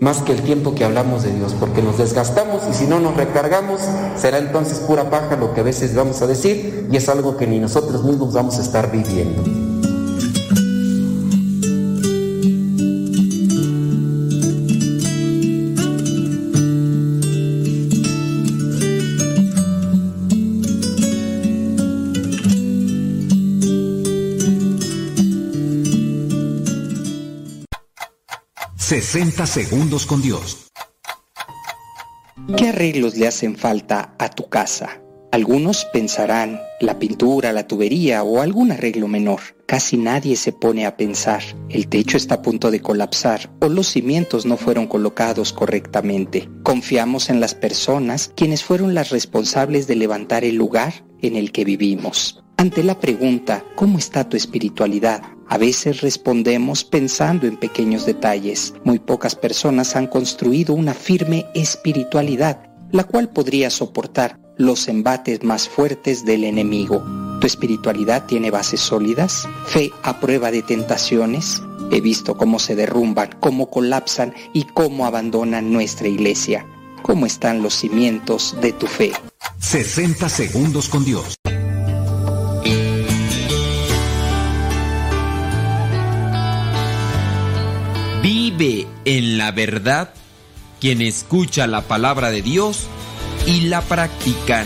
más 0.00 0.22
que 0.22 0.32
el 0.32 0.42
tiempo 0.42 0.74
que 0.74 0.84
hablamos 0.84 1.24
de 1.24 1.32
Dios, 1.32 1.54
porque 1.58 1.82
nos 1.82 1.98
desgastamos 1.98 2.62
y 2.70 2.74
si 2.74 2.86
no 2.86 3.00
nos 3.00 3.16
recargamos, 3.16 3.80
será 4.16 4.38
entonces 4.38 4.78
pura 4.78 5.10
paja 5.10 5.36
lo 5.36 5.54
que 5.54 5.60
a 5.60 5.64
veces 5.64 5.94
vamos 5.94 6.22
a 6.22 6.26
decir 6.26 6.88
y 6.90 6.96
es 6.96 7.08
algo 7.08 7.36
que 7.36 7.46
ni 7.46 7.58
nosotros 7.58 8.04
mismos 8.04 8.32
vamos 8.32 8.58
a 8.58 8.62
estar 8.62 8.90
viviendo.60 29.14 29.46
segundos 29.46 30.06
con 30.06 30.22
Dios. 30.22 30.68
¿Qué 32.56 32.68
arreglos 32.68 33.16
le 33.16 33.26
hacen 33.26 33.56
falta 33.56 34.14
a 34.18 34.30
tu 34.30 34.48
casa? 34.48 35.00
Algunos 35.30 35.84
pensarán 35.92 36.60
la 36.80 36.98
pintura, 36.98 37.52
la 37.52 37.66
tubería 37.66 38.22
o 38.22 38.40
algún 38.40 38.72
arreglo 38.72 39.08
menor. 39.08 39.40
Casi 39.66 39.98
nadie 39.98 40.36
se 40.36 40.52
pone 40.52 40.86
a 40.86 40.96
pensar, 40.96 41.42
el 41.68 41.88
techo 41.88 42.16
está 42.16 42.36
a 42.36 42.42
punto 42.42 42.70
de 42.70 42.80
colapsar 42.80 43.50
o 43.60 43.68
los 43.68 43.88
cimientos 43.88 44.46
no 44.46 44.56
fueron 44.56 44.86
colocados 44.86 45.52
correctamente. 45.52 46.48
Confiamos 46.62 47.28
en 47.28 47.40
las 47.40 47.54
personas 47.54 48.32
quienes 48.34 48.64
fueron 48.64 48.94
las 48.94 49.10
responsables 49.10 49.86
de 49.86 49.96
levantar 49.96 50.44
el 50.44 50.56
lugar 50.56 51.04
en 51.20 51.36
el 51.36 51.52
que 51.52 51.64
vivimos. 51.64 52.42
Ante 52.56 52.82
la 52.82 52.98
pregunta, 52.98 53.64
¿cómo 53.76 53.98
está 53.98 54.28
tu 54.28 54.36
espiritualidad? 54.36 55.22
A 55.50 55.56
veces 55.56 56.02
respondemos 56.02 56.84
pensando 56.84 57.46
en 57.46 57.56
pequeños 57.56 58.04
detalles. 58.04 58.74
Muy 58.84 58.98
pocas 58.98 59.34
personas 59.34 59.96
han 59.96 60.06
construido 60.06 60.74
una 60.74 60.92
firme 60.92 61.46
espiritualidad, 61.54 62.68
la 62.92 63.04
cual 63.04 63.30
podría 63.30 63.70
soportar 63.70 64.38
los 64.58 64.88
embates 64.88 65.42
más 65.44 65.68
fuertes 65.68 66.24
del 66.26 66.44
enemigo. 66.44 67.02
¿Tu 67.40 67.46
espiritualidad 67.46 68.26
tiene 68.26 68.50
bases 68.50 68.80
sólidas? 68.80 69.48
¿Fe 69.66 69.90
a 70.02 70.20
prueba 70.20 70.50
de 70.50 70.62
tentaciones? 70.62 71.62
He 71.90 72.00
visto 72.02 72.36
cómo 72.36 72.58
se 72.58 72.76
derrumban, 72.76 73.30
cómo 73.40 73.70
colapsan 73.70 74.34
y 74.52 74.64
cómo 74.64 75.06
abandonan 75.06 75.72
nuestra 75.72 76.08
iglesia. 76.08 76.66
¿Cómo 77.02 77.24
están 77.24 77.62
los 77.62 77.74
cimientos 77.74 78.54
de 78.60 78.72
tu 78.72 78.86
fe? 78.86 79.12
60 79.60 80.28
segundos 80.28 80.88
con 80.88 81.04
Dios. 81.04 81.37
Vive 88.22 88.86
en 89.04 89.38
la 89.38 89.52
verdad 89.52 90.12
quien 90.80 91.02
escucha 91.02 91.66
la 91.66 91.82
palabra 91.82 92.30
de 92.30 92.42
Dios 92.42 92.88
y 93.46 93.62
la 93.62 93.80
practica. 93.80 94.64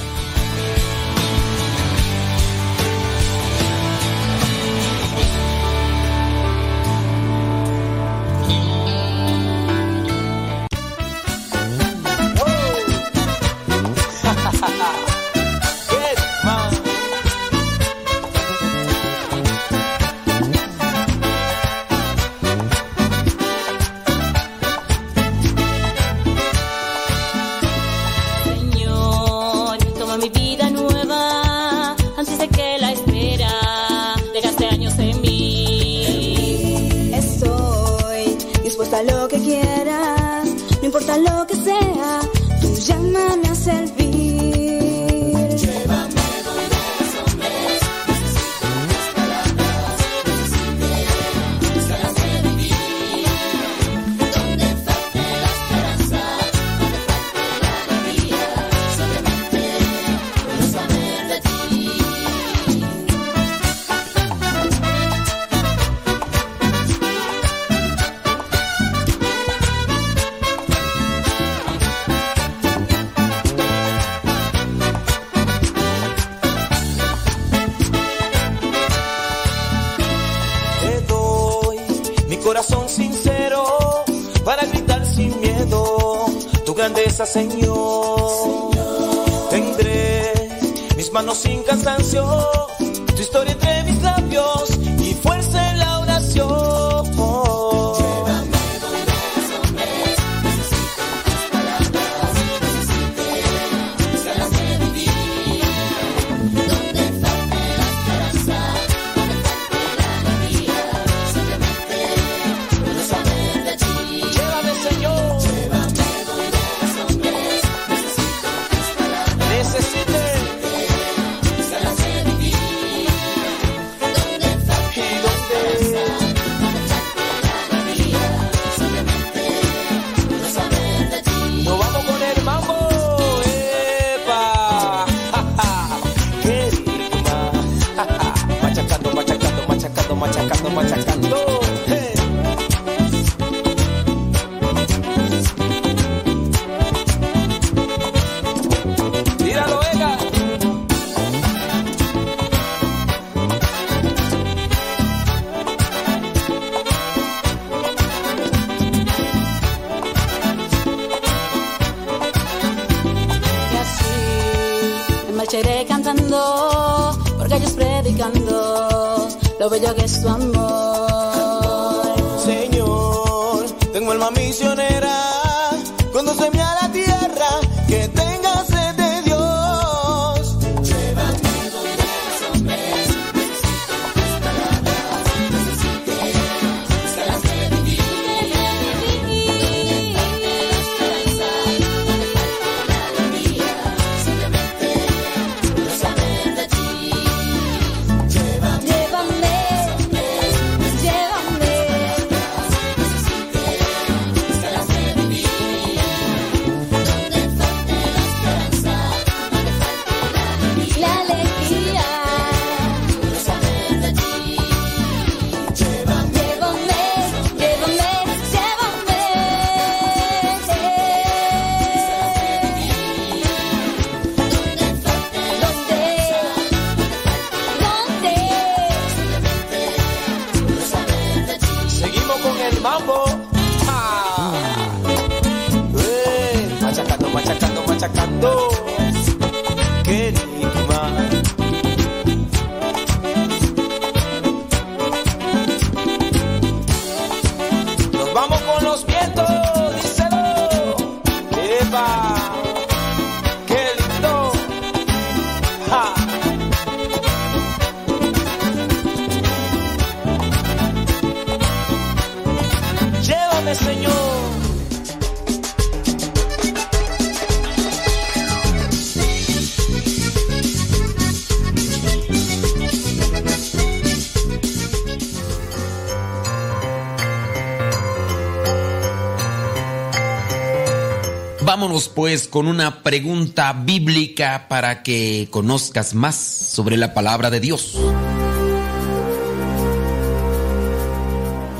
Pues 281.93 282.49
con 282.49 282.69
una 282.69 283.03
pregunta 283.03 283.71
bíblica 283.75 284.67
para 284.67 285.03
que 285.03 285.49
conozcas 285.51 286.15
más 286.15 286.37
sobre 286.37 286.97
la 286.97 287.13
palabra 287.13 287.51
de 287.51 287.61
Dios. 287.61 287.99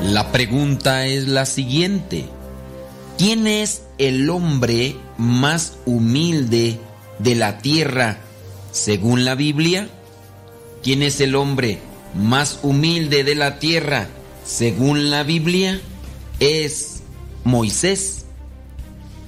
La 0.03 0.31
pregunta 0.31 1.07
es 1.07 1.27
la 1.27 1.47
siguiente. 1.47 2.25
¿Quién 3.17 3.47
es 3.47 3.81
el 3.97 4.29
hombre 4.29 4.95
más 5.17 5.77
humilde 5.87 6.77
de 7.17 7.33
la 7.33 7.57
tierra 7.57 8.19
según 8.71 9.25
la 9.25 9.33
Biblia? 9.33 9.89
¿Quién 10.83 11.01
es 11.01 11.21
el 11.21 11.33
hombre 11.33 11.79
más 12.13 12.59
humilde 12.61 13.23
de 13.23 13.33
la 13.33 13.57
tierra 13.57 14.07
según 14.45 15.09
la 15.09 15.23
Biblia? 15.23 15.81
¿Es 16.39 17.01
Moisés? 17.43 18.25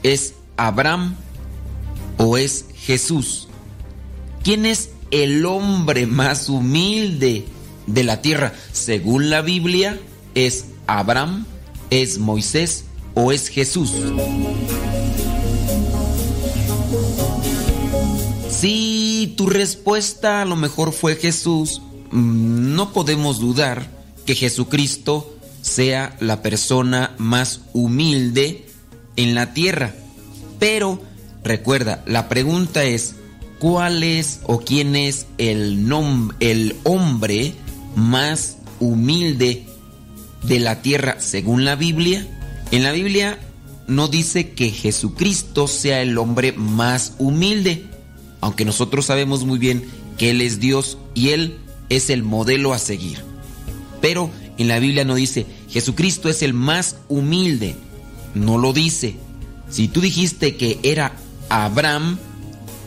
¿Es 0.03 0.34
Abraham 0.57 1.15
o 2.17 2.37
es 2.37 2.65
Jesús? 2.75 3.47
¿Quién 4.43 4.65
es 4.65 4.91
el 5.11 5.45
hombre 5.45 6.05
más 6.05 6.49
humilde 6.49 7.45
de 7.87 8.03
la 8.03 8.21
tierra 8.21 8.53
según 8.71 9.29
la 9.29 9.41
Biblia? 9.41 9.99
¿Es 10.35 10.65
Abraham? 10.87 11.45
¿Es 11.89 12.17
Moisés 12.17 12.85
o 13.13 13.31
es 13.31 13.47
Jesús? 13.47 13.91
Si 18.49 19.33
tu 19.37 19.47
respuesta 19.47 20.41
a 20.41 20.45
lo 20.45 20.55
mejor 20.55 20.93
fue 20.93 21.15
Jesús, 21.15 21.81
mm, 22.11 22.75
no 22.75 22.93
podemos 22.93 23.39
dudar 23.39 23.89
que 24.25 24.35
Jesucristo 24.35 25.35
sea 25.61 26.15
la 26.19 26.41
persona 26.41 27.15
más 27.17 27.61
humilde 27.73 28.65
en 29.15 29.35
la 29.35 29.53
tierra. 29.53 29.95
Pero 30.59 31.01
recuerda, 31.43 32.03
la 32.05 32.29
pregunta 32.29 32.83
es, 32.83 33.15
¿cuál 33.59 34.03
es 34.03 34.39
o 34.43 34.59
quién 34.59 34.95
es 34.95 35.27
el, 35.37 35.91
el 36.39 36.75
hombre 36.83 37.53
más 37.95 38.57
humilde 38.79 39.65
de 40.43 40.59
la 40.59 40.81
tierra 40.81 41.17
según 41.19 41.65
la 41.65 41.75
Biblia? 41.75 42.27
En 42.71 42.83
la 42.83 42.91
Biblia 42.91 43.39
no 43.87 44.07
dice 44.07 44.51
que 44.51 44.71
Jesucristo 44.71 45.67
sea 45.67 46.01
el 46.01 46.17
hombre 46.17 46.53
más 46.53 47.13
humilde, 47.19 47.85
aunque 48.41 48.65
nosotros 48.65 49.05
sabemos 49.05 49.45
muy 49.45 49.59
bien 49.59 49.85
que 50.17 50.31
Él 50.31 50.41
es 50.41 50.59
Dios 50.59 50.97
y 51.13 51.29
Él 51.29 51.59
es 51.89 52.09
el 52.09 52.23
modelo 52.23 52.73
a 52.73 52.79
seguir. 52.79 53.19
Pero 54.01 54.29
en 54.57 54.67
la 54.67 54.79
Biblia 54.79 55.05
no 55.05 55.15
dice, 55.15 55.45
Jesucristo 55.69 56.29
es 56.29 56.41
el 56.41 56.53
más 56.53 56.97
humilde. 57.09 57.75
No 58.33 58.57
lo 58.57 58.73
dice. 58.73 59.15
Si 59.69 59.87
tú 59.87 60.01
dijiste 60.01 60.55
que 60.55 60.79
era 60.83 61.13
Abraham, 61.49 62.17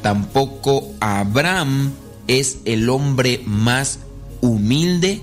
tampoco 0.03 0.95
Abraham 1.01 1.93
es 2.26 2.59
el 2.64 2.89
hombre 2.89 3.43
más 3.47 4.01
humilde 4.41 5.22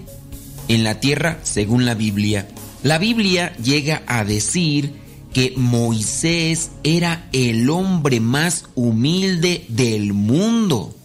en 0.68 0.84
la 0.84 1.00
tierra 1.00 1.40
según 1.44 1.86
la 1.86 1.94
Biblia. 1.94 2.48
La 2.84 2.98
Biblia 2.98 3.56
llega 3.58 4.04
a 4.08 4.24
decir 4.24 4.94
que 5.34 5.54
Moisés 5.58 6.72
era 6.84 7.28
el 7.34 7.70
hombre 7.70 8.20
más 8.20 8.66
humilde 8.76 9.66
del 9.70 10.14
mundo. 10.14 10.96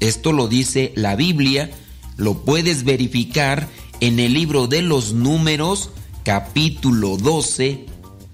Esto 0.00 0.32
lo 0.32 0.48
dice 0.48 0.92
la 0.94 1.16
Biblia, 1.16 1.70
lo 2.16 2.44
puedes 2.44 2.84
verificar 2.84 3.68
en 4.00 4.18
el 4.18 4.34
libro 4.34 4.66
de 4.66 4.82
los 4.82 5.12
números 5.12 5.90
capítulo 6.24 7.16
12 7.16 7.86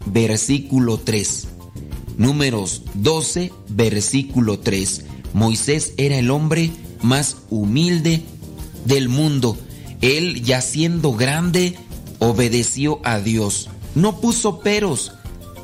versículo 0.06 0.98
3. 0.98 1.48
Números 2.18 2.82
12 2.94 3.52
versículo 3.68 4.58
3. 4.58 5.04
Moisés 5.32 5.94
era 5.96 6.18
el 6.18 6.30
hombre 6.30 6.72
más 7.00 7.38
humilde 7.48 8.24
del 8.84 9.08
mundo. 9.08 9.56
Él, 10.00 10.42
ya 10.42 10.60
siendo 10.60 11.12
grande, 11.12 11.78
obedeció 12.18 13.00
a 13.04 13.20
Dios. 13.20 13.70
No 13.94 14.20
puso 14.20 14.60
peros. 14.60 15.12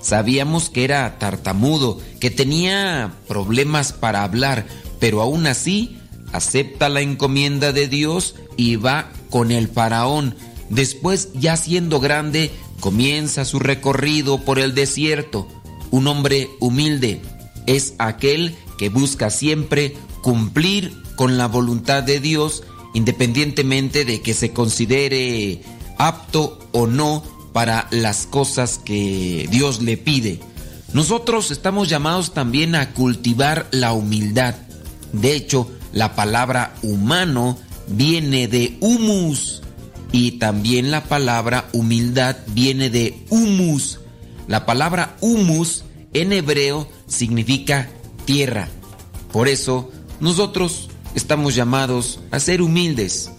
Sabíamos 0.01 0.71
que 0.71 0.85
era 0.85 1.19
tartamudo, 1.19 2.01
que 2.21 2.31
tenía 2.31 3.15
problemas 3.27 3.93
para 3.93 4.23
hablar, 4.23 4.67
pero 5.01 5.23
aún 5.23 5.47
así 5.47 5.99
acepta 6.33 6.89
la 6.89 7.01
encomienda 7.01 7.73
de 7.73 7.89
Dios 7.89 8.37
y 8.57 8.77
va 8.77 9.11
con 9.31 9.51
el 9.51 9.67
faraón. 9.67 10.37
Después, 10.71 11.31
ya 11.35 11.57
siendo 11.57 12.01
grande, 12.01 12.53
comienza 12.81 13.45
su 13.45 13.59
recorrido 13.59 14.45
por 14.45 14.59
el 14.59 14.75
desierto. 14.75 15.49
Un 15.95 16.09
hombre 16.09 16.51
humilde 16.59 17.21
es 17.67 17.95
aquel 17.99 18.57
que 18.79 18.89
busca 18.89 19.31
siempre 19.31 19.95
cumplir 20.25 20.93
con 21.15 21.39
la 21.39 21.47
voluntad 21.47 22.03
de 22.03 22.19
Dios 22.19 22.65
independientemente 22.95 24.05
de 24.05 24.21
que 24.21 24.35
se 24.35 24.53
considere 24.53 25.63
apto 25.97 26.59
o 26.73 26.89
no 26.89 27.23
para 27.53 27.87
las 27.93 28.27
cosas 28.27 28.81
que 28.85 29.47
Dios 29.53 29.83
le 29.83 29.97
pide. 29.97 30.41
Nosotros 30.93 31.53
estamos 31.53 31.89
llamados 31.89 32.35
también 32.35 32.75
a 32.75 32.91
cultivar 32.91 33.69
la 33.71 33.93
humildad. 33.93 34.57
De 35.13 35.37
hecho, 35.37 35.71
la 35.93 36.17
palabra 36.17 36.75
humano 36.83 37.57
viene 37.87 38.49
de 38.49 38.77
humus 38.81 39.63
y 40.11 40.41
también 40.41 40.91
la 40.91 41.05
palabra 41.05 41.69
humildad 41.73 42.35
viene 42.49 42.91
de 42.91 43.25
humus. 43.31 44.01
La 44.47 44.67
palabra 44.67 45.17
humus 45.21 45.84
en 46.15 46.33
hebreo 46.33 46.89
significa 47.07 47.91
tierra. 48.25 48.69
Por 49.33 49.49
eso 49.49 49.91
nosotros 50.21 50.89
estamos 51.15 51.55
llamados 51.55 52.21
a 52.31 52.41
ser 52.41 52.63
humildes. 52.63 53.31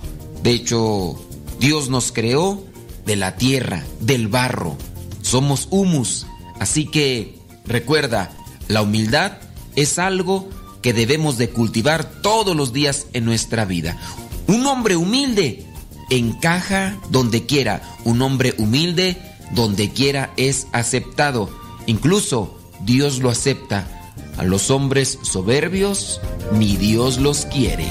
De 0.44 0.52
hecho, 0.52 1.20
Dios 1.60 1.90
nos 1.90 2.12
creó 2.12 2.64
de 3.06 3.16
la 3.16 3.38
tierra, 3.38 3.84
del 4.02 4.28
barro. 4.28 4.78
Somos 5.22 5.68
humus. 5.72 6.28
Así 6.60 6.86
que 6.86 7.40
recuerda, 7.66 8.32
la 8.68 8.82
humildad 8.82 9.40
es 9.76 9.98
algo 10.00 10.50
que 10.82 10.94
debemos 10.94 11.38
de 11.38 11.50
cultivar 11.50 12.22
todos 12.22 12.56
los 12.56 12.74
días 12.74 13.08
en 13.14 13.26
nuestra 13.26 13.66
vida. 13.66 13.98
Un 14.48 14.66
hombre 14.68 14.96
humilde 14.96 15.66
encaja 16.10 16.98
donde 17.10 17.46
quiera. 17.46 17.82
Un 18.04 18.22
hombre 18.22 18.54
humilde 18.58 19.18
donde 19.52 19.92
quiera 19.92 20.32
es 20.38 20.68
aceptado. 20.72 21.50
Incluso 21.88 22.55
Dios 22.82 23.20
lo 23.20 23.30
acepta. 23.30 23.88
A 24.38 24.44
los 24.44 24.70
hombres 24.70 25.20
soberbios 25.24 26.20
ni 26.52 26.76
Dios 26.76 27.18
los 27.20 27.46
quiere. 27.46 27.86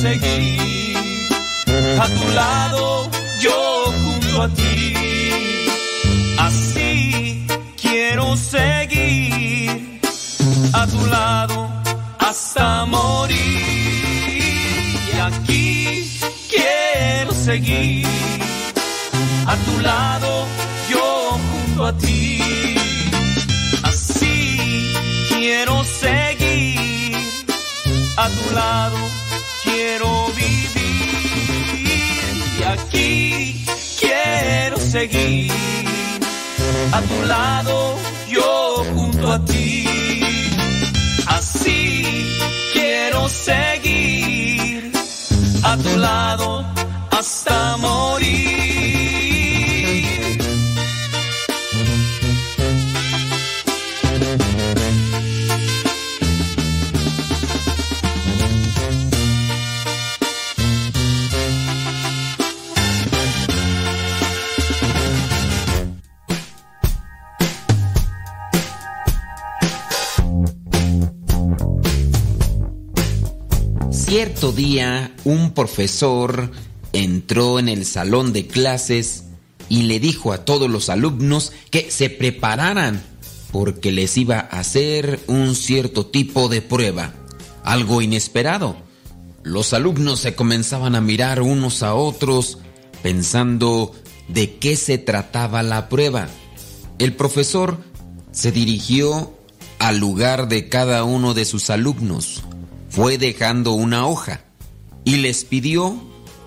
Seguir 0.00 0.96
a 2.00 2.06
tu 2.06 2.28
lado, 2.34 3.10
yo 3.40 3.92
junto 4.02 4.42
a 4.42 4.48
ti. 4.48 4.94
Así 6.38 7.46
quiero 7.80 8.36
seguir 8.36 10.00
a 10.72 10.86
tu 10.86 11.06
lado 11.06 11.68
hasta 12.18 12.84
morir. 12.86 13.36
Y 15.12 15.18
aquí 15.18 16.10
quiero 16.50 17.32
seguir 17.32 18.06
a 19.46 19.56
tu 19.56 19.80
lado, 19.80 20.46
yo 20.90 21.38
junto 21.48 21.86
a 21.86 21.92
ti. 21.96 22.76
Así 23.82 24.92
quiero 25.28 25.84
seguir 25.84 27.16
a 28.16 28.28
tu 28.28 28.54
lado, 28.54 28.98
quiero 29.86 30.26
vivir. 30.34 30.74
Y 32.58 32.62
aquí 32.74 33.64
quiero 34.00 34.76
seguir 34.78 35.52
a 36.92 37.00
tu 37.02 37.22
lado, 37.26 37.96
yo 38.28 38.84
junto 38.94 39.32
a 39.32 39.44
ti. 39.44 39.86
Así 41.26 42.36
quiero 42.72 43.28
seguir 43.28 44.90
a 45.62 45.76
tu 45.76 45.96
lado 45.98 46.64
hasta 47.10 47.76
morir. 47.76 48.55
Cierto 74.16 74.50
día, 74.50 75.14
un 75.24 75.50
profesor 75.52 76.50
entró 76.94 77.58
en 77.58 77.68
el 77.68 77.84
salón 77.84 78.32
de 78.32 78.46
clases 78.46 79.24
y 79.68 79.82
le 79.82 80.00
dijo 80.00 80.32
a 80.32 80.46
todos 80.46 80.70
los 80.70 80.88
alumnos 80.88 81.52
que 81.68 81.90
se 81.90 82.08
prepararan 82.08 83.02
porque 83.52 83.92
les 83.92 84.16
iba 84.16 84.38
a 84.38 84.60
hacer 84.60 85.20
un 85.26 85.54
cierto 85.54 86.06
tipo 86.06 86.48
de 86.48 86.62
prueba, 86.62 87.12
algo 87.62 88.00
inesperado. 88.00 88.78
Los 89.42 89.74
alumnos 89.74 90.20
se 90.20 90.34
comenzaban 90.34 90.94
a 90.94 91.02
mirar 91.02 91.42
unos 91.42 91.82
a 91.82 91.94
otros 91.94 92.56
pensando 93.02 93.92
de 94.28 94.56
qué 94.56 94.76
se 94.76 94.96
trataba 94.96 95.62
la 95.62 95.90
prueba. 95.90 96.28
El 96.98 97.12
profesor 97.12 97.76
se 98.32 98.50
dirigió 98.50 99.36
al 99.78 99.98
lugar 99.98 100.48
de 100.48 100.70
cada 100.70 101.04
uno 101.04 101.34
de 101.34 101.44
sus 101.44 101.68
alumnos, 101.68 102.45
fue 102.96 103.18
dejando 103.18 103.72
una 103.72 104.06
hoja 104.06 104.40
y 105.04 105.16
les 105.16 105.44
pidió 105.44 106.02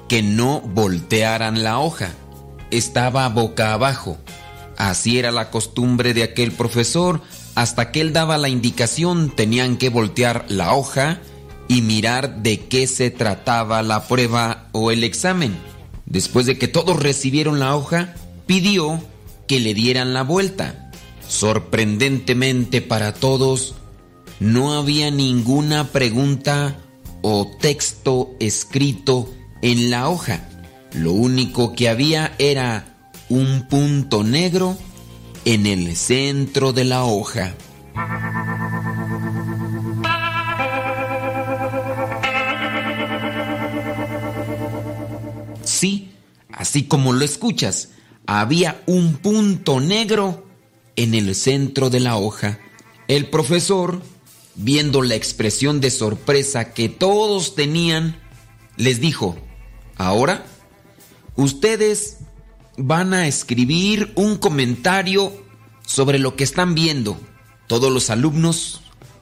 que 0.08 0.24
no 0.24 0.62
voltearan 0.62 1.62
la 1.62 1.78
hoja. 1.78 2.10
Estaba 2.72 3.30
boca 3.30 3.74
abajo. 3.74 4.18
Así 4.76 5.20
era 5.20 5.32
la 5.32 5.52
costumbre 5.52 6.16
de 6.16 6.24
aquel 6.24 6.52
profesor. 6.52 7.22
Hasta 7.54 7.92
que 7.92 8.02
él 8.02 8.14
daba 8.14 8.40
la 8.40 8.50
indicación 8.50 9.30
tenían 9.30 9.78
que 9.78 9.90
voltear 9.90 10.46
la 10.48 10.74
hoja 10.74 11.20
y 11.68 11.84
mirar 11.84 12.42
de 12.42 12.62
qué 12.62 12.88
se 12.88 13.12
trataba 13.12 13.84
la 13.84 14.08
prueba 14.08 14.70
o 14.72 14.90
el 14.90 15.04
examen. 15.04 15.56
Después 16.08 16.48
de 16.48 16.58
que 16.58 16.68
todos 16.68 16.98
recibieron 16.98 17.60
la 17.60 17.76
hoja, 17.76 18.16
pidió 18.48 19.00
que 19.48 19.60
le 19.60 19.76
dieran 19.76 20.16
la 20.16 20.24
vuelta. 20.24 20.90
Sorprendentemente 21.28 22.82
para 22.82 23.14
todos, 23.14 23.76
no 24.40 24.74
había 24.74 25.12
ninguna 25.12 25.92
pregunta 25.92 26.78
o 27.22 27.52
texto 27.60 28.36
escrito 28.40 29.30
en 29.62 29.90
la 29.90 30.10
hoja. 30.10 30.48
Lo 30.94 31.12
único 31.12 31.74
que 31.74 31.90
había 31.90 32.34
era 32.40 32.98
un 33.28 33.68
punto 33.68 34.24
negro 34.24 34.78
en 35.46 35.66
el 35.66 35.96
centro 35.96 36.74
de 36.74 36.86
la 36.86 37.04
hoja. 37.04 37.54
Sí, 45.64 46.12
así 46.52 46.84
como 46.84 47.14
lo 47.14 47.24
escuchas, 47.24 47.90
había 48.26 48.82
un 48.86 49.16
punto 49.16 49.80
negro 49.80 50.46
en 50.96 51.14
el 51.14 51.36
centro 51.36 51.90
de 51.90 52.00
la 52.00 52.18
hoja. 52.18 52.60
El 53.08 53.28
profesor, 53.28 54.02
viendo 54.60 55.02
la 55.02 55.16
expresión 55.16 55.80
de 55.80 55.90
sorpresa 55.90 56.74
que 56.74 56.90
todos 56.90 57.56
tenían, 57.56 58.20
les 58.76 59.00
dijo, 59.00 59.38
ahora 59.96 60.46
ustedes 61.36 62.18
van 62.78 63.14
a 63.14 63.28
escribir 63.28 64.12
un 64.16 64.38
comentario 64.38 65.32
sobre 65.86 66.20
lo 66.20 66.36
que 66.36 66.44
están 66.44 66.76
viendo. 66.76 67.18
Todos 67.68 67.92
los 67.92 68.10
alumnos, 68.10 68.82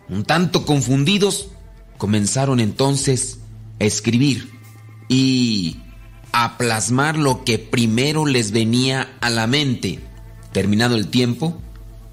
un 0.09 0.23
tanto 0.23 0.65
confundidos, 0.65 1.49
comenzaron 1.97 2.59
entonces 2.59 3.39
a 3.79 3.83
escribir 3.83 4.51
y 5.07 5.77
a 6.31 6.57
plasmar 6.57 7.17
lo 7.17 7.43
que 7.43 7.59
primero 7.59 8.25
les 8.25 8.51
venía 8.51 9.15
a 9.21 9.29
la 9.29 9.45
mente. 9.45 9.99
Terminado 10.51 10.95
el 10.95 11.09
tiempo, 11.09 11.61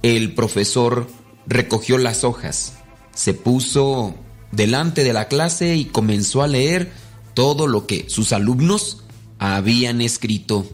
el 0.02 0.34
profesor 0.34 1.08
recogió 1.46 1.96
las 1.96 2.24
hojas, 2.24 2.74
se 3.14 3.34
puso 3.34 4.14
delante 4.52 5.04
de 5.04 5.12
la 5.12 5.28
clase 5.28 5.76
y 5.76 5.86
comenzó 5.86 6.42
a 6.42 6.46
leer 6.46 6.92
todo 7.34 7.66
lo 7.66 7.86
que 7.86 8.06
sus 8.08 8.32
alumnos 8.32 9.04
habían 9.38 10.00
escrito. 10.00 10.66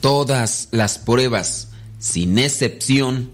Todas 0.00 0.68
las 0.70 0.98
pruebas, 0.98 1.68
sin 1.98 2.38
excepción, 2.38 3.30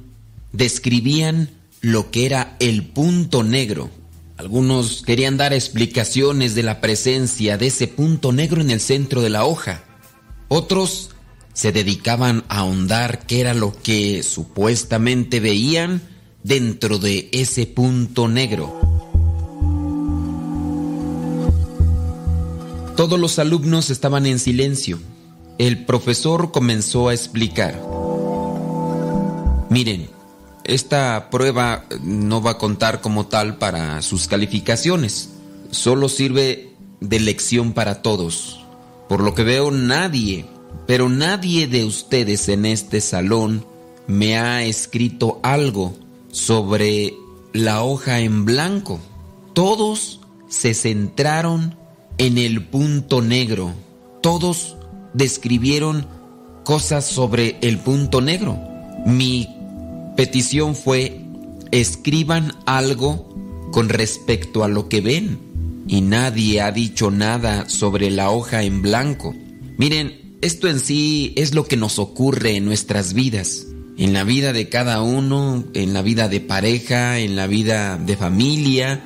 describían 0.53 1.51
lo 1.81 2.11
que 2.11 2.27
era 2.27 2.57
el 2.61 2.85
punto 2.85 3.43
negro. 3.43 3.91
Algunos 4.37 5.03
querían 5.03 5.37
dar 5.37 5.53
explicaciones 5.53 6.55
de 6.55 6.63
la 6.63 6.81
presencia 6.81 7.59
de 7.59 7.67
ese 7.67 7.89
punto 7.89 8.33
negro 8.33 8.61
en 8.61 8.71
el 8.71 8.81
centro 8.81 9.21
de 9.21 9.31
la 9.31 9.45
hoja. 9.45 9.85
Otros 10.49 11.11
se 11.53 11.73
dedicaban 11.73 12.45
a 12.49 12.61
ahondar 12.61 13.27
qué 13.27 13.41
era 13.41 13.55
lo 13.55 13.75
que 13.83 14.23
supuestamente 14.23 15.41
veían 15.41 16.03
dentro 16.43 16.99
de 16.99 17.29
ese 17.33 17.67
punto 17.67 18.29
negro. 18.29 18.81
Todos 22.97 23.19
los 23.19 23.39
alumnos 23.39 23.91
estaban 23.91 24.27
en 24.27 24.39
silencio. 24.39 24.99
El 25.59 25.85
profesor 25.85 26.53
comenzó 26.53 27.09
a 27.09 27.15
explicar. 27.15 27.81
Miren, 29.71 30.09
esta 30.65 31.31
prueba 31.31 31.87
no 32.03 32.43
va 32.43 32.53
a 32.53 32.59
contar 32.59 33.01
como 33.01 33.27
tal 33.27 33.57
para 33.57 34.03
sus 34.03 34.29
calificaciones. 34.29 35.31
Solo 35.71 36.09
sirve 36.09 36.75
de 37.01 37.21
lección 37.21 37.73
para 37.73 38.03
todos. 38.03 38.65
Por 39.09 39.23
lo 39.23 39.35
que 39.35 39.43
veo, 39.43 39.71
nadie, 39.71 40.45
pero 40.87 41.09
nadie 41.09 41.67
de 41.67 41.85
ustedes 41.85 42.49
en 42.49 42.67
este 42.67 43.01
salón 43.01 43.65
me 44.07 44.39
ha 44.39 44.65
escrito 44.65 45.41
algo 45.43 45.95
sobre 46.33 47.15
la 47.53 47.85
hoja 47.85 48.21
en 48.21 48.45
blanco. 48.45 48.99
Todos 49.53 50.21
se 50.49 50.75
centraron 50.75 51.77
en 52.19 52.39
el 52.39 52.65
punto 52.65 53.23
negro. 53.23 53.73
Todos 54.21 54.77
describieron 55.15 56.07
cosas 56.65 57.07
sobre 57.07 57.59
el 57.61 57.79
punto 57.79 58.21
negro. 58.21 58.59
Mi 59.07 59.49
petición 60.17 60.75
fue, 60.75 61.21
escriban 61.71 62.53
algo 62.67 63.29
con 63.71 63.89
respecto 63.89 64.65
a 64.65 64.69
lo 64.69 64.89
que 64.89 65.01
ven. 65.01 65.39
Y 65.87 66.01
nadie 66.01 66.61
ha 66.61 66.73
dicho 66.73 67.11
nada 67.11 67.69
sobre 67.69 68.11
la 68.11 68.31
hoja 68.31 68.63
en 68.63 68.83
blanco. 68.83 69.35
Miren, 69.77 70.37
esto 70.41 70.69
en 70.69 70.81
sí 70.81 71.33
es 71.37 71.55
lo 71.55 71.65
que 71.65 71.77
nos 71.77 71.99
ocurre 71.99 72.57
en 72.57 72.65
nuestras 72.65 73.15
vidas. 73.15 73.67
En 73.99 74.13
la 74.13 74.25
vida 74.25 74.53
de 74.53 74.69
cada 74.69 75.03
uno, 75.03 75.65
en 75.75 75.93
la 75.93 76.03
vida 76.03 76.29
de 76.29 76.41
pareja, 76.41 77.19
en 77.19 77.37
la 77.37 77.47
vida 77.47 77.99
de 77.99 78.17
familia, 78.17 79.03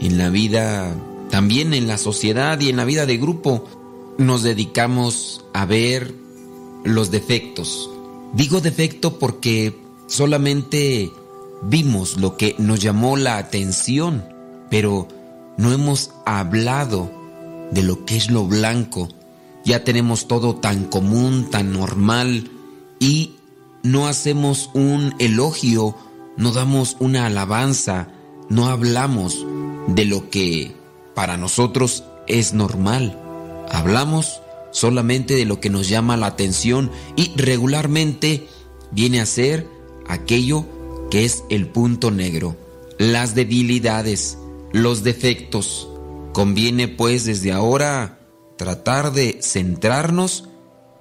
en 0.00 0.18
la 0.18 0.28
vida 0.28 0.94
también 1.30 1.74
en 1.74 1.86
la 1.86 1.98
sociedad 1.98 2.58
y 2.60 2.68
en 2.68 2.76
la 2.76 2.84
vida 2.84 3.06
de 3.06 3.16
grupo. 3.16 3.64
Nos 4.18 4.42
dedicamos 4.42 5.44
a 5.52 5.66
ver 5.66 6.14
los 6.84 7.10
defectos. 7.10 7.90
Digo 8.32 8.60
defecto 8.60 9.18
porque 9.18 9.76
solamente 10.06 11.10
vimos 11.62 12.16
lo 12.16 12.36
que 12.36 12.54
nos 12.58 12.80
llamó 12.80 13.16
la 13.16 13.38
atención, 13.38 14.24
pero 14.70 15.08
no 15.58 15.72
hemos 15.72 16.10
hablado 16.24 17.10
de 17.70 17.82
lo 17.82 18.04
que 18.04 18.16
es 18.16 18.30
lo 18.30 18.46
blanco. 18.46 19.08
Ya 19.64 19.84
tenemos 19.84 20.28
todo 20.28 20.56
tan 20.56 20.84
común, 20.84 21.50
tan 21.50 21.72
normal 21.72 22.50
y 23.00 23.35
no 23.86 24.08
hacemos 24.08 24.70
un 24.74 25.14
elogio, 25.20 25.94
no 26.36 26.50
damos 26.50 26.96
una 26.98 27.26
alabanza, 27.26 28.08
no 28.48 28.66
hablamos 28.66 29.46
de 29.86 30.04
lo 30.04 30.28
que 30.28 30.74
para 31.14 31.36
nosotros 31.36 32.02
es 32.26 32.52
normal. 32.52 33.16
Hablamos 33.70 34.40
solamente 34.72 35.34
de 35.34 35.44
lo 35.44 35.60
que 35.60 35.70
nos 35.70 35.88
llama 35.88 36.16
la 36.16 36.26
atención 36.26 36.90
y 37.14 37.32
regularmente 37.36 38.48
viene 38.90 39.20
a 39.20 39.26
ser 39.26 39.68
aquello 40.08 40.66
que 41.08 41.24
es 41.24 41.44
el 41.48 41.68
punto 41.68 42.10
negro, 42.10 42.56
las 42.98 43.36
debilidades, 43.36 44.36
los 44.72 45.04
defectos. 45.04 45.88
Conviene 46.32 46.88
pues 46.88 47.24
desde 47.24 47.52
ahora 47.52 48.18
tratar 48.58 49.12
de 49.12 49.38
centrarnos 49.42 50.48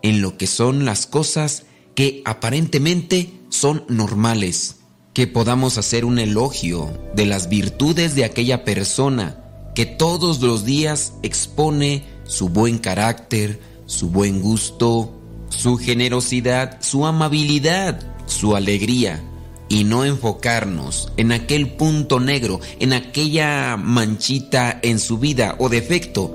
en 0.04 0.22
lo 0.22 0.38
que 0.38 0.46
son 0.46 0.86
las 0.86 1.08
cosas 1.08 1.66
que 1.96 2.22
aparentemente 2.26 3.34
son 3.50 3.84
normales, 3.88 4.78
que 5.14 5.28
podamos 5.28 5.78
hacer 5.78 6.06
un 6.06 6.20
elogio 6.20 6.91
de 7.16 7.26
las 7.26 7.50
virtudes 7.50 8.16
de 8.16 8.26
aquella 8.26 8.66
persona 8.66 9.41
que 9.74 9.86
todos 9.86 10.41
los 10.41 10.66
días 10.66 11.14
expone 11.24 12.04
su 12.26 12.50
buen 12.50 12.78
carácter, 12.80 13.60
su 13.86 14.10
buen 14.10 14.41
gusto, 14.41 15.14
su 15.50 15.78
generosidad, 15.78 16.82
su 16.82 17.06
amabilidad, 17.06 18.02
su 18.26 18.56
alegría, 18.56 19.24
y 19.68 19.84
no 19.84 20.06
enfocarnos 20.06 21.12
en 21.18 21.32
aquel 21.32 21.70
punto 21.70 22.20
negro, 22.20 22.60
en 22.80 22.93
aquella 22.93 23.78
manchita 23.78 24.80
en 24.84 25.00
su 25.00 25.18
vida 25.18 25.56
o 25.60 25.70
defecto 25.70 26.34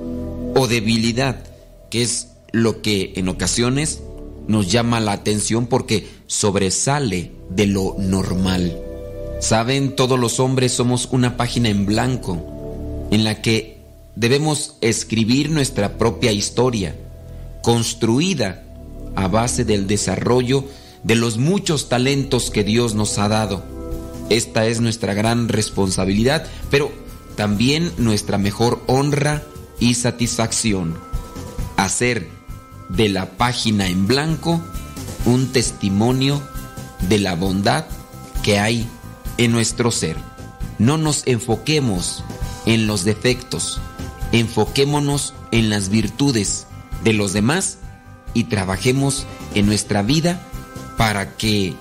o 0.55 0.67
debilidad, 0.67 1.43
que 1.89 2.01
es 2.01 2.29
lo 2.51 2.81
que 2.81 3.13
en 3.15 3.29
ocasiones 3.29 4.01
nos 4.47 4.71
llama 4.71 4.99
la 4.99 5.13
atención 5.13 5.67
porque 5.67 6.07
sobresale 6.27 7.31
de 7.49 7.67
lo 7.67 7.95
normal. 7.97 8.77
Saben, 9.39 9.95
todos 9.95 10.19
los 10.19 10.39
hombres 10.39 10.71
somos 10.71 11.09
una 11.11 11.37
página 11.37 11.69
en 11.69 11.85
blanco 11.85 13.07
en 13.11 13.23
la 13.23 13.41
que 13.41 13.81
debemos 14.15 14.75
escribir 14.81 15.49
nuestra 15.49 15.97
propia 15.97 16.31
historia, 16.31 16.95
construida 17.61 18.63
a 19.15 19.27
base 19.27 19.65
del 19.65 19.87
desarrollo 19.87 20.65
de 21.03 21.15
los 21.15 21.37
muchos 21.37 21.89
talentos 21.89 22.51
que 22.51 22.63
Dios 22.63 22.93
nos 22.93 23.17
ha 23.17 23.27
dado. 23.27 23.63
Esta 24.29 24.67
es 24.67 24.79
nuestra 24.79 25.13
gran 25.13 25.49
responsabilidad, 25.49 26.45
pero 26.69 26.91
también 27.35 27.91
nuestra 27.97 28.37
mejor 28.37 28.81
honra 28.87 29.43
y 29.79 29.95
satisfacción. 29.95 30.95
Hacer 31.75 32.29
de 32.95 33.09
la 33.09 33.31
página 33.31 33.87
en 33.87 34.07
blanco 34.07 34.61
un 35.25 35.51
testimonio 35.51 36.41
de 37.07 37.19
la 37.19 37.35
bondad 37.35 37.85
que 38.43 38.59
hay 38.59 38.87
en 39.37 39.51
nuestro 39.51 39.91
ser. 39.91 40.17
No 40.79 40.97
nos 40.97 41.23
enfoquemos 41.27 42.23
en 42.65 42.87
los 42.87 43.03
defectos, 43.03 43.79
enfoquémonos 44.31 45.33
en 45.51 45.69
las 45.69 45.89
virtudes 45.89 46.67
de 47.03 47.13
los 47.13 47.33
demás 47.33 47.77
y 48.33 48.45
trabajemos 48.45 49.25
en 49.53 49.65
nuestra 49.65 50.01
vida 50.01 50.41
para 50.97 51.35
que 51.35 51.75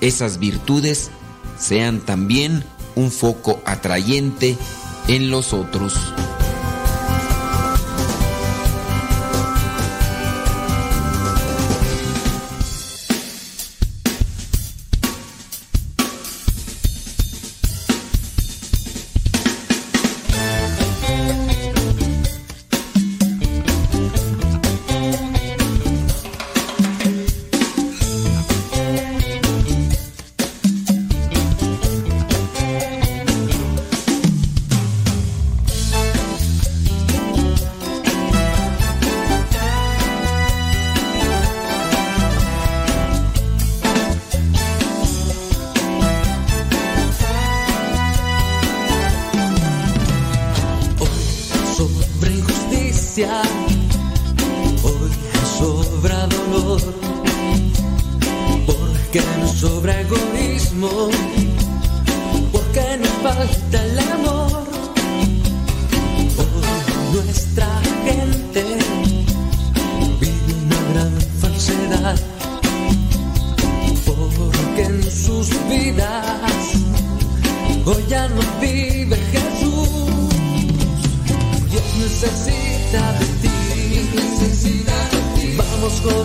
esas 0.00 0.38
virtudes 0.38 1.10
sean 1.58 2.00
también 2.00 2.64
un 2.94 3.10
foco 3.10 3.60
atrayente 3.64 4.56
en 5.08 5.30
los 5.30 5.52
otros. 5.52 5.94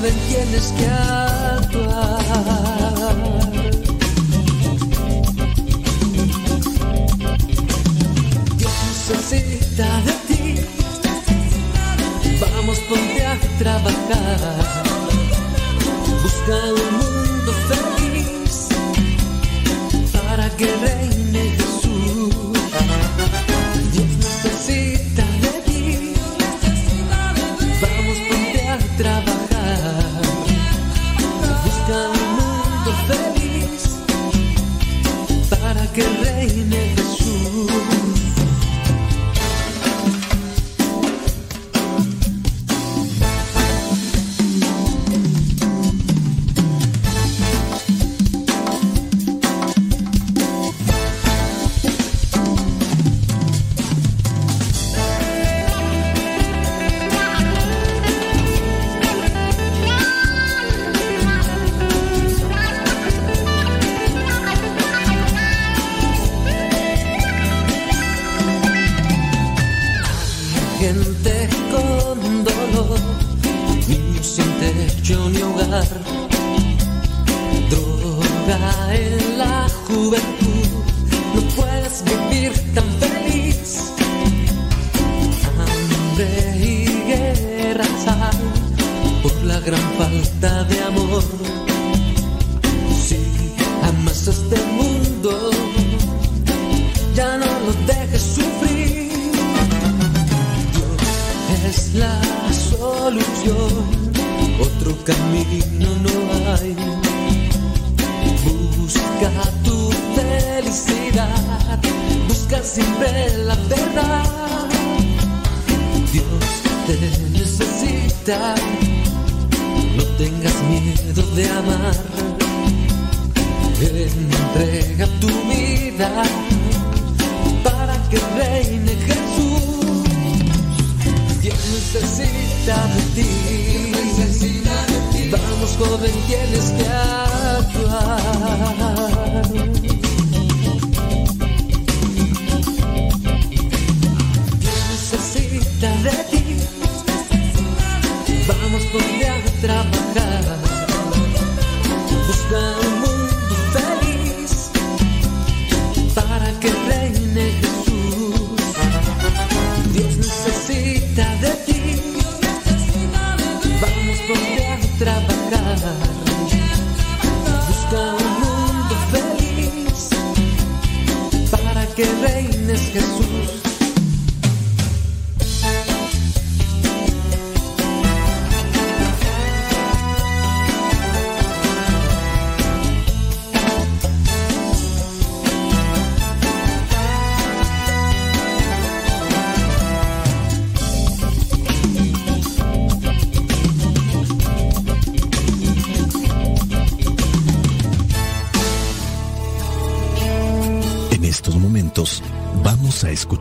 Joven, 0.01 0.15
tienes 0.27 0.73
que 0.73 0.87
actuar. 0.87 2.19
Dios 8.57 8.73
necesita 9.09 10.01
de 10.01 10.13
ti. 10.27 10.55
Vamos, 12.39 12.79
ponte 12.79 13.25
a 13.25 13.37
trabajar. 13.59 14.70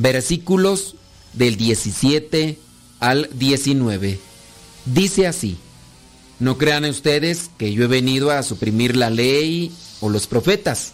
versículos 0.00 0.96
del 1.34 1.56
17 1.56 2.58
al 3.00 3.28
19. 3.34 4.18
Dice 4.86 5.26
así, 5.26 5.58
no 6.38 6.56
crean 6.56 6.84
ustedes 6.86 7.50
que 7.58 7.72
yo 7.72 7.84
he 7.84 7.88
venido 7.88 8.30
a 8.30 8.42
suprimir 8.42 8.96
la 8.96 9.10
ley 9.10 9.72
o 10.00 10.08
los 10.08 10.26
profetas. 10.26 10.92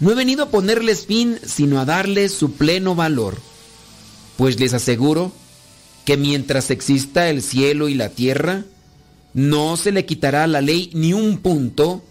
No 0.00 0.10
he 0.10 0.14
venido 0.14 0.44
a 0.44 0.50
ponerles 0.50 1.06
fin, 1.06 1.38
sino 1.46 1.78
a 1.78 1.84
darles 1.84 2.32
su 2.32 2.52
pleno 2.52 2.96
valor. 2.96 3.38
Pues 4.36 4.58
les 4.58 4.74
aseguro 4.74 5.32
que 6.04 6.16
mientras 6.16 6.70
exista 6.70 7.30
el 7.30 7.40
cielo 7.40 7.88
y 7.88 7.94
la 7.94 8.08
tierra, 8.08 8.64
no 9.32 9.76
se 9.76 9.92
le 9.92 10.04
quitará 10.04 10.48
la 10.48 10.60
ley 10.60 10.90
ni 10.92 11.12
un 11.12 11.38
punto, 11.38 12.02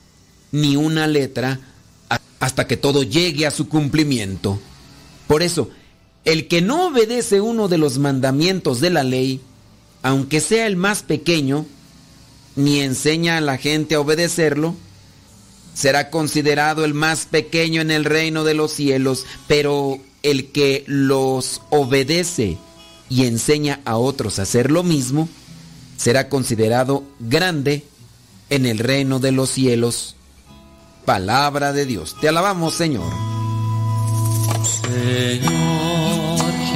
ni 0.53 0.77
una 0.77 1.05
letra, 1.07 1.59
hasta 2.39 2.65
que 2.65 2.77
todo 2.77 3.03
llegue 3.03 3.45
a 3.45 3.51
su 3.51 3.67
cumplimiento. 3.67 4.57
Por 5.27 5.43
eso, 5.43 5.69
el 6.25 6.47
que 6.47 6.61
no 6.61 6.87
obedece 6.87 7.41
uno 7.41 7.67
de 7.67 7.77
los 7.77 7.97
mandamientos 7.97 8.79
de 8.79 8.89
la 8.89 9.03
ley, 9.03 9.41
aunque 10.03 10.39
sea 10.39 10.67
el 10.67 10.75
más 10.75 11.03
pequeño, 11.03 11.65
ni 12.55 12.81
enseña 12.81 13.37
a 13.37 13.41
la 13.41 13.57
gente 13.57 13.95
a 13.95 13.99
obedecerlo, 13.99 14.75
será 15.73 16.09
considerado 16.09 16.85
el 16.85 16.93
más 16.93 17.25
pequeño 17.25 17.81
en 17.81 17.91
el 17.91 18.05
reino 18.05 18.43
de 18.43 18.53
los 18.53 18.71
cielos, 18.71 19.25
pero 19.47 19.99
el 20.21 20.51
que 20.51 20.83
los 20.87 21.61
obedece 21.69 22.57
y 23.09 23.25
enseña 23.25 23.79
a 23.85 23.97
otros 23.97 24.37
a 24.39 24.43
hacer 24.43 24.71
lo 24.71 24.83
mismo, 24.83 25.27
será 25.97 26.29
considerado 26.29 27.03
grande 27.19 27.85
en 28.49 28.65
el 28.65 28.79
reino 28.79 29.19
de 29.19 29.31
los 29.31 29.49
cielos. 29.49 30.15
Palabra 31.05 31.73
de 31.73 31.85
Dios. 31.85 32.15
Te 32.21 32.29
alabamos, 32.29 32.75
Señor. 32.75 33.11
Señor 34.83 35.90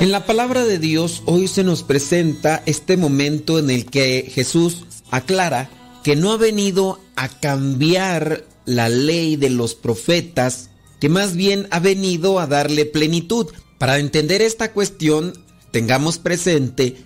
En 0.00 0.10
la 0.10 0.26
palabra 0.26 0.64
de 0.64 0.78
Dios 0.78 1.22
hoy 1.24 1.48
se 1.48 1.64
nos 1.64 1.82
presenta 1.82 2.62
este 2.66 2.96
momento 2.96 3.58
en 3.58 3.70
el 3.70 3.86
que 3.86 4.30
Jesús 4.32 4.84
aclara 5.10 5.70
que 6.02 6.16
no 6.16 6.32
ha 6.32 6.36
venido 6.36 7.00
a 7.16 7.28
cambiar 7.28 8.44
la 8.66 8.88
ley 8.88 9.36
de 9.36 9.50
los 9.50 9.74
profetas, 9.74 10.70
que 11.00 11.08
más 11.08 11.36
bien 11.36 11.66
ha 11.70 11.80
venido 11.80 12.38
a 12.40 12.46
darle 12.46 12.84
plenitud. 12.84 13.46
Para 13.78 13.98
entender 13.98 14.42
esta 14.42 14.72
cuestión, 14.72 15.32
tengamos 15.70 16.18
presente 16.18 16.96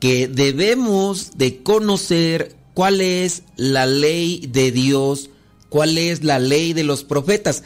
que 0.00 0.28
debemos 0.28 1.38
de 1.38 1.62
conocer 1.62 2.54
cuál 2.74 3.00
es 3.00 3.44
la 3.56 3.86
ley 3.86 4.46
de 4.50 4.72
Dios, 4.72 5.30
cuál 5.68 5.96
es 5.96 6.24
la 6.24 6.38
ley 6.38 6.72
de 6.72 6.84
los 6.84 7.04
profetas, 7.04 7.62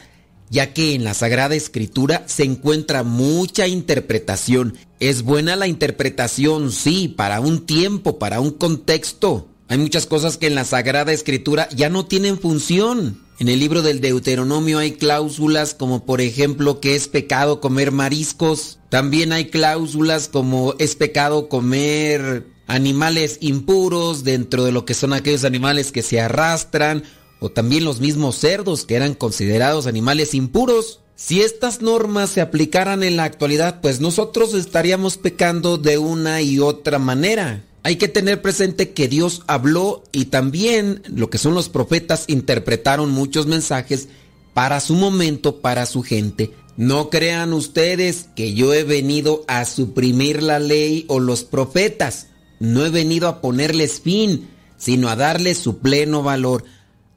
ya 0.49 0.73
que 0.73 0.93
en 0.93 1.03
la 1.03 1.13
Sagrada 1.13 1.55
Escritura 1.55 2.23
se 2.27 2.43
encuentra 2.43 3.03
mucha 3.03 3.67
interpretación. 3.67 4.77
Es 4.99 5.23
buena 5.23 5.55
la 5.55 5.67
interpretación, 5.67 6.71
sí, 6.71 7.07
para 7.07 7.39
un 7.39 7.65
tiempo, 7.65 8.19
para 8.19 8.39
un 8.39 8.51
contexto. 8.51 9.47
Hay 9.69 9.77
muchas 9.77 10.05
cosas 10.05 10.37
que 10.37 10.47
en 10.47 10.55
la 10.55 10.63
Sagrada 10.63 11.11
Escritura 11.11 11.67
ya 11.75 11.89
no 11.89 12.05
tienen 12.05 12.39
función. 12.39 13.21
En 13.39 13.49
el 13.49 13.59
libro 13.59 13.81
del 13.81 14.01
Deuteronomio 14.01 14.79
hay 14.79 14.93
cláusulas 14.93 15.75
como 15.75 16.05
por 16.05 16.21
ejemplo 16.21 16.79
que 16.79 16.95
es 16.95 17.07
pecado 17.07 17.59
comer 17.59 17.91
mariscos. 17.91 18.79
También 18.89 19.31
hay 19.31 19.49
cláusulas 19.49 20.27
como 20.27 20.73
es 20.79 20.95
pecado 20.95 21.49
comer 21.49 22.47
animales 22.65 23.37
impuros 23.41 24.23
dentro 24.23 24.63
de 24.63 24.71
lo 24.71 24.85
que 24.85 24.93
son 24.93 25.13
aquellos 25.13 25.43
animales 25.43 25.91
que 25.91 26.01
se 26.01 26.19
arrastran 26.19 27.03
o 27.39 27.49
también 27.49 27.85
los 27.85 27.99
mismos 27.99 28.37
cerdos 28.37 28.85
que 28.85 28.95
eran 28.95 29.13
considerados 29.13 29.87
animales 29.87 30.33
impuros. 30.33 31.01
Si 31.15 31.41
estas 31.41 31.81
normas 31.81 32.29
se 32.29 32.41
aplicaran 32.41 33.03
en 33.03 33.17
la 33.17 33.23
actualidad, 33.23 33.81
pues 33.81 33.99
nosotros 34.01 34.53
estaríamos 34.53 35.17
pecando 35.17 35.77
de 35.77 35.97
una 35.97 36.41
y 36.41 36.59
otra 36.59 36.99
manera. 36.99 37.63
Hay 37.83 37.95
que 37.95 38.07
tener 38.07 38.41
presente 38.41 38.91
que 38.91 39.07
Dios 39.07 39.43
habló 39.47 40.03
y 40.11 40.25
también 40.25 41.01
lo 41.07 41.29
que 41.29 41.37
son 41.37 41.53
los 41.53 41.69
profetas 41.69 42.25
interpretaron 42.27 43.11
muchos 43.11 43.47
mensajes 43.47 44.09
para 44.53 44.79
su 44.79 44.95
momento, 44.95 45.61
para 45.61 45.85
su 45.85 46.03
gente. 46.03 46.51
No 46.75 47.09
crean 47.09 47.53
ustedes 47.53 48.27
que 48.35 48.53
yo 48.53 48.73
he 48.73 48.83
venido 48.83 49.43
a 49.47 49.65
suprimir 49.65 50.43
la 50.43 50.59
ley 50.59 51.05
o 51.07 51.19
los 51.19 51.43
profetas. 51.43 52.27
No 52.59 52.85
he 52.85 52.89
venido 52.89 53.27
a 53.27 53.41
ponerles 53.41 54.01
fin, 54.01 54.49
sino 54.77 55.09
a 55.09 55.15
darles 55.15 55.57
su 55.57 55.79
pleno 55.79 56.21
valor. 56.23 56.65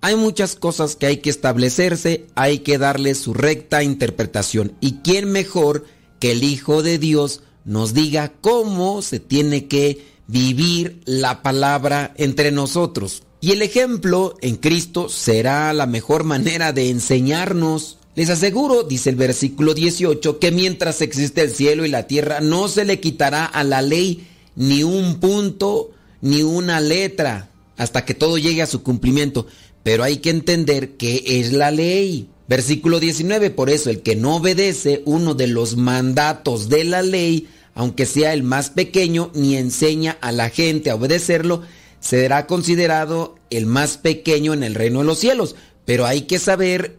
Hay 0.03 0.17
muchas 0.17 0.57
cosas 0.57 0.97
que 0.97 1.05
hay 1.07 1.19
que 1.19 1.29
establecerse, 1.29 2.27
hay 2.35 2.61
que 2.61 2.79
darles 2.79 3.19
su 3.19 3.35
recta 3.35 3.83
interpretación. 3.83 4.73
¿Y 4.81 4.95
quién 5.05 5.31
mejor 5.31 5.85
que 6.19 6.33
el 6.33 6.43
Hijo 6.43 6.83
de 6.83 6.99
Dios 6.99 7.43
nos 7.67 7.93
diga 7.93 8.33
cómo 8.41 9.03
se 9.03 9.21
tiene 9.21 9.67
que 9.67 10.07
vivir 10.27 11.03
la 11.05 11.43
palabra 11.43 12.15
entre 12.17 12.51
nosotros? 12.51 13.25
Y 13.43 13.53
el 13.53 13.61
ejemplo 13.61 14.37
en 14.41 14.57
Cristo 14.57 15.11
será 15.11 15.73
la 15.75 15.87
mejor 15.87 16.25
manera 16.25 16.73
de 16.73 16.89
enseñarnos. 16.89 17.99
Les 18.15 18.31
aseguro, 18.31 18.85
dice 18.85 19.11
el 19.11 19.17
versículo 19.17 19.75
18, 19.75 20.39
que 20.39 20.51
mientras 20.51 21.03
existe 21.03 21.43
el 21.43 21.51
cielo 21.51 21.85
y 21.85 21.91
la 21.91 22.07
tierra 22.07 22.41
no 22.41 22.69
se 22.69 22.87
le 22.87 23.01
quitará 23.01 23.45
a 23.45 23.65
la 23.65 23.83
ley 23.83 24.27
ni 24.57 24.83
un 24.83 25.21
punto, 25.21 25.91
ni 26.23 26.43
una 26.43 26.81
letra, 26.81 27.51
hasta 27.77 28.05
que 28.05 28.13
todo 28.13 28.37
llegue 28.37 28.61
a 28.61 28.67
su 28.67 28.83
cumplimiento. 28.83 29.47
Pero 29.83 30.05
hay 30.05 30.19
que 30.19 30.31
entender 30.31 30.97
qué 30.97 31.23
es 31.27 31.53
la 31.53 31.71
ley. 31.71 32.29
Versículo 32.49 32.99
19, 32.99 33.51
por 33.51 33.71
eso 33.71 33.91
el 33.91 34.03
que 34.03 34.17
no 34.17 34.37
obedece 34.37 35.03
uno 35.07 35.35
de 35.35 35.47
los 35.47 35.77
mandatos 35.77 36.69
de 36.69 36.85
la 36.85 37.01
ley, 37.01 37.49
aunque 37.75 38.07
sea 38.07 38.33
el 38.33 38.43
más 38.43 38.71
pequeño, 38.71 39.31
ni 39.35 39.57
enseña 39.57 40.19
a 40.21 40.33
la 40.33 40.51
gente 40.51 40.91
a 40.91 40.97
obedecerlo, 40.97 41.63
será 42.01 42.47
considerado 42.47 43.37
el 43.51 43.67
más 43.67 43.99
pequeño 43.99 44.53
en 44.53 44.65
el 44.65 44.75
reino 44.75 44.99
de 44.99 45.05
los 45.05 45.19
cielos. 45.19 45.55
Pero 45.85 46.07
hay 46.07 46.23
que 46.23 46.39
saber 46.39 46.99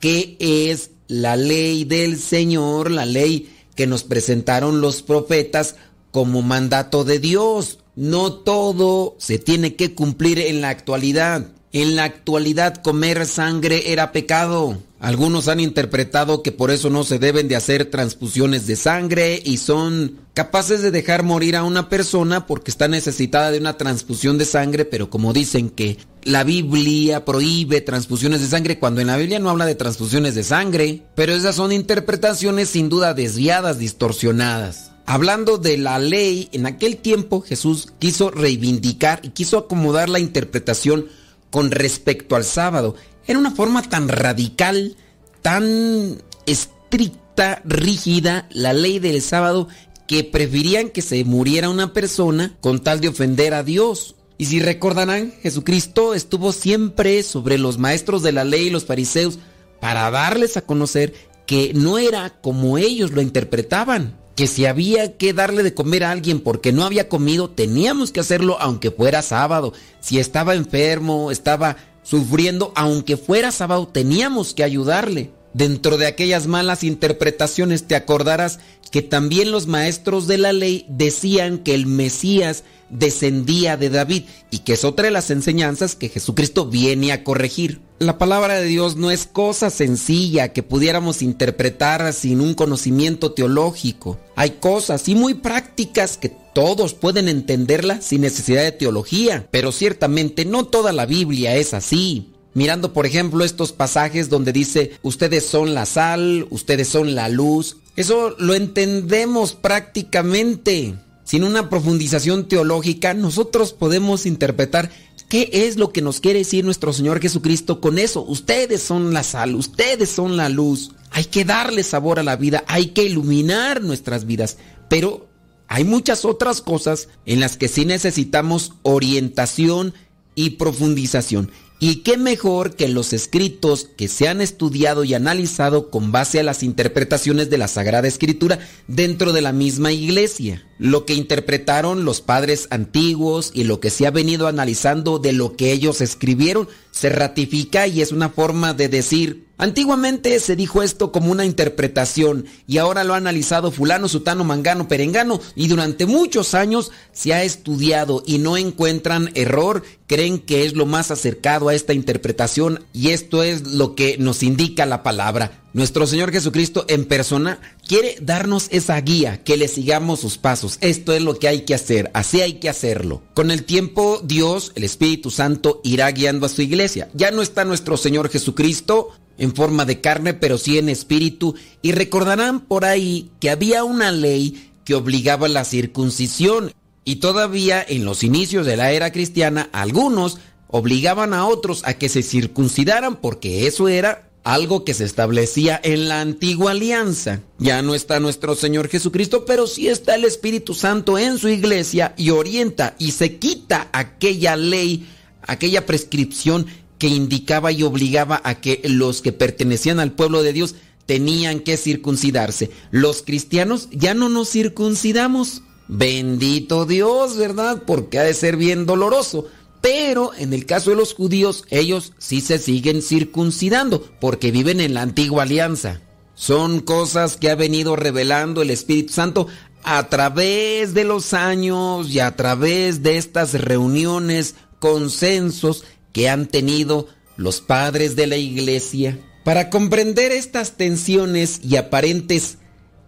qué 0.00 0.36
es 0.38 0.90
la 1.08 1.36
ley 1.36 1.84
del 1.84 2.18
Señor, 2.18 2.90
la 2.90 3.06
ley 3.06 3.48
que 3.74 3.86
nos 3.86 4.04
presentaron 4.04 4.80
los 4.80 5.02
profetas 5.02 5.76
como 6.10 6.42
mandato 6.42 7.04
de 7.04 7.18
Dios. 7.18 7.78
No 7.96 8.34
todo 8.34 9.16
se 9.18 9.38
tiene 9.38 9.76
que 9.76 9.94
cumplir 9.94 10.38
en 10.38 10.60
la 10.60 10.68
actualidad. 10.68 11.52
En 11.72 11.94
la 11.94 12.02
actualidad 12.02 12.82
comer 12.82 13.26
sangre 13.26 13.92
era 13.92 14.10
pecado. 14.10 14.78
Algunos 14.98 15.46
han 15.46 15.60
interpretado 15.60 16.42
que 16.42 16.50
por 16.50 16.72
eso 16.72 16.90
no 16.90 17.04
se 17.04 17.20
deben 17.20 17.46
de 17.46 17.54
hacer 17.54 17.84
transfusiones 17.84 18.66
de 18.66 18.74
sangre 18.74 19.40
y 19.44 19.58
son 19.58 20.16
capaces 20.34 20.82
de 20.82 20.90
dejar 20.90 21.22
morir 21.22 21.54
a 21.54 21.62
una 21.62 21.88
persona 21.88 22.44
porque 22.44 22.72
está 22.72 22.88
necesitada 22.88 23.52
de 23.52 23.60
una 23.60 23.76
transfusión 23.76 24.36
de 24.36 24.46
sangre, 24.46 24.84
pero 24.84 25.10
como 25.10 25.32
dicen 25.32 25.70
que 25.70 25.96
la 26.24 26.42
Biblia 26.42 27.24
prohíbe 27.24 27.80
transfusiones 27.80 28.40
de 28.40 28.48
sangre 28.48 28.80
cuando 28.80 29.00
en 29.00 29.06
la 29.06 29.16
Biblia 29.16 29.38
no 29.38 29.48
habla 29.48 29.64
de 29.64 29.76
transfusiones 29.76 30.34
de 30.34 30.42
sangre, 30.42 31.04
pero 31.14 31.32
esas 31.32 31.54
son 31.54 31.70
interpretaciones 31.70 32.68
sin 32.68 32.88
duda 32.88 33.14
desviadas, 33.14 33.78
distorsionadas. 33.78 34.90
Hablando 35.06 35.56
de 35.56 35.76
la 35.76 36.00
ley, 36.00 36.48
en 36.52 36.66
aquel 36.66 36.96
tiempo 36.96 37.40
Jesús 37.40 37.92
quiso 38.00 38.30
reivindicar 38.30 39.20
y 39.22 39.30
quiso 39.30 39.58
acomodar 39.58 40.08
la 40.08 40.18
interpretación 40.18 41.06
con 41.50 41.70
respecto 41.70 42.36
al 42.36 42.44
sábado. 42.44 42.94
Era 43.26 43.38
una 43.38 43.50
forma 43.50 43.82
tan 43.82 44.08
radical, 44.08 44.96
tan 45.42 46.22
estricta, 46.46 47.62
rígida, 47.64 48.48
la 48.50 48.72
ley 48.72 48.98
del 48.98 49.22
sábado, 49.22 49.68
que 50.06 50.24
preferían 50.24 50.88
que 50.88 51.02
se 51.02 51.24
muriera 51.24 51.70
una 51.70 51.92
persona 51.92 52.56
con 52.60 52.82
tal 52.82 53.00
de 53.00 53.08
ofender 53.08 53.54
a 53.54 53.62
Dios. 53.62 54.16
Y 54.38 54.46
si 54.46 54.58
recordarán, 54.58 55.32
Jesucristo 55.42 56.14
estuvo 56.14 56.52
siempre 56.52 57.22
sobre 57.22 57.58
los 57.58 57.78
maestros 57.78 58.22
de 58.22 58.32
la 58.32 58.44
ley 58.44 58.68
y 58.68 58.70
los 58.70 58.86
fariseos 58.86 59.38
para 59.80 60.10
darles 60.10 60.56
a 60.56 60.62
conocer 60.62 61.14
que 61.46 61.72
no 61.74 61.98
era 61.98 62.40
como 62.40 62.78
ellos 62.78 63.12
lo 63.12 63.22
interpretaban, 63.22 64.16
que 64.40 64.46
si 64.46 64.64
había 64.64 65.18
que 65.18 65.34
darle 65.34 65.62
de 65.62 65.74
comer 65.74 66.02
a 66.02 66.10
alguien 66.10 66.40
porque 66.40 66.72
no 66.72 66.84
había 66.84 67.10
comido, 67.10 67.50
teníamos 67.50 68.10
que 68.10 68.20
hacerlo 68.20 68.56
aunque 68.58 68.90
fuera 68.90 69.20
sábado. 69.20 69.74
Si 70.00 70.18
estaba 70.18 70.54
enfermo, 70.54 71.30
estaba 71.30 71.76
sufriendo, 72.02 72.72
aunque 72.74 73.18
fuera 73.18 73.52
sábado, 73.52 73.86
teníamos 73.86 74.54
que 74.54 74.64
ayudarle. 74.64 75.30
Dentro 75.52 75.98
de 75.98 76.06
aquellas 76.06 76.46
malas 76.46 76.84
interpretaciones 76.84 77.84
te 77.84 77.96
acordarás 77.96 78.60
que 78.90 79.02
también 79.02 79.50
los 79.50 79.66
maestros 79.66 80.26
de 80.26 80.38
la 80.38 80.52
ley 80.52 80.84
decían 80.88 81.58
que 81.58 81.74
el 81.74 81.86
Mesías 81.86 82.64
descendía 82.88 83.76
de 83.76 83.88
David 83.88 84.24
y 84.50 84.58
que 84.58 84.72
es 84.72 84.84
otra 84.84 85.06
de 85.06 85.12
las 85.12 85.30
enseñanzas 85.30 85.94
que 85.94 86.08
Jesucristo 86.08 86.66
viene 86.66 87.12
a 87.12 87.22
corregir. 87.24 87.80
La 88.00 88.18
palabra 88.18 88.54
de 88.54 88.66
Dios 88.66 88.96
no 88.96 89.10
es 89.10 89.26
cosa 89.26 89.70
sencilla 89.70 90.52
que 90.52 90.62
pudiéramos 90.62 91.22
interpretar 91.22 92.12
sin 92.12 92.40
un 92.40 92.54
conocimiento 92.54 93.32
teológico. 93.32 94.18
Hay 94.36 94.50
cosas 94.52 95.08
y 95.08 95.14
muy 95.14 95.34
prácticas 95.34 96.16
que 96.16 96.32
todos 96.54 96.94
pueden 96.94 97.28
entenderla 97.28 98.00
sin 98.00 98.22
necesidad 98.22 98.62
de 98.62 98.72
teología, 98.72 99.46
pero 99.50 99.70
ciertamente 99.70 100.44
no 100.44 100.64
toda 100.64 100.92
la 100.92 101.06
Biblia 101.06 101.54
es 101.56 101.74
así. 101.74 102.29
Mirando, 102.52 102.92
por 102.92 103.06
ejemplo, 103.06 103.44
estos 103.44 103.72
pasajes 103.72 104.28
donde 104.28 104.52
dice, 104.52 104.92
ustedes 105.02 105.46
son 105.46 105.74
la 105.74 105.86
sal, 105.86 106.46
ustedes 106.50 106.88
son 106.88 107.14
la 107.14 107.28
luz, 107.28 107.76
eso 107.96 108.34
lo 108.38 108.54
entendemos 108.54 109.54
prácticamente. 109.54 110.94
Sin 111.22 111.44
una 111.44 111.70
profundización 111.70 112.48
teológica, 112.48 113.14
nosotros 113.14 113.72
podemos 113.72 114.26
interpretar 114.26 114.90
qué 115.28 115.48
es 115.52 115.76
lo 115.76 115.92
que 115.92 116.02
nos 116.02 116.18
quiere 116.18 116.40
decir 116.40 116.64
nuestro 116.64 116.92
Señor 116.92 117.20
Jesucristo 117.20 117.80
con 117.80 117.98
eso. 117.98 118.22
Ustedes 118.22 118.82
son 118.82 119.14
la 119.14 119.22
sal, 119.22 119.54
ustedes 119.54 120.10
son 120.10 120.36
la 120.36 120.48
luz. 120.48 120.90
Hay 121.12 121.26
que 121.26 121.44
darle 121.44 121.84
sabor 121.84 122.18
a 122.18 122.24
la 122.24 122.34
vida, 122.34 122.64
hay 122.66 122.86
que 122.88 123.04
iluminar 123.04 123.80
nuestras 123.80 124.26
vidas. 124.26 124.56
Pero 124.88 125.28
hay 125.68 125.84
muchas 125.84 126.24
otras 126.24 126.60
cosas 126.60 127.08
en 127.26 127.38
las 127.38 127.56
que 127.56 127.68
sí 127.68 127.84
necesitamos 127.84 128.72
orientación 128.82 129.94
y 130.34 130.50
profundización. 130.50 131.52
Y 131.82 132.02
qué 132.02 132.18
mejor 132.18 132.76
que 132.76 132.88
los 132.88 133.14
escritos 133.14 133.88
que 133.96 134.06
se 134.06 134.28
han 134.28 134.42
estudiado 134.42 135.02
y 135.02 135.14
analizado 135.14 135.90
con 135.90 136.12
base 136.12 136.38
a 136.38 136.42
las 136.42 136.62
interpretaciones 136.62 137.48
de 137.48 137.56
la 137.56 137.68
Sagrada 137.68 138.06
Escritura 138.06 138.58
dentro 138.86 139.32
de 139.32 139.40
la 139.40 139.52
misma 139.52 139.90
iglesia. 139.90 140.62
Lo 140.78 141.06
que 141.06 141.14
interpretaron 141.14 142.04
los 142.04 142.20
padres 142.20 142.68
antiguos 142.68 143.50
y 143.54 143.64
lo 143.64 143.80
que 143.80 143.88
se 143.88 144.06
ha 144.06 144.10
venido 144.10 144.46
analizando 144.46 145.18
de 145.18 145.32
lo 145.32 145.56
que 145.56 145.72
ellos 145.72 146.02
escribieron 146.02 146.68
se 146.90 147.08
ratifica 147.08 147.86
y 147.86 148.02
es 148.02 148.12
una 148.12 148.28
forma 148.28 148.74
de 148.74 148.90
decir, 148.90 149.46
antiguamente 149.60 150.40
se 150.40 150.56
dijo 150.56 150.82
esto 150.82 151.12
como 151.12 151.30
una 151.30 151.44
interpretación 151.44 152.46
y 152.66 152.78
ahora 152.78 153.04
lo 153.04 153.14
ha 153.14 153.18
analizado 153.18 153.70
fulano, 153.70 154.08
sutano, 154.08 154.42
mangano, 154.42 154.88
perengano 154.88 155.40
y 155.54 155.68
durante 155.68 156.06
muchos 156.06 156.54
años 156.54 156.90
se 157.12 157.34
ha 157.34 157.44
estudiado 157.44 158.22
y 158.26 158.38
no 158.38 158.56
encuentran 158.56 159.30
error, 159.34 159.84
creen 160.06 160.38
que 160.40 160.64
es 160.64 160.74
lo 160.74 160.86
más 160.86 161.10
acercado 161.10 161.68
a 161.68 161.74
esta 161.74 161.92
interpretación 161.92 162.84
y 162.92 163.10
esto 163.10 163.42
es 163.42 163.66
lo 163.68 163.94
que 163.94 164.16
nos 164.18 164.42
indica 164.42 164.86
la 164.86 165.02
palabra. 165.02 165.60
Nuestro 165.72 166.04
Señor 166.08 166.32
Jesucristo 166.32 166.84
en 166.88 167.04
persona 167.04 167.60
quiere 167.86 168.16
darnos 168.20 168.66
esa 168.72 169.00
guía, 169.00 169.44
que 169.44 169.56
le 169.56 169.68
sigamos 169.68 170.18
sus 170.18 170.36
pasos. 170.36 170.78
Esto 170.80 171.12
es 171.12 171.22
lo 171.22 171.38
que 171.38 171.46
hay 171.46 171.60
que 171.60 171.74
hacer, 171.74 172.10
así 172.12 172.40
hay 172.40 172.54
que 172.54 172.68
hacerlo. 172.68 173.22
Con 173.34 173.52
el 173.52 173.64
tiempo 173.64 174.20
Dios, 174.24 174.72
el 174.74 174.82
Espíritu 174.82 175.30
Santo, 175.30 175.80
irá 175.84 176.10
guiando 176.10 176.46
a 176.46 176.48
su 176.48 176.62
iglesia. 176.62 177.08
Ya 177.14 177.30
no 177.30 177.40
está 177.40 177.64
nuestro 177.64 177.96
Señor 177.96 178.30
Jesucristo 178.30 179.10
en 179.38 179.54
forma 179.54 179.84
de 179.84 180.00
carne, 180.00 180.34
pero 180.34 180.58
sí 180.58 180.76
en 180.76 180.88
espíritu. 180.88 181.54
Y 181.82 181.92
recordarán 181.92 182.60
por 182.60 182.84
ahí 182.84 183.30
que 183.38 183.50
había 183.50 183.84
una 183.84 184.10
ley 184.10 184.72
que 184.84 184.96
obligaba 184.96 185.48
la 185.48 185.64
circuncisión. 185.64 186.72
Y 187.04 187.16
todavía 187.16 187.84
en 187.86 188.04
los 188.04 188.24
inicios 188.24 188.66
de 188.66 188.76
la 188.76 188.90
era 188.90 189.12
cristiana, 189.12 189.70
algunos 189.72 190.38
obligaban 190.66 191.32
a 191.32 191.46
otros 191.46 191.82
a 191.84 191.94
que 191.94 192.08
se 192.08 192.22
circuncidaran 192.22 193.16
porque 193.16 193.66
eso 193.66 193.88
era 193.88 194.29
algo 194.44 194.84
que 194.84 194.94
se 194.94 195.04
establecía 195.04 195.80
en 195.82 196.08
la 196.08 196.20
antigua 196.20 196.72
alianza. 196.72 197.40
Ya 197.58 197.82
no 197.82 197.94
está 197.94 198.20
nuestro 198.20 198.54
Señor 198.54 198.88
Jesucristo, 198.88 199.44
pero 199.44 199.66
sí 199.66 199.88
está 199.88 200.14
el 200.14 200.24
Espíritu 200.24 200.74
Santo 200.74 201.18
en 201.18 201.38
su 201.38 201.48
iglesia 201.48 202.14
y 202.16 202.30
orienta 202.30 202.94
y 202.98 203.12
se 203.12 203.36
quita 203.36 203.88
aquella 203.92 204.56
ley, 204.56 205.06
aquella 205.42 205.86
prescripción 205.86 206.66
que 206.98 207.08
indicaba 207.08 207.72
y 207.72 207.82
obligaba 207.82 208.40
a 208.44 208.60
que 208.60 208.80
los 208.84 209.22
que 209.22 209.32
pertenecían 209.32 210.00
al 210.00 210.12
pueblo 210.12 210.42
de 210.42 210.52
Dios 210.52 210.74
tenían 211.06 211.60
que 211.60 211.76
circuncidarse. 211.76 212.70
Los 212.90 213.22
cristianos 213.22 213.88
ya 213.90 214.14
no 214.14 214.28
nos 214.28 214.50
circuncidamos. 214.50 215.62
Bendito 215.88 216.86
Dios, 216.86 217.36
¿verdad? 217.36 217.82
Porque 217.84 218.18
ha 218.20 218.22
de 218.22 218.34
ser 218.34 218.56
bien 218.56 218.86
doloroso. 218.86 219.48
Pero 219.80 220.32
en 220.36 220.52
el 220.52 220.66
caso 220.66 220.90
de 220.90 220.96
los 220.96 221.14
judíos, 221.14 221.64
ellos 221.70 222.12
sí 222.18 222.40
se 222.40 222.58
siguen 222.58 223.02
circuncidando 223.02 224.02
porque 224.20 224.50
viven 224.50 224.80
en 224.80 224.94
la 224.94 225.02
antigua 225.02 225.44
alianza. 225.44 226.00
Son 226.34 226.80
cosas 226.80 227.36
que 227.36 227.50
ha 227.50 227.54
venido 227.54 227.96
revelando 227.96 228.62
el 228.62 228.70
Espíritu 228.70 229.12
Santo 229.12 229.46
a 229.82 230.08
través 230.08 230.94
de 230.94 231.04
los 231.04 231.32
años 231.32 232.10
y 232.10 232.20
a 232.20 232.36
través 232.36 233.02
de 233.02 233.16
estas 233.16 233.54
reuniones, 233.54 234.54
consensos 234.78 235.84
que 236.12 236.28
han 236.28 236.46
tenido 236.46 237.08
los 237.36 237.60
padres 237.60 238.16
de 238.16 238.26
la 238.26 238.36
iglesia. 238.36 239.18
Para 239.44 239.70
comprender 239.70 240.32
estas 240.32 240.76
tensiones 240.76 241.60
y 241.62 241.76
aparentes 241.76 242.58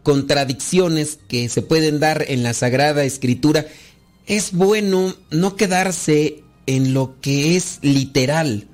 contradicciones 0.03 1.19
que 1.29 1.49
se 1.49 1.63
pueden 1.63 2.01
dar 2.01 2.25
en 2.29 2.43
la 2.43 2.55
Sagrada 2.55 3.05
Escritura, 3.05 3.67
es 4.27 4.53
bueno 4.53 5.15
no 5.31 5.57
quedarse 5.57 6.43
en 6.67 6.95
lo 6.95 7.21
que 7.21 7.57
es 7.57 7.79
literal, 7.83 8.69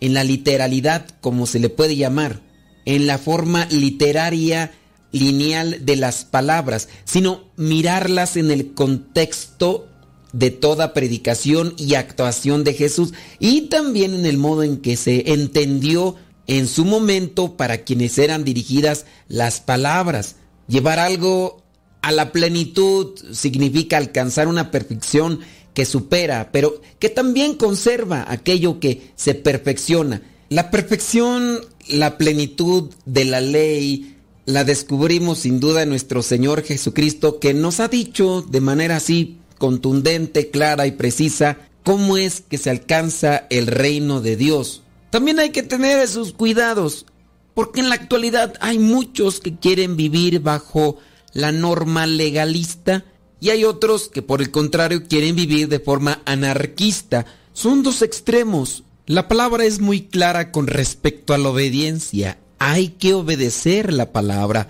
en 0.00 0.14
la 0.14 0.24
literalidad 0.24 1.06
como 1.20 1.46
se 1.46 1.58
le 1.58 1.68
puede 1.68 1.96
llamar, 1.96 2.40
en 2.84 3.06
la 3.06 3.18
forma 3.18 3.66
literaria 3.66 4.72
lineal 5.12 5.84
de 5.84 5.96
las 5.96 6.24
palabras, 6.24 6.88
sino 7.04 7.44
mirarlas 7.56 8.36
en 8.36 8.50
el 8.50 8.74
contexto 8.74 9.88
de 10.32 10.50
toda 10.50 10.92
predicación 10.92 11.74
y 11.78 11.94
actuación 11.94 12.64
de 12.64 12.74
Jesús 12.74 13.14
y 13.38 13.62
también 13.62 14.14
en 14.14 14.26
el 14.26 14.36
modo 14.36 14.64
en 14.64 14.78
que 14.78 14.96
se 14.96 15.32
entendió 15.32 16.16
en 16.48 16.66
su 16.66 16.84
momento 16.84 17.56
para 17.56 17.84
quienes 17.84 18.18
eran 18.18 18.44
dirigidas 18.44 19.06
las 19.28 19.60
palabras. 19.60 20.36
Llevar 20.66 20.98
algo 20.98 21.62
a 22.02 22.10
la 22.10 22.32
plenitud 22.32 23.14
significa 23.32 23.96
alcanzar 23.96 24.48
una 24.48 24.70
perfección 24.70 25.40
que 25.74 25.84
supera, 25.84 26.50
pero 26.52 26.80
que 26.98 27.10
también 27.10 27.54
conserva 27.54 28.24
aquello 28.28 28.80
que 28.80 29.10
se 29.16 29.34
perfecciona. 29.34 30.22
La 30.48 30.70
perfección, 30.70 31.60
la 31.88 32.16
plenitud 32.16 32.90
de 33.04 33.24
la 33.24 33.40
ley, 33.40 34.16
la 34.46 34.64
descubrimos 34.64 35.40
sin 35.40 35.60
duda 35.60 35.82
en 35.82 35.88
nuestro 35.88 36.22
Señor 36.22 36.62
Jesucristo, 36.62 37.40
que 37.40 37.54
nos 37.54 37.80
ha 37.80 37.88
dicho 37.88 38.42
de 38.42 38.60
manera 38.60 38.96
así 38.96 39.38
contundente, 39.58 40.50
clara 40.50 40.86
y 40.86 40.92
precisa 40.92 41.58
cómo 41.82 42.16
es 42.16 42.42
que 42.42 42.58
se 42.58 42.70
alcanza 42.70 43.46
el 43.50 43.66
reino 43.66 44.20
de 44.20 44.36
Dios. 44.36 44.82
También 45.10 45.38
hay 45.38 45.50
que 45.50 45.62
tener 45.62 45.98
esos 45.98 46.32
cuidados, 46.32 47.06
porque 47.54 47.80
en 47.80 47.88
la 47.88 47.94
actualidad 47.94 48.54
hay 48.60 48.78
muchos 48.78 49.40
que 49.40 49.56
quieren 49.56 49.96
vivir 49.96 50.40
bajo 50.40 50.98
la 51.32 51.52
norma 51.52 52.06
legalista, 52.06 53.04
y 53.44 53.50
hay 53.50 53.64
otros 53.64 54.08
que 54.08 54.22
por 54.22 54.40
el 54.40 54.50
contrario 54.50 55.06
quieren 55.06 55.36
vivir 55.36 55.68
de 55.68 55.78
forma 55.78 56.22
anarquista. 56.24 57.26
Son 57.52 57.82
dos 57.82 58.00
extremos. 58.00 58.84
La 59.04 59.28
palabra 59.28 59.66
es 59.66 59.80
muy 59.80 60.06
clara 60.06 60.50
con 60.50 60.66
respecto 60.66 61.34
a 61.34 61.38
la 61.38 61.50
obediencia. 61.50 62.38
hay 62.58 62.88
que 62.88 63.12
obedecer 63.12 63.92
la 63.92 64.12
palabra 64.12 64.68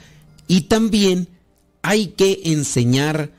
y 0.49 0.63
también 0.63 1.29
hay 1.83 2.09
que 2.09 2.41
enseñar 2.47 3.31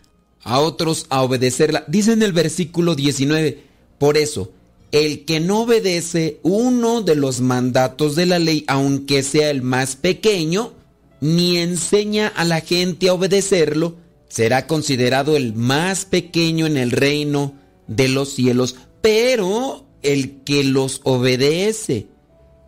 a 0.41 0.62
otros 0.62 1.06
a 1.10 1.22
obedecerla. 1.22 1.84
Dice 1.90 2.14
en 2.14 2.24
el 2.24 2.32
versículo 2.32 2.95
19, 2.95 3.62
por 3.98 4.16
eso, 4.16 4.53
el 4.94 5.26
que 5.26 5.41
no 5.41 5.64
obedece 5.64 6.40
uno 6.44 7.02
de 7.02 7.16
los 7.16 7.41
mandatos 7.41 8.16
de 8.16 8.26
la 8.26 8.40
ley, 8.40 8.64
aunque 8.68 9.22
sea 9.22 9.49
el 9.49 9.64
más 9.64 9.98
pequeño, 9.98 10.72
ni 11.20 11.57
enseña 11.57 12.30
a 12.30 12.45
la 12.45 12.62
gente 12.62 13.10
a 13.10 13.14
obedecerlo, 13.14 13.98
será 14.36 14.68
considerado 14.68 15.38
el 15.38 15.53
más 15.53 16.03
pequeño 16.03 16.66
en 16.66 16.76
el 16.76 16.91
reino 16.91 17.53
de 17.88 18.10
los 18.10 18.34
cielos. 18.34 18.76
Pero 18.99 19.86
el 20.02 20.41
que 20.44 20.66
los 20.66 20.99
obedece 21.06 22.07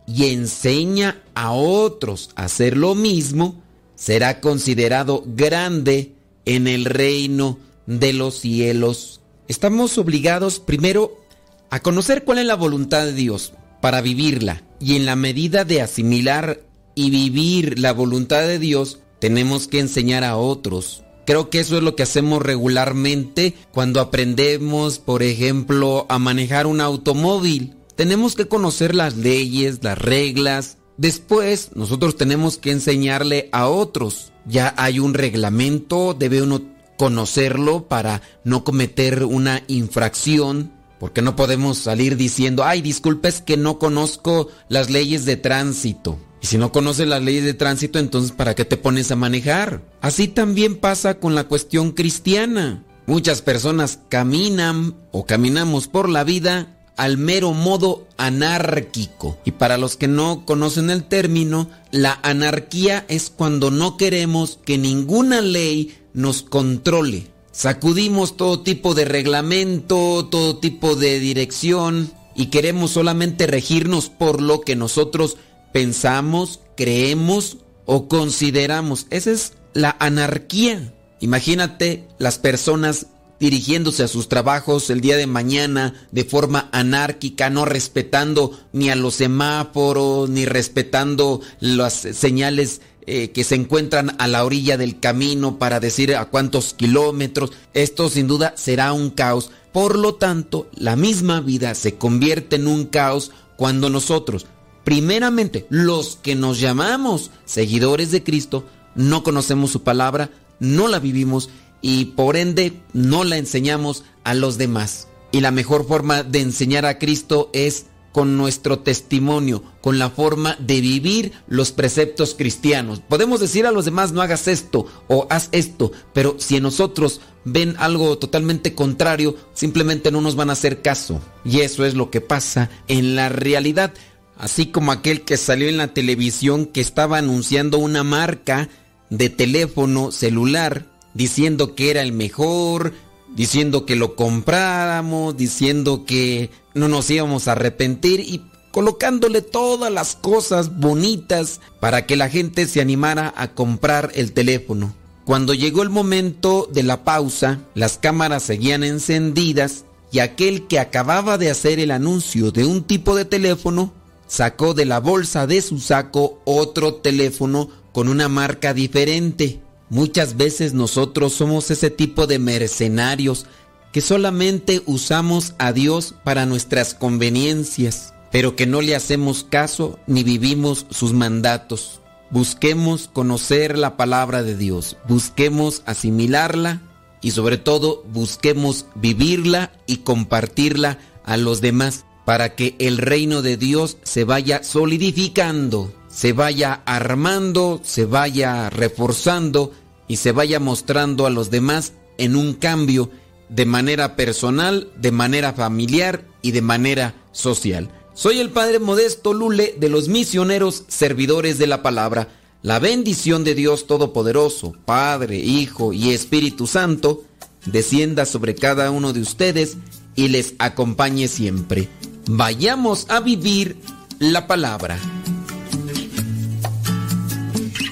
y 0.06 0.32
enseña 0.32 1.20
a 1.34 1.52
otros 1.52 2.30
a 2.36 2.44
hacer 2.44 2.74
lo 2.74 2.94
mismo, 2.94 3.62
será 3.96 4.40
considerado 4.40 5.22
grande 5.26 6.14
en 6.46 6.68
el 6.68 6.86
reino 6.86 7.58
de 7.84 8.14
los 8.14 8.40
cielos. 8.40 9.20
Estamos 9.46 9.98
obligados 9.98 10.60
primero 10.60 11.22
a 11.68 11.80
conocer 11.80 12.24
cuál 12.24 12.38
es 12.38 12.46
la 12.46 12.56
voluntad 12.56 13.04
de 13.04 13.12
Dios 13.12 13.52
para 13.82 14.00
vivirla 14.00 14.62
y 14.80 14.96
en 14.96 15.04
la 15.04 15.16
medida 15.16 15.66
de 15.66 15.82
asimilar 15.82 16.62
y 16.94 17.10
vivir 17.10 17.78
la 17.78 17.92
voluntad 17.92 18.40
de 18.40 18.58
Dios, 18.58 19.00
tenemos 19.18 19.68
que 19.68 19.80
enseñar 19.80 20.24
a 20.24 20.38
otros. 20.38 21.04
Creo 21.28 21.50
que 21.50 21.60
eso 21.60 21.76
es 21.76 21.82
lo 21.82 21.94
que 21.94 22.04
hacemos 22.04 22.40
regularmente 22.40 23.52
cuando 23.70 24.00
aprendemos, 24.00 24.98
por 24.98 25.22
ejemplo, 25.22 26.06
a 26.08 26.18
manejar 26.18 26.66
un 26.66 26.80
automóvil. 26.80 27.76
Tenemos 27.96 28.34
que 28.34 28.48
conocer 28.48 28.94
las 28.94 29.18
leyes, 29.18 29.80
las 29.82 29.98
reglas. 29.98 30.78
Después, 30.96 31.72
nosotros 31.74 32.16
tenemos 32.16 32.56
que 32.56 32.70
enseñarle 32.70 33.50
a 33.52 33.68
otros. 33.68 34.32
Ya 34.46 34.72
hay 34.78 35.00
un 35.00 35.12
reglamento, 35.12 36.16
debe 36.18 36.40
uno 36.40 36.62
conocerlo 36.96 37.88
para 37.88 38.22
no 38.44 38.64
cometer 38.64 39.24
una 39.24 39.64
infracción 39.66 40.72
porque 40.98 41.20
no 41.20 41.36
podemos 41.36 41.76
salir 41.76 42.16
diciendo, 42.16 42.64
ay, 42.64 42.80
disculpes 42.80 43.42
que 43.42 43.58
no 43.58 43.78
conozco 43.78 44.48
las 44.70 44.88
leyes 44.88 45.26
de 45.26 45.36
tránsito. 45.36 46.18
Y 46.40 46.46
si 46.46 46.58
no 46.58 46.72
conoces 46.72 47.08
las 47.08 47.22
leyes 47.22 47.44
de 47.44 47.54
tránsito, 47.54 47.98
entonces 47.98 48.32
¿para 48.32 48.54
qué 48.54 48.64
te 48.64 48.76
pones 48.76 49.10
a 49.10 49.16
manejar? 49.16 49.82
Así 50.00 50.28
también 50.28 50.76
pasa 50.76 51.18
con 51.18 51.34
la 51.34 51.44
cuestión 51.44 51.92
cristiana. 51.92 52.84
Muchas 53.06 53.42
personas 53.42 54.00
caminan 54.08 54.94
o 55.12 55.24
caminamos 55.24 55.88
por 55.88 56.08
la 56.08 56.24
vida 56.24 56.74
al 56.98 57.16
mero 57.16 57.52
modo 57.52 58.06
anárquico. 58.18 59.38
Y 59.44 59.52
para 59.52 59.78
los 59.78 59.96
que 59.96 60.08
no 60.08 60.44
conocen 60.44 60.90
el 60.90 61.04
término, 61.04 61.70
la 61.90 62.18
anarquía 62.22 63.06
es 63.08 63.30
cuando 63.30 63.70
no 63.70 63.96
queremos 63.96 64.58
que 64.64 64.78
ninguna 64.78 65.40
ley 65.40 65.96
nos 66.12 66.42
controle. 66.42 67.28
Sacudimos 67.52 68.36
todo 68.36 68.60
tipo 68.60 68.94
de 68.94 69.04
reglamento, 69.04 70.26
todo 70.26 70.58
tipo 70.58 70.96
de 70.96 71.18
dirección 71.18 72.12
y 72.34 72.46
queremos 72.46 72.92
solamente 72.92 73.46
regirnos 73.46 74.10
por 74.10 74.42
lo 74.42 74.60
que 74.60 74.76
nosotros 74.76 75.36
pensamos, 75.72 76.60
creemos 76.76 77.58
o 77.84 78.08
consideramos. 78.08 79.06
Esa 79.10 79.30
es 79.30 79.52
la 79.72 79.96
anarquía. 79.98 80.92
Imagínate 81.20 82.06
las 82.18 82.38
personas 82.38 83.06
dirigiéndose 83.40 84.02
a 84.02 84.08
sus 84.08 84.28
trabajos 84.28 84.90
el 84.90 85.00
día 85.00 85.16
de 85.16 85.26
mañana 85.26 85.94
de 86.10 86.24
forma 86.24 86.68
anárquica, 86.72 87.50
no 87.50 87.64
respetando 87.64 88.58
ni 88.72 88.90
a 88.90 88.96
los 88.96 89.14
semáforos, 89.14 90.28
ni 90.28 90.44
respetando 90.44 91.40
las 91.60 91.94
señales 91.94 92.80
eh, 93.06 93.30
que 93.30 93.44
se 93.44 93.54
encuentran 93.54 94.16
a 94.18 94.28
la 94.28 94.44
orilla 94.44 94.76
del 94.76 95.00
camino 95.00 95.58
para 95.58 95.80
decir 95.80 96.14
a 96.14 96.26
cuántos 96.26 96.74
kilómetros. 96.74 97.52
Esto 97.72 98.10
sin 98.10 98.26
duda 98.26 98.54
será 98.56 98.92
un 98.92 99.10
caos. 99.10 99.50
Por 99.72 99.96
lo 99.96 100.16
tanto, 100.16 100.68
la 100.74 100.96
misma 100.96 101.40
vida 101.40 101.74
se 101.74 101.94
convierte 101.94 102.56
en 102.56 102.66
un 102.66 102.86
caos 102.86 103.30
cuando 103.56 103.88
nosotros, 103.90 104.46
primeramente, 104.88 105.66
los 105.68 106.16
que 106.16 106.34
nos 106.34 106.60
llamamos 106.60 107.30
seguidores 107.44 108.10
de 108.10 108.24
Cristo, 108.24 108.64
no 108.94 109.22
conocemos 109.22 109.70
su 109.70 109.82
palabra, 109.82 110.30
no 110.60 110.88
la 110.88 110.98
vivimos 110.98 111.50
y 111.82 112.06
por 112.06 112.38
ende 112.38 112.80
no 112.94 113.22
la 113.22 113.36
enseñamos 113.36 114.04
a 114.24 114.32
los 114.32 114.56
demás. 114.56 115.06
Y 115.30 115.42
la 115.42 115.50
mejor 115.50 115.86
forma 115.86 116.22
de 116.22 116.40
enseñar 116.40 116.86
a 116.86 116.98
Cristo 116.98 117.50
es 117.52 117.84
con 118.12 118.38
nuestro 118.38 118.78
testimonio, 118.78 119.62
con 119.82 119.98
la 119.98 120.08
forma 120.08 120.56
de 120.58 120.80
vivir 120.80 121.32
los 121.46 121.70
preceptos 121.70 122.34
cristianos. 122.34 123.00
Podemos 123.00 123.40
decir 123.40 123.66
a 123.66 123.72
los 123.72 123.84
demás 123.84 124.12
no 124.12 124.22
hagas 124.22 124.48
esto 124.48 124.86
o 125.06 125.26
haz 125.28 125.50
esto, 125.52 125.92
pero 126.14 126.36
si 126.38 126.56
en 126.56 126.62
nosotros 126.62 127.20
ven 127.44 127.76
algo 127.78 128.18
totalmente 128.18 128.74
contrario, 128.74 129.36
simplemente 129.54 130.10
no 130.10 130.20
nos 130.20 130.34
van 130.34 130.50
a 130.50 130.54
hacer 130.54 130.82
caso. 130.82 131.20
Y 131.44 131.60
eso 131.60 131.84
es 131.84 131.94
lo 131.94 132.10
que 132.10 132.20
pasa 132.20 132.70
en 132.88 133.16
la 133.16 133.28
realidad. 133.28 133.92
Así 134.38 134.66
como 134.66 134.92
aquel 134.92 135.22
que 135.22 135.36
salió 135.36 135.68
en 135.68 135.76
la 135.76 135.92
televisión 135.92 136.66
que 136.66 136.80
estaba 136.80 137.18
anunciando 137.18 137.78
una 137.78 138.04
marca 138.04 138.68
de 139.10 139.30
teléfono 139.30 140.12
celular 140.12 140.86
diciendo 141.12 141.74
que 141.74 141.90
era 141.90 142.02
el 142.02 142.12
mejor, 142.12 142.92
diciendo 143.34 143.84
que 143.84 143.96
lo 143.96 144.14
compráramos, 144.14 145.36
diciendo 145.36 146.04
que 146.06 146.50
no 146.74 146.88
nos 146.88 147.10
íbamos 147.10 147.48
a 147.48 147.52
arrepentir 147.52 148.20
y 148.20 148.42
colocándole 148.70 149.42
todas 149.42 149.92
las 149.92 150.14
cosas 150.14 150.78
bonitas 150.78 151.60
para 151.80 152.06
que 152.06 152.14
la 152.14 152.28
gente 152.28 152.66
se 152.68 152.80
animara 152.80 153.34
a 153.36 153.54
comprar 153.54 154.12
el 154.14 154.32
teléfono. 154.32 154.94
Cuando 155.24 155.52
llegó 155.52 155.82
el 155.82 155.90
momento 155.90 156.68
de 156.72 156.84
la 156.84 157.02
pausa, 157.02 157.58
las 157.74 157.98
cámaras 157.98 158.44
seguían 158.44 158.84
encendidas 158.84 159.84
y 160.12 160.20
aquel 160.20 160.68
que 160.68 160.78
acababa 160.78 161.36
de 161.38 161.50
hacer 161.50 161.80
el 161.80 161.90
anuncio 161.90 162.52
de 162.52 162.64
un 162.64 162.84
tipo 162.84 163.16
de 163.16 163.24
teléfono 163.24 163.92
sacó 164.28 164.74
de 164.74 164.84
la 164.84 165.00
bolsa 165.00 165.48
de 165.48 165.60
su 165.60 165.80
saco 165.80 166.40
otro 166.44 166.94
teléfono 166.94 167.68
con 167.92 168.08
una 168.08 168.28
marca 168.28 168.74
diferente. 168.74 169.60
Muchas 169.90 170.36
veces 170.36 170.74
nosotros 170.74 171.32
somos 171.32 171.70
ese 171.72 171.90
tipo 171.90 172.28
de 172.28 172.38
mercenarios 172.38 173.46
que 173.92 174.00
solamente 174.00 174.82
usamos 174.86 175.54
a 175.58 175.72
Dios 175.72 176.14
para 176.22 176.46
nuestras 176.46 176.94
conveniencias, 176.94 178.14
pero 178.30 178.54
que 178.54 178.66
no 178.66 178.82
le 178.82 178.94
hacemos 178.94 179.44
caso 179.48 179.98
ni 180.06 180.22
vivimos 180.22 180.86
sus 180.90 181.14
mandatos. 181.14 182.00
Busquemos 182.30 183.08
conocer 183.10 183.78
la 183.78 183.96
palabra 183.96 184.42
de 184.42 184.54
Dios, 184.54 184.98
busquemos 185.08 185.82
asimilarla 185.86 186.82
y 187.22 187.30
sobre 187.30 187.56
todo 187.56 188.04
busquemos 188.12 188.84
vivirla 188.94 189.72
y 189.86 189.98
compartirla 189.98 190.98
a 191.24 191.38
los 191.38 191.62
demás 191.62 192.04
para 192.28 192.54
que 192.54 192.76
el 192.78 192.98
reino 192.98 193.40
de 193.40 193.56
Dios 193.56 193.96
se 194.02 194.24
vaya 194.24 194.62
solidificando 194.62 195.90
se 196.10 196.32
vaya 196.32 196.82
armando, 196.84 197.80
se 197.84 198.04
vaya 198.04 198.68
reforzando 198.70 199.72
y 200.08 200.16
se 200.16 200.32
vaya 200.32 200.58
mostrando 200.58 201.26
a 201.26 201.30
los 201.30 201.50
demás 201.50 201.92
en 202.18 202.36
un 202.36 202.54
cambio 202.54 203.08
de 203.48 203.64
manera 203.64 204.14
personal, 204.16 204.90
de 204.96 205.12
manera 205.12 205.52
familiar 205.52 206.26
y 206.42 206.50
de 206.50 206.60
manera 206.60 207.14
social. 207.32 207.88
Soy 208.14 208.40
el 208.40 208.50
Padre 208.50 208.78
Modesto 208.78 209.32
Lule 209.32 209.76
de 209.78 209.88
los 209.88 210.08
misioneros 210.08 210.84
servidores 210.88 211.56
de 211.56 211.66
la 211.68 211.82
palabra. 211.82 212.28
La 212.62 212.78
bendición 212.78 213.44
de 213.44 213.54
Dios 213.54 213.86
Todopoderoso, 213.86 214.74
Padre, 214.84 215.38
Hijo 215.38 215.92
y 215.92 216.10
Espíritu 216.10 216.66
Santo, 216.66 217.22
descienda 217.64 218.26
sobre 218.26 218.54
cada 218.54 218.90
uno 218.90 219.12
de 219.12 219.20
ustedes 219.20 219.76
y 220.16 220.28
les 220.28 220.54
acompañe 220.58 221.28
siempre. 221.28 221.88
Vayamos 222.30 223.06
a 223.08 223.20
vivir 223.20 223.80
la 224.18 224.46
palabra. 224.46 224.98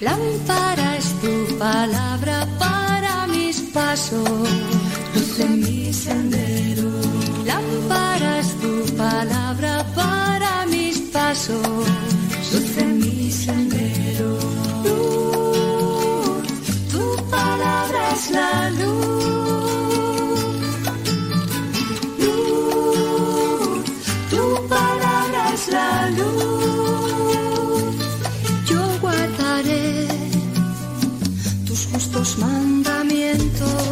Lámpara 0.03 0.97
es 0.99 1.07
tu 1.23 1.59
palabra 1.59 2.47
para 2.59 3.27
mis 3.29 3.61
pasos, 3.73 4.29
luz 5.15 5.41
en 5.41 5.61
mi 5.61 5.91
sendero. 5.91 6.91
Lámpara 7.47 8.41
es 8.41 8.49
tu 8.61 8.95
palabra 8.95 9.87
para 9.95 10.67
mis 10.67 10.99
pasos, 11.11 11.67
luz 12.53 12.85
mi 12.85 13.33
sendero. 13.33 14.39
Tu 16.93 17.31
palabra 17.31 18.13
es 18.13 18.31
la 18.31 18.71
luz. 18.71 19.36
La 25.69 26.11
luz. 26.11 27.47
Yo 28.67 28.81
guardaré 29.01 30.09
tus 31.67 31.87
justos 31.87 32.39
mandamientos. 32.39 33.86